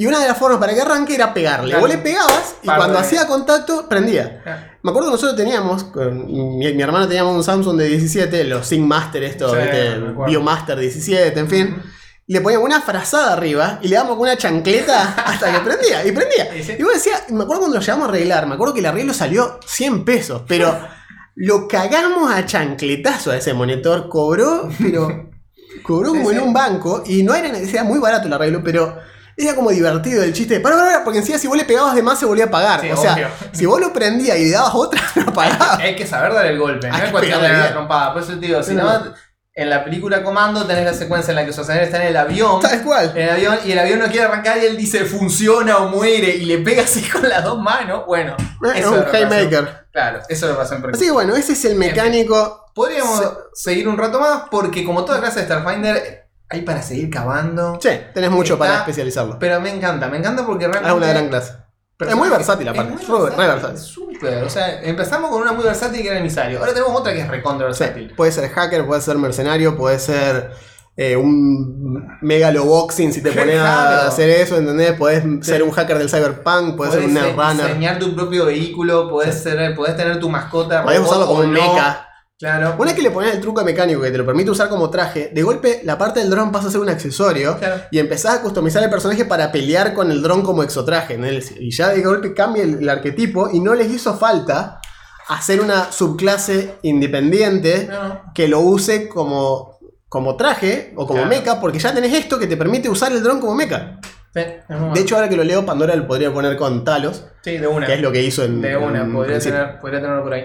[0.00, 1.70] Y una de las formas para que arranque era pegarle.
[1.70, 1.80] Claro.
[1.80, 4.44] Vos le pegabas y cuando hacía contacto, prendía.
[4.46, 8.44] Ah, Me acuerdo que nosotros teníamos, con mi, mi hermano teníamos un Samsung de 17,
[8.44, 10.26] los Sync Master, esto, Sí, acuerdo.
[10.26, 11.82] Biomaster 17, en fin.
[12.28, 16.06] Le poníamos una frazada arriba y le dábamos con una chancleta hasta que prendía.
[16.06, 16.46] Y prendía.
[16.78, 19.12] Y vos decías, me acuerdo cuando lo llevamos a arreglar, me acuerdo que el arreglo
[19.12, 20.78] salió 100 pesos, pero
[21.34, 25.28] lo cagamos a chancletazo a ese monitor, cobró, pero
[25.82, 28.96] cobró como en un banco y no era, era muy barato el arreglo, pero
[29.38, 32.02] era como divertido el chiste para, para, para", porque encima si vos le pegabas de
[32.02, 32.80] más se volvía a pagar.
[32.80, 33.28] Sí, o sea, obvio.
[33.52, 35.76] si vos lo prendías y le dabas otra, no pagaba.
[35.76, 38.12] Hay que saber dar el golpe, no Hay es que cuestión de la trompada.
[38.12, 39.14] Por eso te digo, si No, no,
[39.54, 42.60] en la película Comando tenés la secuencia en la que Schwarzenegger está en el avión.
[42.60, 43.10] Tal cual.
[43.16, 46.36] En el avión y el avión no quiere arrancar y él dice funciona o muere
[46.36, 48.04] y le pega así con las dos manos.
[48.06, 48.36] Bueno,
[48.74, 49.86] Es eso un haymaker.
[49.92, 52.66] Claro, eso lo pasó en Así que bueno, ese es el mecánico.
[52.72, 57.10] Podríamos Se- seguir un rato más porque como toda clase de Starfinder hay para seguir
[57.10, 57.78] cavando.
[57.82, 59.38] Sí, tenés mucho Está- para especializarlo.
[59.38, 60.88] Pero me encanta, me encanta porque realmente...
[60.88, 61.52] Es una gran clase.
[62.00, 62.94] Es muy versátil aparte.
[62.94, 63.78] Es muy re versátil, versátil.
[63.78, 66.60] Súper, o sea, empezamos con una muy versátil que era emisario.
[66.60, 68.14] Ahora tenemos otra que es recontra Sí, versátil.
[68.14, 70.52] puede ser hacker, puede ser mercenario, puede ser
[70.96, 74.92] eh, un megaloboxing si te pones a hacer eso, ¿entendés?
[74.92, 79.08] Podés ser un hacker del cyberpunk, puedes ser un Podés netrunner, diseñar tu propio vehículo,
[79.10, 80.84] podés, ser, podés tener tu mascota.
[80.84, 82.07] podés robot usarlo como un no.
[82.38, 82.76] Claro.
[82.78, 85.30] Una vez que le pones el truco mecánico que te lo permite usar como traje,
[85.34, 87.82] de golpe la parte del dron pasa a ser un accesorio Claro.
[87.90, 91.18] y empezás a customizar el personaje para pelear con el dron como exotraje.
[91.18, 91.26] ¿no?
[91.28, 94.80] Y ya de golpe cambia el, el arquetipo y no les hizo falta
[95.28, 99.78] hacer una subclase independiente No, que lo use como,
[100.08, 101.28] como traje o como Claro.
[101.36, 103.98] mecha, porque ya tenés esto que te permite usar el dron como mecha.
[104.32, 107.56] Sí, es De hecho, ahora que lo leo, Pandora lo podría poner con Talos, sí,
[107.58, 107.86] de una.
[107.86, 108.60] que es lo que hizo en.
[108.60, 110.44] de una, en podría, tener, podría tenerlo por ahí.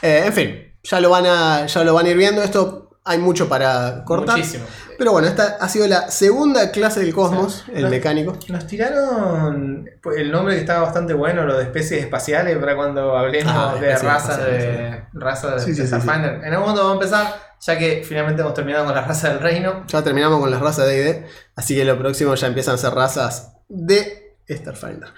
[0.00, 2.42] Eh, en fin, ya lo, van a, ya lo van a ir viendo.
[2.42, 4.36] Esto hay mucho para cortar.
[4.36, 4.64] Muchísimo.
[4.98, 8.36] Pero bueno, esta ha sido la segunda clase del cosmos, el mecánico.
[8.48, 13.16] Nos tiraron pues, el nombre que estaba bastante bueno, lo de especies espaciales, para cuando
[13.16, 15.82] hablemos Ah, de razas de, razas de Sí.
[15.82, 19.40] En algún momento vamos a empezar, ya que finalmente hemos terminado con la raza del
[19.40, 19.84] reino.
[19.86, 21.26] Ya terminamos con las razas de ID,
[21.56, 25.10] así que lo próximo ya empiezan a ser razas de Starfinder.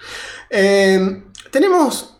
[0.49, 2.19] Eh, tenemos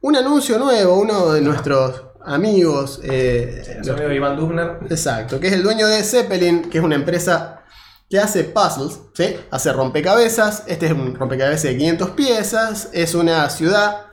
[0.00, 3.00] un anuncio nuevo, uno de nuestros amigos.
[3.02, 4.78] eh, amigo Iván Dubner.
[4.88, 7.62] Exacto, que es el dueño de Zeppelin, que es una empresa
[8.08, 9.36] que hace puzzles, ¿sí?
[9.50, 10.64] Hace rompecabezas.
[10.66, 12.88] Este es un rompecabezas de 500 piezas.
[12.92, 14.06] Es una ciudad,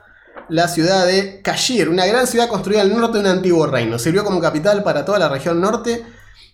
[0.48, 3.98] la ciudad de Kashir, una gran ciudad construida al norte de un antiguo reino.
[3.98, 6.04] Sirvió como capital para toda la región norte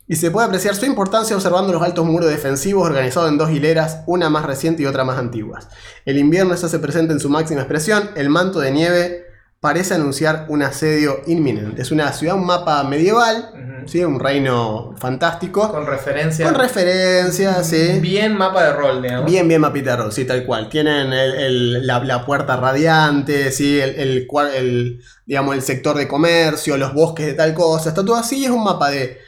[0.06, 4.00] y se puede apreciar su importancia observando los altos muros defensivos organizados en dos hileras,
[4.06, 5.68] una más reciente y otra más antiguas.
[6.04, 9.23] El invierno se hace presente en su máxima expresión, el manto de nieve
[9.64, 11.80] parece anunciar un asedio inminente.
[11.80, 13.50] Es una ciudad, un mapa medieval.
[13.86, 14.02] ¿sí?
[14.04, 16.44] un reino fantástico, Con referencia.
[16.46, 17.98] con referencias, ¿sí?
[18.00, 19.30] Bien mapa de rol, digamos.
[19.30, 20.68] Bien, bien mapita de rol, sí, tal cual.
[20.68, 23.78] Tienen el- el- la, la puerta radiante, ¿sí?
[23.80, 27.88] el, el digamos, el sector de comercio, los bosques de tal cosa.
[27.90, 28.44] Está todo así.
[28.44, 29.18] Es un mapa de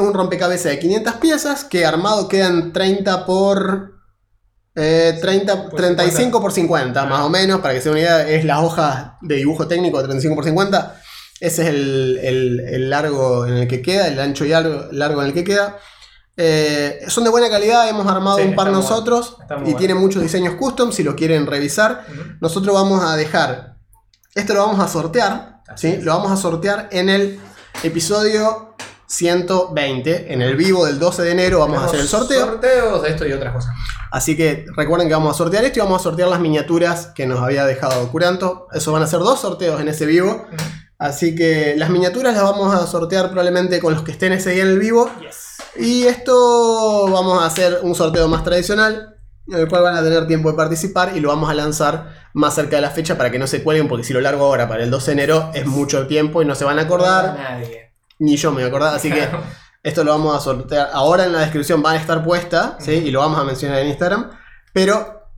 [0.00, 3.99] un rompecabezas de 500 piezas que armado quedan 30 por...
[4.80, 8.28] eh, 30, Por 35 por 50, más o menos, para que se den una idea,
[8.28, 10.96] es la hoja de dibujo técnico de 35 por 50.
[11.40, 15.20] Ese es el, el- el largo en el que queda, el ancho y largo, largo
[15.22, 15.78] en el que queda.
[16.36, 19.78] Eh, son de buena calidad, hemos armado Sí, un par nosotros bueno, y bueno.
[19.78, 22.04] tiene muchos diseños custom si lo quieren revisar.
[22.40, 23.76] Nosotros vamos a dejar,
[24.34, 25.98] esto lo vamos a sortear, ¿sí?
[26.00, 27.40] lo vamos a sortear en el
[27.82, 28.74] episodio
[29.06, 32.46] 120, en el vivo del 12 de enero vamos a hacer el sorteo.
[32.46, 33.72] Sorteos de esto y otras cosas.
[34.10, 37.26] Así que recuerden que vamos a sortear esto y vamos a sortear las miniaturas que
[37.26, 38.66] nos había dejado Curanto.
[38.72, 40.46] Eso van a ser dos sorteos en ese vivo.
[40.52, 40.56] Ujú.
[40.98, 44.64] Así que las miniaturas las vamos a sortear probablemente con los que estén ese día
[44.64, 45.10] en el vivo.
[45.20, 45.56] Yes.
[45.76, 49.16] Y esto vamos a hacer un sorteo más tradicional,
[49.48, 52.54] en el cual van a tener tiempo de participar y lo vamos a lanzar más
[52.54, 54.82] cerca de la fecha para que no se cuelguen, porque si lo largo ahora para
[54.82, 57.92] el 12 de enero es mucho tiempo y no se van a acordar, Nadie.
[58.18, 59.26] ni yo me voy a acordar, así que
[59.82, 60.90] esto lo vamos a sortear.
[60.92, 62.92] Ahora en la descripción van a estar puesta, ¿sí?
[62.92, 64.30] y lo vamos a mencionar en Instagram,
[64.72, 65.28] pero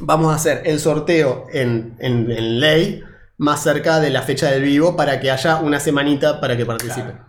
[0.00, 3.02] vamos a hacer el sorteo en, en- en ley
[3.38, 7.20] más cerca de la fecha del vivo para que haya una semanita para que participen.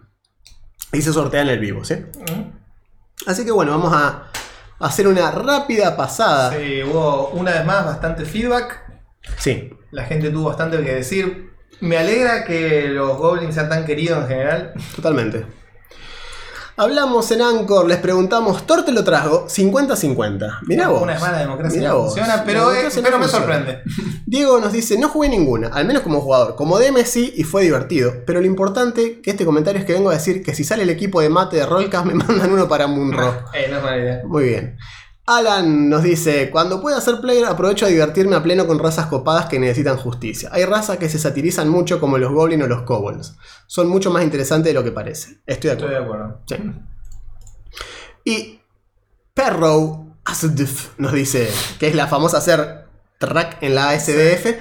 [0.94, 1.96] Y se sortea en el vivo, ¿sí?
[3.26, 4.28] Así que bueno, vamos a
[4.80, 6.52] hacer una rápida pasada.
[6.54, 8.84] Sí, hubo una vez más bastante feedback.
[9.38, 11.52] Sí, La gente tuvo bastante que decir.
[11.82, 14.74] Me alegra que los goblins sean tan queridos en general.
[14.96, 15.46] totalmente.
[16.80, 20.60] Hablamos en Anchor, les preguntamos, Torte lo trajo 50-50.
[20.68, 21.02] Mirá vos.
[21.02, 22.06] Una vez más la democracia Mirá no vos.
[22.14, 23.28] funciona, pero, eh, no pero me funciona.
[23.30, 23.82] sorprende.
[24.28, 26.56] Diego nos dice, no jugué ninguna, al menos como jugador.
[26.56, 28.14] Como DM sí y fue divertido.
[28.28, 30.92] Pero lo importante que este comentario es que vengo a decir que si sale el
[30.92, 33.34] equipo de mate de Rollcast me mandan uno para Munro.
[33.56, 34.22] Eh, no es mala idea.
[34.26, 34.78] Muy bien.
[35.28, 39.48] Alan nos dice, cuando pueda hacer player aprovecho a divertirme a pleno con razas copadas
[39.48, 40.50] que necesitan justicia.
[40.54, 43.36] Hay razas que se satirizan mucho como los goblins o los kobolds.
[43.68, 45.42] Son mucho más interesantes de lo que parece.
[45.46, 46.40] Estoy de Estoy acuerdo.
[46.48, 46.82] de acuerdo.
[47.68, 47.76] Sí.
[48.24, 48.60] Y
[49.34, 52.88] Perro Asdf nos dice, que es la famosa hacer
[53.18, 54.56] track en la ASDF.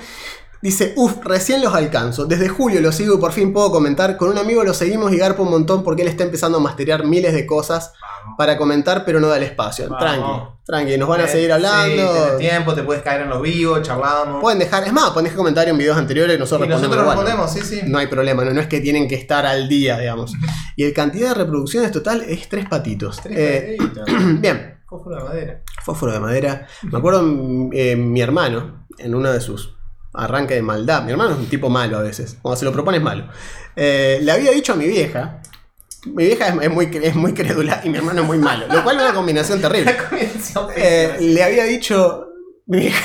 [0.67, 2.25] Dice, uff, recién los alcanzo.
[2.27, 4.17] Desde julio los sigo y por fin puedo comentar.
[4.17, 7.05] Con un amigo lo seguimos y garpa un montón porque él está empezando a masterear
[7.07, 7.93] miles de cosas
[8.37, 9.89] para comentar, pero no da el espacio.
[9.89, 10.01] Vamos.
[10.03, 12.03] Tranqui, tranqui, nos van a Eh, seguir hablando.
[12.03, 14.41] Sí, tenés tiempo, te puedes caer en los vivos, charlamos.
[14.43, 17.07] Pueden dejar, es más, pueden dejar comentarios en videos anteriores y nosotros y respondemos.
[17.07, 17.89] nosotros respondemos, sí, sí.
[17.89, 20.33] No hay problema, no, no es que tienen que estar al día, digamos.
[20.79, 23.21] Y el cantidad de reproducciones total es tres patitos.
[23.23, 24.05] Tres Eh, patitos.
[24.41, 25.63] bien, Fósforo de madera.
[25.85, 26.67] fósforo de madera.
[26.83, 29.76] Me acuerdo mm, eh, mi hermano, en uno de sus
[30.17, 32.99] arranques de maldad, mi hermano es un tipo malo a veces, cuando se lo propone
[32.99, 33.29] es malo,
[33.77, 35.41] Eh, le había dicho a mi vieja,
[36.07, 38.83] mi vieja es, es muy, es muy crédula y mi hermano es muy malo, lo
[38.83, 39.97] cual es una combinación terrible.
[40.11, 42.27] Combinación Eh, le había dicho.
[42.67, 43.05] mi vieja-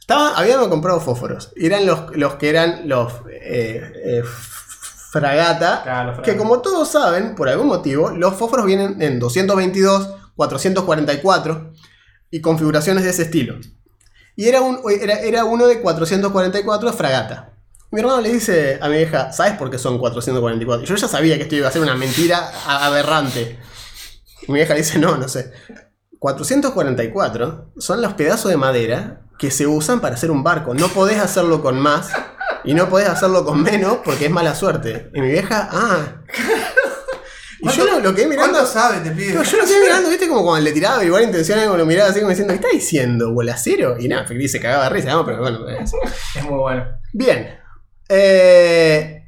[0.00, 1.52] Estaba, habíamos comprado fósforos.
[1.56, 4.22] y Eran los, los que eran los eh,
[5.10, 5.82] fragata.
[5.82, 6.38] Claro, los Que fragata.
[6.42, 11.72] como todos saben, por algún motivo, los fósforos vienen en 222, 444
[12.30, 13.56] y configuraciones de ese estilo.
[14.36, 17.52] Y era, un, era, era uno de 444 fragata.
[17.90, 20.84] Mi hermano le dice a mi vieja, ¿sabes por qué son 444?
[20.84, 23.58] Y yo ya sabía que esto iba a ser una mentira aberrante.
[24.48, 25.52] Mi vieja le dice, no, no sé.
[26.18, 30.74] 444 son los pedazos de madera que se usan para hacer un barco.
[30.74, 32.10] No podés hacerlo con más
[32.64, 35.10] y no podés hacerlo con menos porque es mala suerte.
[35.14, 36.22] Y mi vieja, ah.
[37.64, 38.52] Y yo lo, lo quedé mirando.
[38.52, 39.34] ¿Cuánto sabe, te pide?
[39.34, 42.10] No, yo lo quedé mirando, viste, como cuando le tiraba igual intención, como lo miraba
[42.10, 43.32] así como diciendo, ¿qué está diciendo?
[43.32, 43.96] ¿Bolacero?
[43.98, 45.24] Y nada, Felipe se cagaba de risa, ¿no?
[45.24, 45.68] pero bueno.
[45.68, 45.92] es-
[46.36, 46.84] Es muy bueno.
[47.12, 47.58] Bien.
[48.08, 49.20] Eh,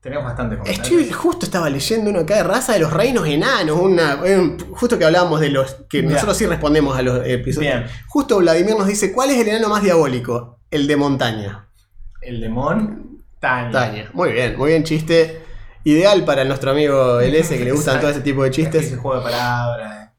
[0.00, 4.16] Tenemos bastante Estoy, justo estaba leyendo uno acá de raza de los reinos enanos, una,
[4.22, 7.74] un- justo que hablábamos de los que nosotros sí respondemos a los episodios.
[7.74, 7.86] Bien.
[8.06, 10.60] Justo Vladimir nos dice, ¿cuál es el enano más diabólico?
[10.70, 11.68] El de montaña.
[12.20, 12.48] El de.
[12.48, 14.10] Montaña.
[14.12, 15.42] Muy bien, muy bien chiste.
[15.88, 18.00] Ideal para nuestro amigo LS que le gustan Exacto.
[18.00, 18.84] todo ese tipo de chistes.
[18.88, 20.10] Ese juego de palabras.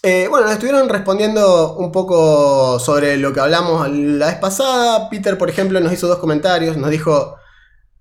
[0.00, 5.10] Eh, bueno, nos estuvieron respondiendo un poco sobre lo que hablamos la vez pasada.
[5.10, 6.76] Peter, por ejemplo, nos hizo dos comentarios.
[6.76, 7.34] Nos dijo,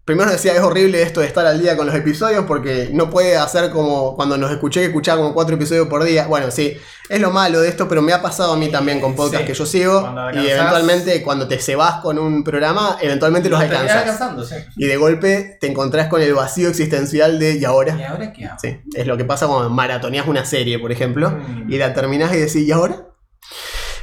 [0.07, 3.09] primero nos decía, es horrible esto de estar al día con los episodios porque no
[3.09, 6.27] puede hacer como cuando nos escuché que escuchaba como cuatro episodios por día.
[6.27, 6.77] Bueno, sí,
[7.09, 9.51] es lo malo de esto, pero me ha pasado a mí también con podcasts Sí.
[9.51, 10.09] que yo sigo.
[10.33, 14.17] Y eventualmente, cuando te cebas con un programa, eventualmente los alcanzas.
[14.47, 14.55] sí.
[14.77, 17.97] Y de golpe te encontrás con el vacío existencial de, ¿y ahora?
[17.99, 18.57] ¿Y ahora qué hago?
[18.61, 21.69] Sí, es lo que pasa cuando maratoneas una serie, por ejemplo, Mm.
[21.71, 23.07] y la terminás y decís, ¿y ahora?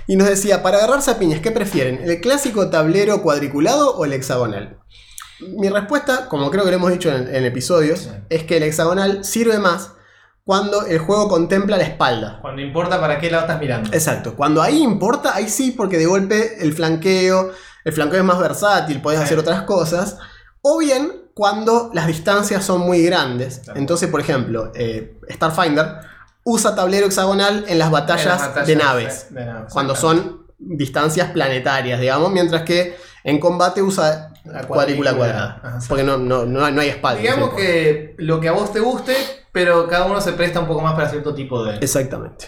[0.07, 2.01] Y nos decía, para agarrarse a piñas, ¿qué prefieren?
[2.05, 4.81] ¿El clásico tablero cuadriculado o el hexagonal?
[5.57, 8.11] Mi respuesta, como creo que lo hemos dicho en, en episodios, Sí.
[8.31, 9.91] es que el hexagonal sirve más
[10.45, 12.39] cuando el juego contempla la espalda.
[12.43, 13.91] Cuando importa para qué lado estás mirando.
[13.93, 17.51] Exacto, cuando ahí importa, ahí sí, porque de golpe el flanqueo,
[17.85, 19.25] el flanqueo es más versátil, podés Sí.
[19.25, 20.19] hacer otras cosas.
[20.61, 23.61] O bien cuando las distancias son muy grandes.
[23.65, 23.79] Claro.
[23.81, 25.87] Entonces, por ejemplo, eh, Starfinder
[26.45, 30.45] usa tablero hexagonal en las batallas, En las batallas de naves, de naves, cuando son
[30.59, 35.87] distancias planetarias, digamos, mientras que en combate usa La cuadrícula cuadrada, Ajá, sí.
[35.89, 37.21] porque no, no, no, no hay espalda.
[37.21, 39.15] Digamos no que lo que a vos te guste,
[39.53, 41.77] pero cada uno se presta un poco más para cierto tipo de.
[41.79, 42.47] Exactamente.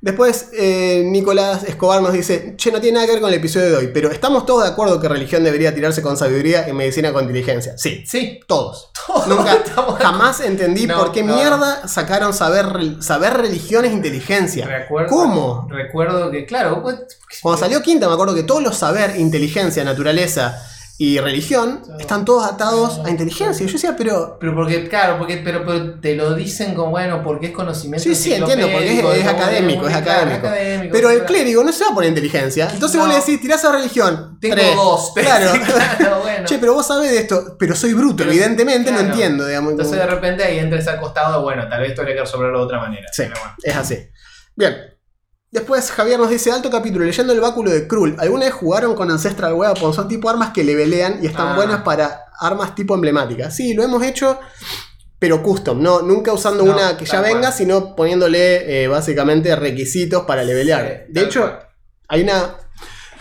[0.00, 3.70] Después, eh, Nicolás Escobar nos dice, che, no tiene nada que ver con el episodio
[3.70, 7.10] de hoy, pero ¿estamos todos de acuerdo que religión debería tirarse con sabiduría y medicina
[7.10, 7.78] con inteligencia?
[7.78, 8.90] Sí, Sí, todos.
[9.06, 9.56] todos Nunca,
[9.98, 11.34] jamás entendí No, por qué no.
[11.34, 12.66] mierda sacaron saber,
[13.02, 14.66] saber religión es inteligencia.
[14.66, 15.66] Recuerdo, ¿Cómo?
[15.70, 16.96] Recuerdo que, claro, pues,
[17.40, 20.62] Cuando salió Quinta me acuerdo que todos los saber, inteligencia, naturaleza
[20.96, 23.64] y religión están todos atados a inteligencia.
[23.64, 24.36] Y yo decía, pero...
[24.38, 28.04] Pero porque, claro, porque, pero, pero te lo dicen como, bueno, porque es conocimiento.
[28.04, 30.46] Sí, sí, entiendo, porque es- académico, es académico.
[30.46, 32.68] académico, Pero el clérigo no se va por inteligencia.
[32.72, 33.12] Entonces vos No.
[33.14, 34.38] le decís, tirás a religión.
[34.40, 34.76] Tengo Tres.
[34.76, 35.12] dos.
[35.16, 35.52] Claro.
[35.98, 36.46] claro, bueno.
[36.46, 39.72] Che, pero vos sabés de esto, pero soy bruto, Pero- evidentemente no entiendo, digamos.
[39.72, 42.60] Entonces como- de repente ahí entres al costado, bueno, tal vez esto habría que resolverlo
[42.60, 43.08] de otra manera.
[43.12, 43.54] Sí, Pero bueno.
[43.62, 43.98] es así.
[44.54, 44.93] Bien.
[45.54, 48.16] Después Javier nos dice, alto capítulo, leyendo el báculo de Krull.
[48.18, 49.94] ¿Alguna vez jugaron con Ancestral Weapon?
[49.94, 51.54] Son tipo armas que levelean y están Ah.
[51.54, 53.54] buenas para armas tipo emblemáticas.
[53.54, 54.40] Sí, lo hemos hecho,
[55.20, 57.34] pero custom, no, nunca usando No, una que ya cual.
[57.34, 61.04] venga, sino poniéndole eh, básicamente requisitos para levelear.
[61.06, 61.58] Sí, de hecho, cual.
[62.08, 62.56] hay una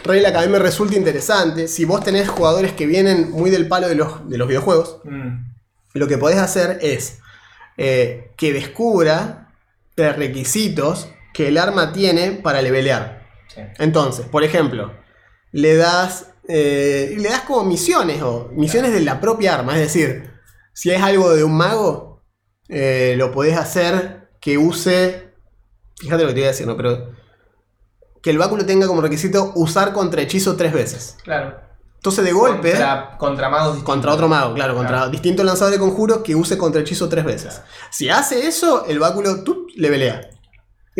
[0.04, 1.68] regla que a mí me resulta interesante.
[1.68, 5.52] Si vos tenés jugadores que vienen muy del palo de los, de los videojuegos, Mm.
[5.94, 7.20] lo que podés hacer es
[7.78, 9.50] eh, que descubra
[9.96, 13.28] requisitos que el arma tiene para levelear.
[13.54, 13.62] Sí.
[13.80, 14.94] Entonces, por ejemplo,
[15.52, 19.74] le das, eh, le das como misiones o misiones de la propia arma.
[19.74, 20.32] Es decir,
[20.74, 22.22] si es algo de un mago,
[22.70, 25.34] eh, lo podés hacer que use.
[26.00, 26.76] Fíjate lo que te voy a decir, ¿no?
[26.78, 27.12] Pero
[28.22, 31.18] que el báculo tenga como requisito usar contra hechizo tres veces.
[31.24, 31.60] Claro.
[31.96, 32.72] Entonces, de golpe.
[32.72, 33.94] Contra, contra magos distintos.
[33.94, 35.12] Contra otro mago, claro, contra Claro.
[35.12, 37.62] distinto lanzador de conjuros que use contra hechizo tres veces.
[37.92, 40.30] Si hace eso, el báculo tú, le velea.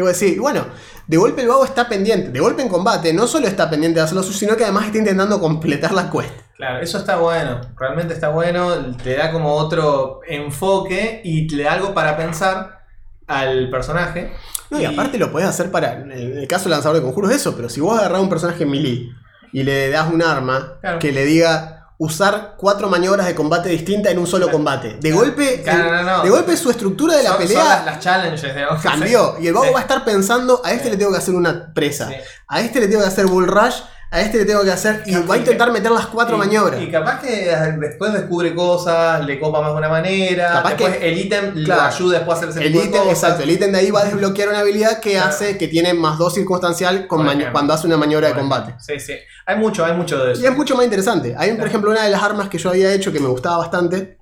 [0.02, 0.66] A decir, bueno,
[1.06, 4.06] de golpe el vago está pendiente, de golpe en combate, no solo está pendiente de
[4.06, 6.32] hacerlo suyo, sino que además está intentando completar la quest.
[6.56, 7.62] Claro, eso está bueno.
[7.78, 8.96] Realmente está bueno.
[9.04, 12.80] Te da como otro enfoque y le da algo para pensar
[13.28, 14.32] al personaje.
[14.70, 17.56] No, y aparte lo podés hacer para, en el caso del lanzador de conjuros, eso,
[17.56, 19.10] pero si vos agarrás un personaje melee
[19.52, 21.00] y le das un arma Claro.
[21.00, 25.62] que le diga usar cuatro maniobras de combate distintas en un solo combate, de golpe,
[25.64, 26.24] Claro, el- no, no.
[26.24, 28.82] de golpe su estructura de la Son- son pelea las, las challenges, digamos.
[28.82, 29.36] cambió.
[29.40, 29.72] Y el vago Sí.
[29.74, 32.16] va a estar pensando, a este le tengo que hacer una presa, Sí.
[32.48, 33.76] a este le tengo que hacer bull rush,
[34.14, 35.02] a este le tengo que hacer.
[35.08, 36.80] Y va a intentar meter las cuatro Y- maniobras.
[36.82, 40.52] Y capaz que después descubre cosas, le copa más de una manera.
[40.54, 41.82] Capaz después que- el ítem claro.
[41.82, 44.06] lo ayuda después a hacer ese El ítem, exacto, el ítem de ahí va a
[44.06, 45.30] desbloquear una habilidad que Claro.
[45.30, 48.76] hace que tiene más dos circunstancial con Por cuando hace una maniobra de Por combate.
[48.80, 49.14] Sí, sí.
[49.48, 50.42] Hay mucho, hay mucho de eso.
[50.44, 51.34] Y es mucho más interesante.
[51.38, 51.70] Hay, por Claro.
[51.70, 54.20] ejemplo, una de las armas que yo había hecho que me gustaba bastante.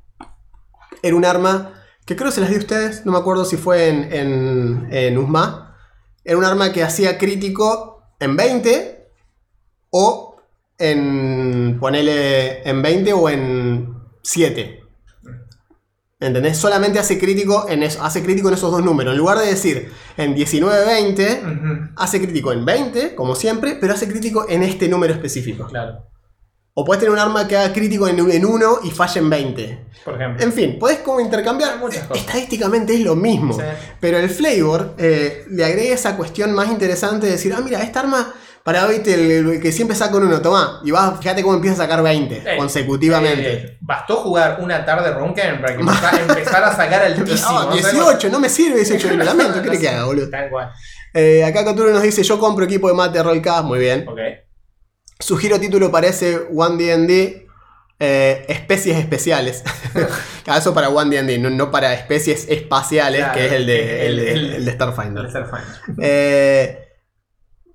[1.04, 1.74] Era un arma
[2.06, 3.06] que creo que se las di a ustedes.
[3.06, 5.76] No me acuerdo si fue en, en, en USMA.
[6.24, 8.91] Era un arma que hacía crítico en 20
[9.92, 10.36] o
[10.78, 11.78] en.
[11.80, 14.80] ponele en 20 o en 7.
[16.20, 16.58] ¿Entendés?
[16.58, 19.14] Solamente hace crítico, en eso, hace crítico en esos dos números.
[19.14, 24.08] En lugar de decir en 19-20, Ujú, hace crítico en 20, como siempre, pero hace
[24.08, 25.66] crítico en este número específico.
[25.66, 26.06] Claro.
[26.76, 29.86] O puedes tener un arma que haga crítico en, en 1 y falle en 20.
[30.06, 30.46] Por ejemplo.
[30.46, 31.74] En fin, puedes como intercambiar.
[31.74, 32.24] Hay muchas cosas.
[32.24, 33.54] Estadísticamente es lo mismo.
[33.54, 33.64] Sí.
[34.00, 38.02] Pero el flavor eh, le agrega esa cuestión más interesante de decir, ah, mira, esta
[38.02, 38.34] arma,
[38.64, 40.82] para viste, el, el que siempre saca un 1, toma.
[40.84, 43.54] Y vas, fíjate cómo empieza a sacar 20 Eh, consecutivamente.
[43.54, 47.64] eh, bastó jugar una tarde Ronken para que empezara, empezara a sacar altísimo.
[47.64, 47.72] ¿no?
[47.74, 50.30] 18, no me sirve 18 de lamento, ¿qué crees que haga, boludo?
[50.30, 50.72] Tal cual.
[51.14, 54.06] Eh, acá Coturo nos dice, yo compro equipo de mate Rollcast, muy bien.
[54.08, 54.20] Ok.
[55.20, 57.48] Su giro título parece One D&D
[58.00, 59.64] eh, especies especiales.
[60.48, 64.06] Ah, Eso para One D&D, no, no para especies espaciales, Claro, que es el de,
[64.08, 65.30] el- el de- el- el de Starfinder.
[65.30, 65.66] Starfinder.
[66.02, 66.80] Eh,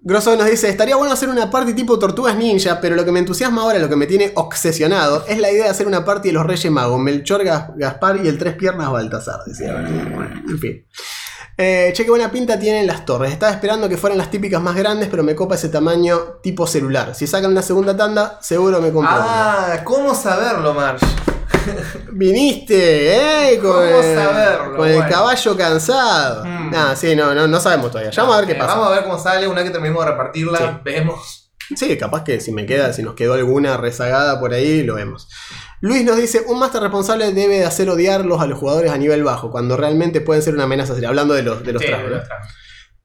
[0.09, 3.19] Grosso nos dice, estaría bueno hacer una party tipo Tortugas Ninja, pero lo que me
[3.19, 6.33] entusiasma ahora, lo que me tiene obsesionado, es la idea de hacer una party de
[6.35, 9.41] los Reyes Magos, Melchor, Gas- Gaspar y el Tres Piernas Baltasar.
[9.45, 9.73] Decía.
[9.73, 10.87] Bueno, en fin.
[11.59, 13.33] Eh, che, qué buena pinta tienen las torres.
[13.33, 17.15] Estaba esperando que fueran las típicas más grandes, pero me copa ese tamaño tipo celular.
[17.17, 19.13] Si sacan una segunda tanda, seguro me compro.
[19.13, 19.25] una.
[19.73, 21.03] Ah, ¿cómo saberlo, Marsh?
[22.13, 23.59] Viniste, ¿eh?
[23.59, 24.77] Con, ¿Cómo el- saberlo?
[24.77, 25.11] con el Bueno.
[25.11, 26.45] caballo cansado.
[26.45, 26.73] Mm.
[26.97, 28.11] Sí, no, no, no sabemos todavía.
[28.11, 28.75] Ya vamos a ver qué Eh, pasa.
[28.75, 29.47] Vamos a ver cómo sale.
[29.47, 30.65] Una vez que terminemos de repartirla, Sí.
[30.85, 31.53] vemos.
[31.75, 35.29] Sí, capaz que si me queda, si nos quedó alguna rezagada por ahí, lo vemos.
[35.81, 39.25] Luis nos dice, un máster responsable debe de hacer odiarlos a los jugadores a nivel
[39.25, 40.95] bajo, cuando realmente pueden ser una amenaza.
[41.07, 42.17] Hablando de los, de los Sí, tragos, ¿no?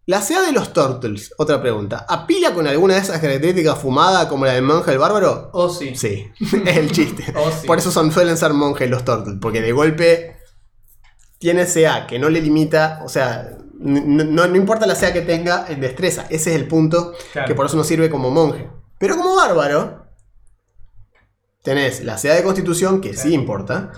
[0.08, 2.06] La CA de los Turtles, otra pregunta.
[2.10, 5.50] ¿Apila con alguna de esas características fumada como la del monje el bárbaro?
[5.54, 5.96] Oh, sí.
[5.96, 6.28] Sí,
[6.66, 7.24] es el chiste.
[7.36, 7.68] Oh, sí.
[7.68, 10.38] Por eso son, suelen ser monjes los Turtles, porque de golpe
[11.38, 15.66] tiene CA que no le limita, o sea, no, no importa la CA que tenga
[15.70, 17.48] en destreza, ese es el punto Claro.
[17.48, 18.70] que por eso no sirve como monje.
[19.00, 20.08] Pero como bárbaro,
[21.64, 23.34] tenés la CA de constitución, que sí, Sí.
[23.34, 23.92] importa.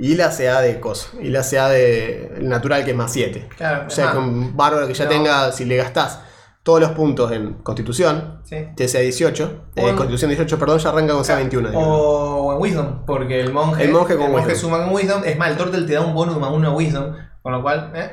[0.00, 3.48] Y la CA de coso, y la CA de natural, que es más 7.
[3.56, 3.84] Claro.
[3.86, 4.12] O sea, ajá.
[4.14, 5.10] que un bárbaro que ya No.
[5.10, 6.20] tenga, si le gastás
[6.62, 8.56] todos los puntos en constitución, Sí.
[8.76, 11.68] te sea 18, eh, en- constitución 18, perdón, ya arranca con CA 21.
[11.68, 11.88] digamos.
[11.90, 14.54] O en Wisdom, porque el monje, El monje con Wisdom.
[14.56, 15.22] suma con Wisdom.
[15.24, 17.14] Es más, el Turtle te da un bonus más uno a Wisdom.
[17.42, 18.10] Con lo cual, ¿eh?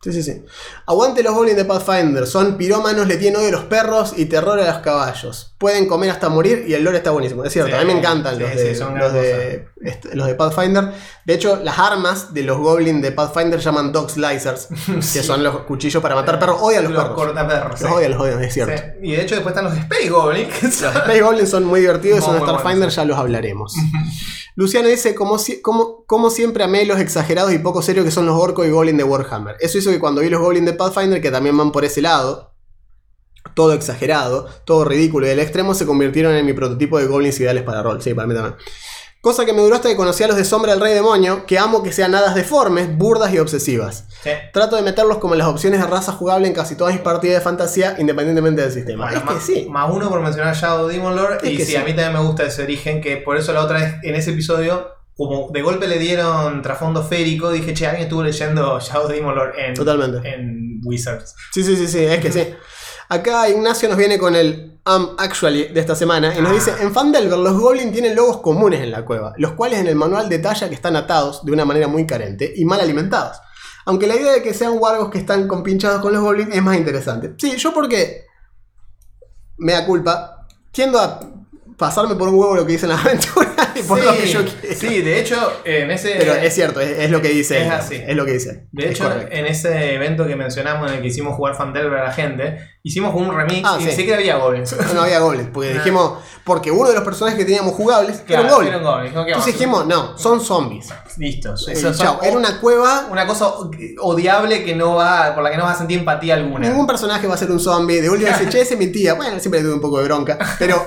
[0.00, 0.44] Sí, sí, sí.
[0.86, 2.24] Aguante los goblins de Pathfinder.
[2.28, 5.56] Son pirómanos, le tienen odio a los perros y terror a los caballos.
[5.58, 7.42] Pueden comer hasta morir y el lore está buenísimo.
[7.44, 9.68] Es cierto, Sí, a mí me encantan sí, los, de, los, de,
[10.12, 10.92] los de Pathfinder.
[11.24, 14.68] De hecho, las armas de los goblins de Pathfinder llaman dog slicers,
[15.12, 16.58] que son los cuchillos para matar perros.
[16.60, 17.18] Odian los, los perros.
[17.18, 17.80] cortaperros.
[17.80, 18.80] Los odian, los odian, es cierto.
[19.02, 20.62] Y de hecho, después están los Space Goblins.
[20.62, 23.74] Los Space Goblins son muy divertidos, Muy, son Starfinder, ya los hablaremos.
[24.58, 28.36] Luciano dice, como, como, como siempre amé los exagerados y poco serios que son los
[28.36, 29.54] orcos y goblins de Warhammer.
[29.60, 32.50] Eso hizo que cuando vi los goblins de Pathfinder, que también van por ese lado,
[33.54, 37.62] todo exagerado, todo ridículo y del extremo, se convirtieron en mi prototipo de goblins ideales
[37.62, 38.02] para rol.
[38.02, 38.56] Sí, para mí también.
[39.20, 41.58] Cosa que me duró hasta que conocí a los de Sombra del Rey Demonio, que
[41.58, 44.04] amo que sean hadas deformes, burdas y obsesivas.
[44.22, 44.30] Sí.
[44.52, 47.38] Trato de meterlos como en las opciones de raza jugable en casi todas mis partidas
[47.38, 49.06] de fantasía, independientemente del sistema.
[49.06, 49.66] Bueno, es que más, sí.
[49.68, 51.38] más uno por mencionar Shadow Demon Lord.
[51.42, 51.76] Es Y que sí, sí.
[51.76, 53.00] a mí también me gusta ese origen.
[53.00, 57.02] Que por eso la otra vez, en ese episodio, como de golpe le dieron trasfondo
[57.02, 60.28] férico, dije, che, alguien estuvo leyendo Shadow Demon Lord en, Totalmente.
[60.32, 61.34] en Wizards.
[61.52, 62.54] Sí, sí, sí, sí, es que sí.
[63.08, 64.77] Acá Ignacio nos viene con el
[65.18, 66.54] Actually de esta semana y nos Ah.
[66.54, 69.96] dice, en Fandelver los goblins tienen logos comunes en la cueva, los cuales en el
[69.96, 73.36] manual detalla que están atados de una manera muy carente y mal alimentados.
[73.84, 76.76] Aunque la idea de que sean wargos que están compinchados con los goblins es más
[76.78, 77.34] interesante.
[77.38, 78.24] Sí, yo porque
[79.58, 81.20] mea culpa, tiendo a
[81.78, 84.76] pasarme por un huevo lo que dicen las aventuras y por lo que yo quiero.
[84.76, 86.16] sí, de hecho, en ese.
[86.18, 87.64] Pero es cierto, es, es lo que dice.
[87.64, 87.94] Es así.
[87.94, 88.66] Es lo que dice.
[88.72, 89.28] De hecho, correcto.
[89.34, 93.14] en ese evento que mencionamos en el que hicimos jugar Fandelver a la gente, hicimos
[93.14, 93.92] un remix Ah, y sí.
[93.92, 94.74] sí que había goblins.
[94.94, 95.74] no había goblins, porque Ah.
[95.74, 98.68] dijimos, porque uno de los personajes que teníamos jugables Claro, era un goblin.
[98.68, 99.04] era un goblin.
[99.04, 100.88] Dijimos, ¿qué Entonces dijimos, no, son zombies.
[101.16, 101.54] Listo.
[101.68, 103.52] Eh, son- chao, era una cueva una cosa
[104.00, 106.68] odiable que no va, por la que no vas a sentir empatía alguna.
[106.68, 108.00] Ningún personaje va a ser un zombie.
[108.00, 109.14] De última dice, che, ese es mi tía.
[109.14, 110.38] Bueno, siempre le tuve un poco de bronca.
[110.58, 110.84] Pero.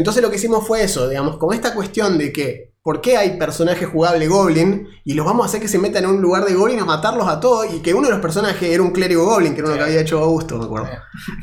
[0.00, 2.70] Entonces lo que hicimos fue eso, digamos, con esta cuestión de que.
[2.82, 4.88] ¿Por qué hay personajes jugables Goblin?
[5.04, 7.28] Y los vamos a hacer que se metan en un lugar de Goblin a matarlos
[7.28, 7.66] a todos.
[7.74, 10.00] Y que uno de los personajes era un clérigo Goblin, que era uno que había
[10.00, 10.88] hecho Augusto, me acuerdo.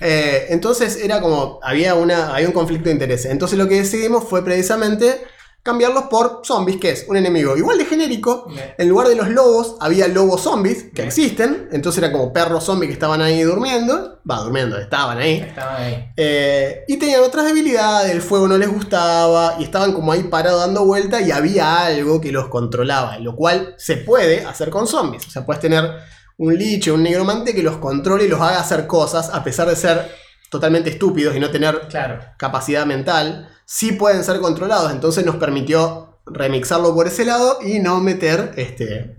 [0.01, 1.59] Eh, entonces era como.
[1.61, 3.31] Había, una, había un conflicto de intereses.
[3.31, 5.21] Entonces lo que decidimos fue precisamente
[5.67, 8.73] cambiarlos por zombies, que es un enemigo igual de genérico, Bien.
[8.77, 11.07] en lugar de los lobos, había lobos zombies que Bien.
[11.07, 11.69] existen.
[11.71, 14.19] Entonces era como perros zombies que estaban ahí durmiendo.
[14.29, 15.35] Va, durmiendo, estaban ahí.
[15.47, 16.11] Estaban ahí.
[16.17, 20.61] Eh, y tenían otras debilidades, el fuego no les gustaba y estaban como ahí parados
[20.61, 25.27] dando vuelta y había algo que los controlaba, lo cual se puede hacer con zombies.
[25.27, 25.89] O sea, puedes tener
[26.37, 29.75] un liche, un negromante que los controle y los haga hacer cosas a pesar de
[29.75, 30.11] ser
[30.49, 32.19] totalmente estúpidos y no tener Claro.
[32.37, 34.91] capacidad mental, sí pueden ser controlados.
[34.91, 39.17] Entonces nos permitió remixarlo por ese lado y no meter este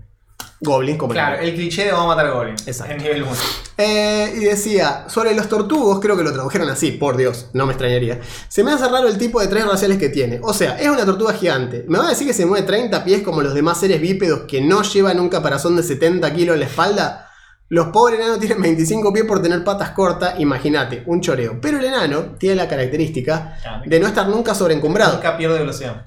[0.61, 2.67] goblins como Claro, el el cliché de vamos a matar goblins.
[2.67, 2.93] Exacto.
[2.93, 3.31] En nivel 1.
[3.77, 7.71] Eh, y decía, sobre los tortugos, creo que lo tradujeron así, por Dios, no me
[7.73, 8.19] extrañaría.
[8.49, 10.41] Se me hace raro el tipo de tres raciales que tiene.
[10.43, 11.85] O sea, es una tortuga gigante.
[11.87, 14.59] ¿Me va a decir que se mueve 30 pies como los demás seres bípedos que
[14.59, 17.28] no llevan un caparazón de 70 kilos en la espalda?
[17.69, 21.61] Los pobres enanos tienen 25 pies por tener patas cortas, imagínate, un choreo.
[21.61, 25.13] Pero el enano tiene la característica de no estar nunca sobreencumbrado.
[25.13, 26.03] Nunca pierde velocidad.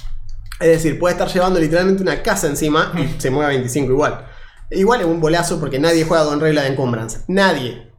[0.58, 4.26] Es decir, puede estar llevando literalmente una casa encima y se mueve a 25 igual.
[4.70, 7.20] Igual es un bolazo porque nadie juega con regla de encumbrance.
[7.28, 7.92] Nadie.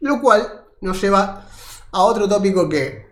[0.00, 0.42] Lo cual
[0.80, 1.46] nos lleva
[1.90, 3.06] a otro tópico que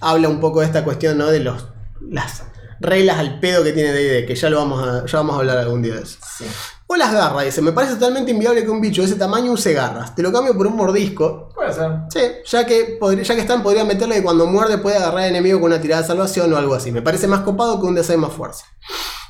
[0.00, 1.26] habla un poco de esta cuestión, ¿no?
[1.26, 1.68] De los,
[2.00, 2.44] las
[2.80, 5.58] reglas al pedo que tiene D&D, que ya lo vamos a, ya vamos a hablar
[5.58, 6.18] algún día de eso.
[6.38, 6.46] Sí.
[6.92, 9.72] O las garras, dice, me parece totalmente inviable que un bicho de ese tamaño use
[9.72, 10.12] garras.
[10.12, 11.48] Te lo cambio por un mordisco.
[11.54, 11.88] Puede ser.
[12.12, 15.30] Sí, ya que, podría- ya que están, podrían meterle que cuando muerde puede agarrar al
[15.30, 16.90] enemigo con una tirada de salvación o algo así.
[16.90, 18.64] Me parece más copado que un deseo más fuerza.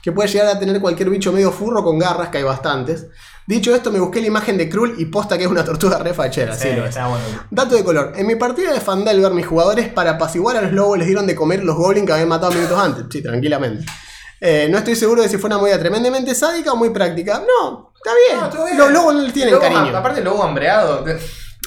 [0.03, 3.09] Que puede llegar a tener cualquier bicho medio furro con garras, que hay bastantes.
[3.47, 6.15] Dicho esto, me busqué la imagen de Krull y posta que es una tortuga re
[6.15, 6.91] fachera, Sí, lo es.
[6.91, 7.25] está bueno.
[7.51, 8.13] Dato de color.
[8.17, 11.35] En mi partida de Fandelver, mis jugadores para apaciguar a los lobos les dieron de
[11.35, 13.05] comer los goblins que habían matado minutos antes.
[13.11, 13.85] Sí, tranquilamente.
[14.41, 17.43] Eh, no estoy seguro de si fue una movida tremendamente sádica o muy práctica.
[17.47, 18.11] No, está
[18.65, 18.77] bien.
[18.77, 18.85] No.
[18.85, 19.97] Los lobos no le tienen lobo- cariño.
[19.97, 21.05] Aparte, el lobo hambreado.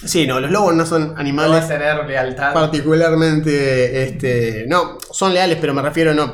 [0.06, 2.54] Sí, no, los lobos no son No animales va a tener lealtad.
[2.54, 6.32] particularmente, este, no, son leales, pero me refiero, no.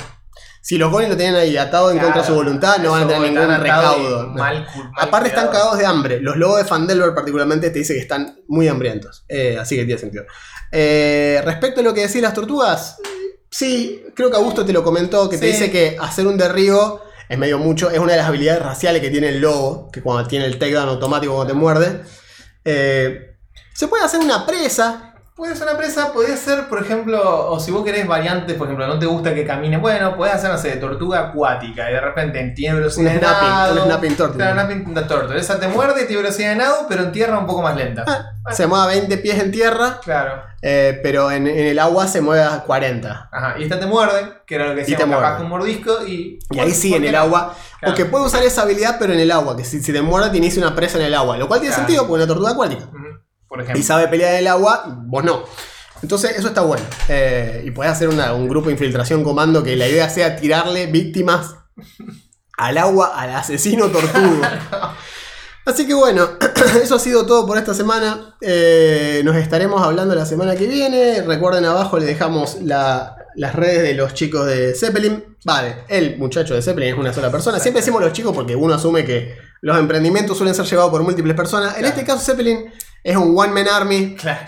[0.62, 3.04] Si los golems lo tienen ahí atado en Claro, contra de su voluntad, no van
[3.04, 4.24] a tener ningún recaudo.
[4.28, 4.34] no.
[4.34, 6.20] mal mal Aparte están cagados de hambre.
[6.20, 9.24] Los lobos de Fandelver particularmente te dice que están muy hambrientos.
[9.30, 10.26] Eh, así que tiene sentido.
[10.72, 12.98] Eh, respecto a lo que decís las tortugas,
[13.50, 17.38] sí, creo que Augusto te lo comentó, que te dice que hacer un derribo es
[17.38, 17.92] medio mucho.
[17.92, 20.90] Es una de las habilidades raciales que tiene el lobo, que cuando tiene el takedown
[20.90, 22.02] automático cuando te muerde.
[22.66, 23.38] Eh,
[23.74, 25.09] se puede hacer una presa.
[25.40, 28.86] Puede ser una presa, podría ser, por ejemplo, o si vos querés variantes, por ejemplo,
[28.88, 32.54] no te gusta que camine, bueno, podés hacer, no sé, tortuga acuática y de repente
[32.54, 33.74] tiene velocidad Un de snapping, nado.
[33.84, 34.36] un snapping turtle.
[34.36, 35.40] Claro, un snapping turtle.
[35.40, 38.04] Esa te muerde, tiene velocidad de nado, pero en tierra un poco más lenta.
[38.06, 40.42] Ah, Se mueve a 20 pies en tierra, Claro.
[40.62, 43.30] eh, pero en, en el agua se mueve a 40.
[43.32, 43.56] Ajá.
[43.60, 45.36] Y esta te muerde, que era lo que te decíamos, capaz muerde.
[45.38, 46.40] con un mordisco y.
[46.52, 47.56] Y ahí sí, ¿por en el agua.
[47.80, 47.94] Claro.
[47.94, 49.56] O que puede usar esa habilidad, pero en el agua.
[49.56, 51.38] Que si, si te muerde, tienes una presa en el agua.
[51.38, 51.88] Lo cual tiene Claro.
[51.88, 52.86] sentido porque es una tortuga acuática.
[53.50, 53.80] Ujú, Por ejemplo.
[53.80, 55.44] Y sabe pelear en el agua, vos no.
[56.02, 56.84] Entonces, eso está bueno.
[57.10, 60.86] Eh, y podés hacer una- un grupo de infiltración comando que la idea sea tirarle
[60.88, 61.56] víctimas
[62.58, 64.42] al agua al asesino tortugo.
[65.66, 66.30] Así que bueno,
[66.84, 68.38] eso ha sido todo por esta semana.
[68.42, 71.22] Eh, nos estaremos hablando la semana que viene.
[71.22, 75.38] Recuerden abajo le dejamos la- las redes de los chicos de Zeppelin.
[75.46, 77.60] Vale, el muchacho de Zeppelin es una sola persona.
[77.60, 81.36] Siempre decimos los chicos porque uno asume que los emprendimientos suelen ser llevados por múltiples
[81.36, 81.74] personas.
[81.76, 81.88] En Claro.
[81.96, 82.72] este caso Zeppelin
[83.04, 84.16] es un one man army.
[84.16, 84.46] Claro.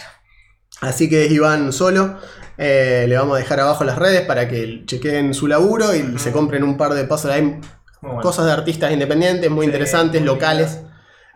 [0.81, 2.17] Así que es Iván solo.
[2.57, 6.31] Eh, le vamos a dejar abajo las redes para que chequen su laburo y se
[6.31, 7.31] compren un par de pasos.
[7.31, 7.59] Hay
[8.01, 8.21] bueno.
[8.21, 10.79] cosas de artistas independientes muy Sí, interesantes, muy locales.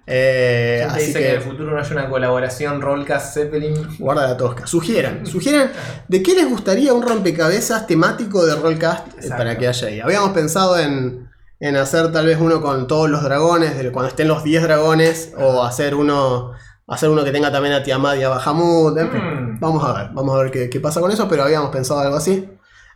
[0.07, 1.19] Eh, así dice que...
[1.19, 3.73] que, en el futuro no haya una colaboración Rollcast Zeppelin.
[3.97, 4.67] guarda la tosca.
[4.67, 5.71] Sugieran, sugieran
[6.07, 9.99] de qué les gustaría un rompecabezas temático de Rollcast eh, para que haya ahí.
[9.99, 11.27] Habíamos pensado en,
[11.59, 15.63] en hacer tal vez uno con todos los dragones, cuando estén los 10 dragones, o
[15.63, 16.53] hacer uno
[16.87, 18.97] hacer uno que tenga también a Tiamat y a Bahamut.
[18.97, 19.21] en fin.
[19.21, 19.59] Mm.
[19.59, 22.15] Vamos a ver, vamos a ver qué, qué pasa con eso, pero habíamos pensado algo
[22.15, 22.47] así.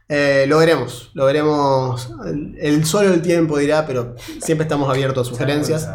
[0.08, 2.10] Eh, lo veremos, lo veremos.
[2.26, 5.90] El, el solo el tiempo dirá, pero siempre estamos abiertos a sugerencias.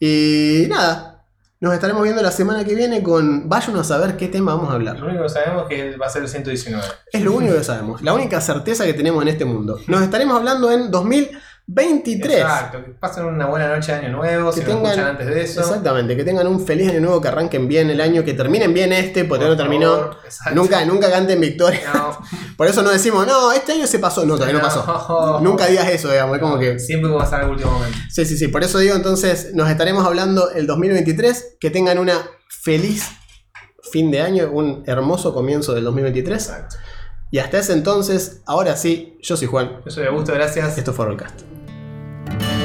[0.00, 1.24] Y nada,
[1.60, 3.48] Nos estaremos viendo la semana que viene con.
[3.48, 4.98] Váyanos a saber qué tema vamos a hablar.
[4.98, 6.84] Lo único que sabemos es que va a ser el 119.
[7.12, 8.02] Es lo único que sabemos.
[8.02, 9.78] La única certeza que tenemos en este mundo.
[9.86, 10.90] Nos estaremos hablando en
[11.66, 12.38] 2023.
[12.40, 15.42] Exacto, que pasen una buena noche de año nuevo, Que si tengan- escuchan antes de
[15.42, 15.60] eso.
[15.60, 18.92] Exactamente, que tengan un feliz año nuevo, que arranquen bien el año, que terminen bien
[18.92, 20.10] este, porque Por no terminó.
[20.54, 21.80] Nunca, nunca canten victoria.
[21.94, 22.18] No,
[22.56, 24.26] Por eso no decimos, no, este año se pasó.
[24.26, 25.40] No, todavía no, pasó.
[25.40, 26.36] Nunca digas eso, digamos.
[26.36, 26.78] Es como que.
[26.78, 27.96] Siempre va a pasar al último momento.
[28.10, 28.48] Sí, sí, sí.
[28.48, 31.56] Por eso digo, entonces, nos estaremos hablando el 2023.
[31.60, 32.18] Que tengan una
[32.62, 33.08] feliz
[33.90, 36.46] fin de año, un hermoso comienzo del 2023.
[36.48, 36.76] Exacto.
[37.30, 39.80] Y hasta ese entonces, ahora sí, yo soy Juan.
[39.86, 40.76] Yo soy Augusto, gracias.
[40.76, 41.40] Esto fue Rollcast.
[42.38, 42.61] thank you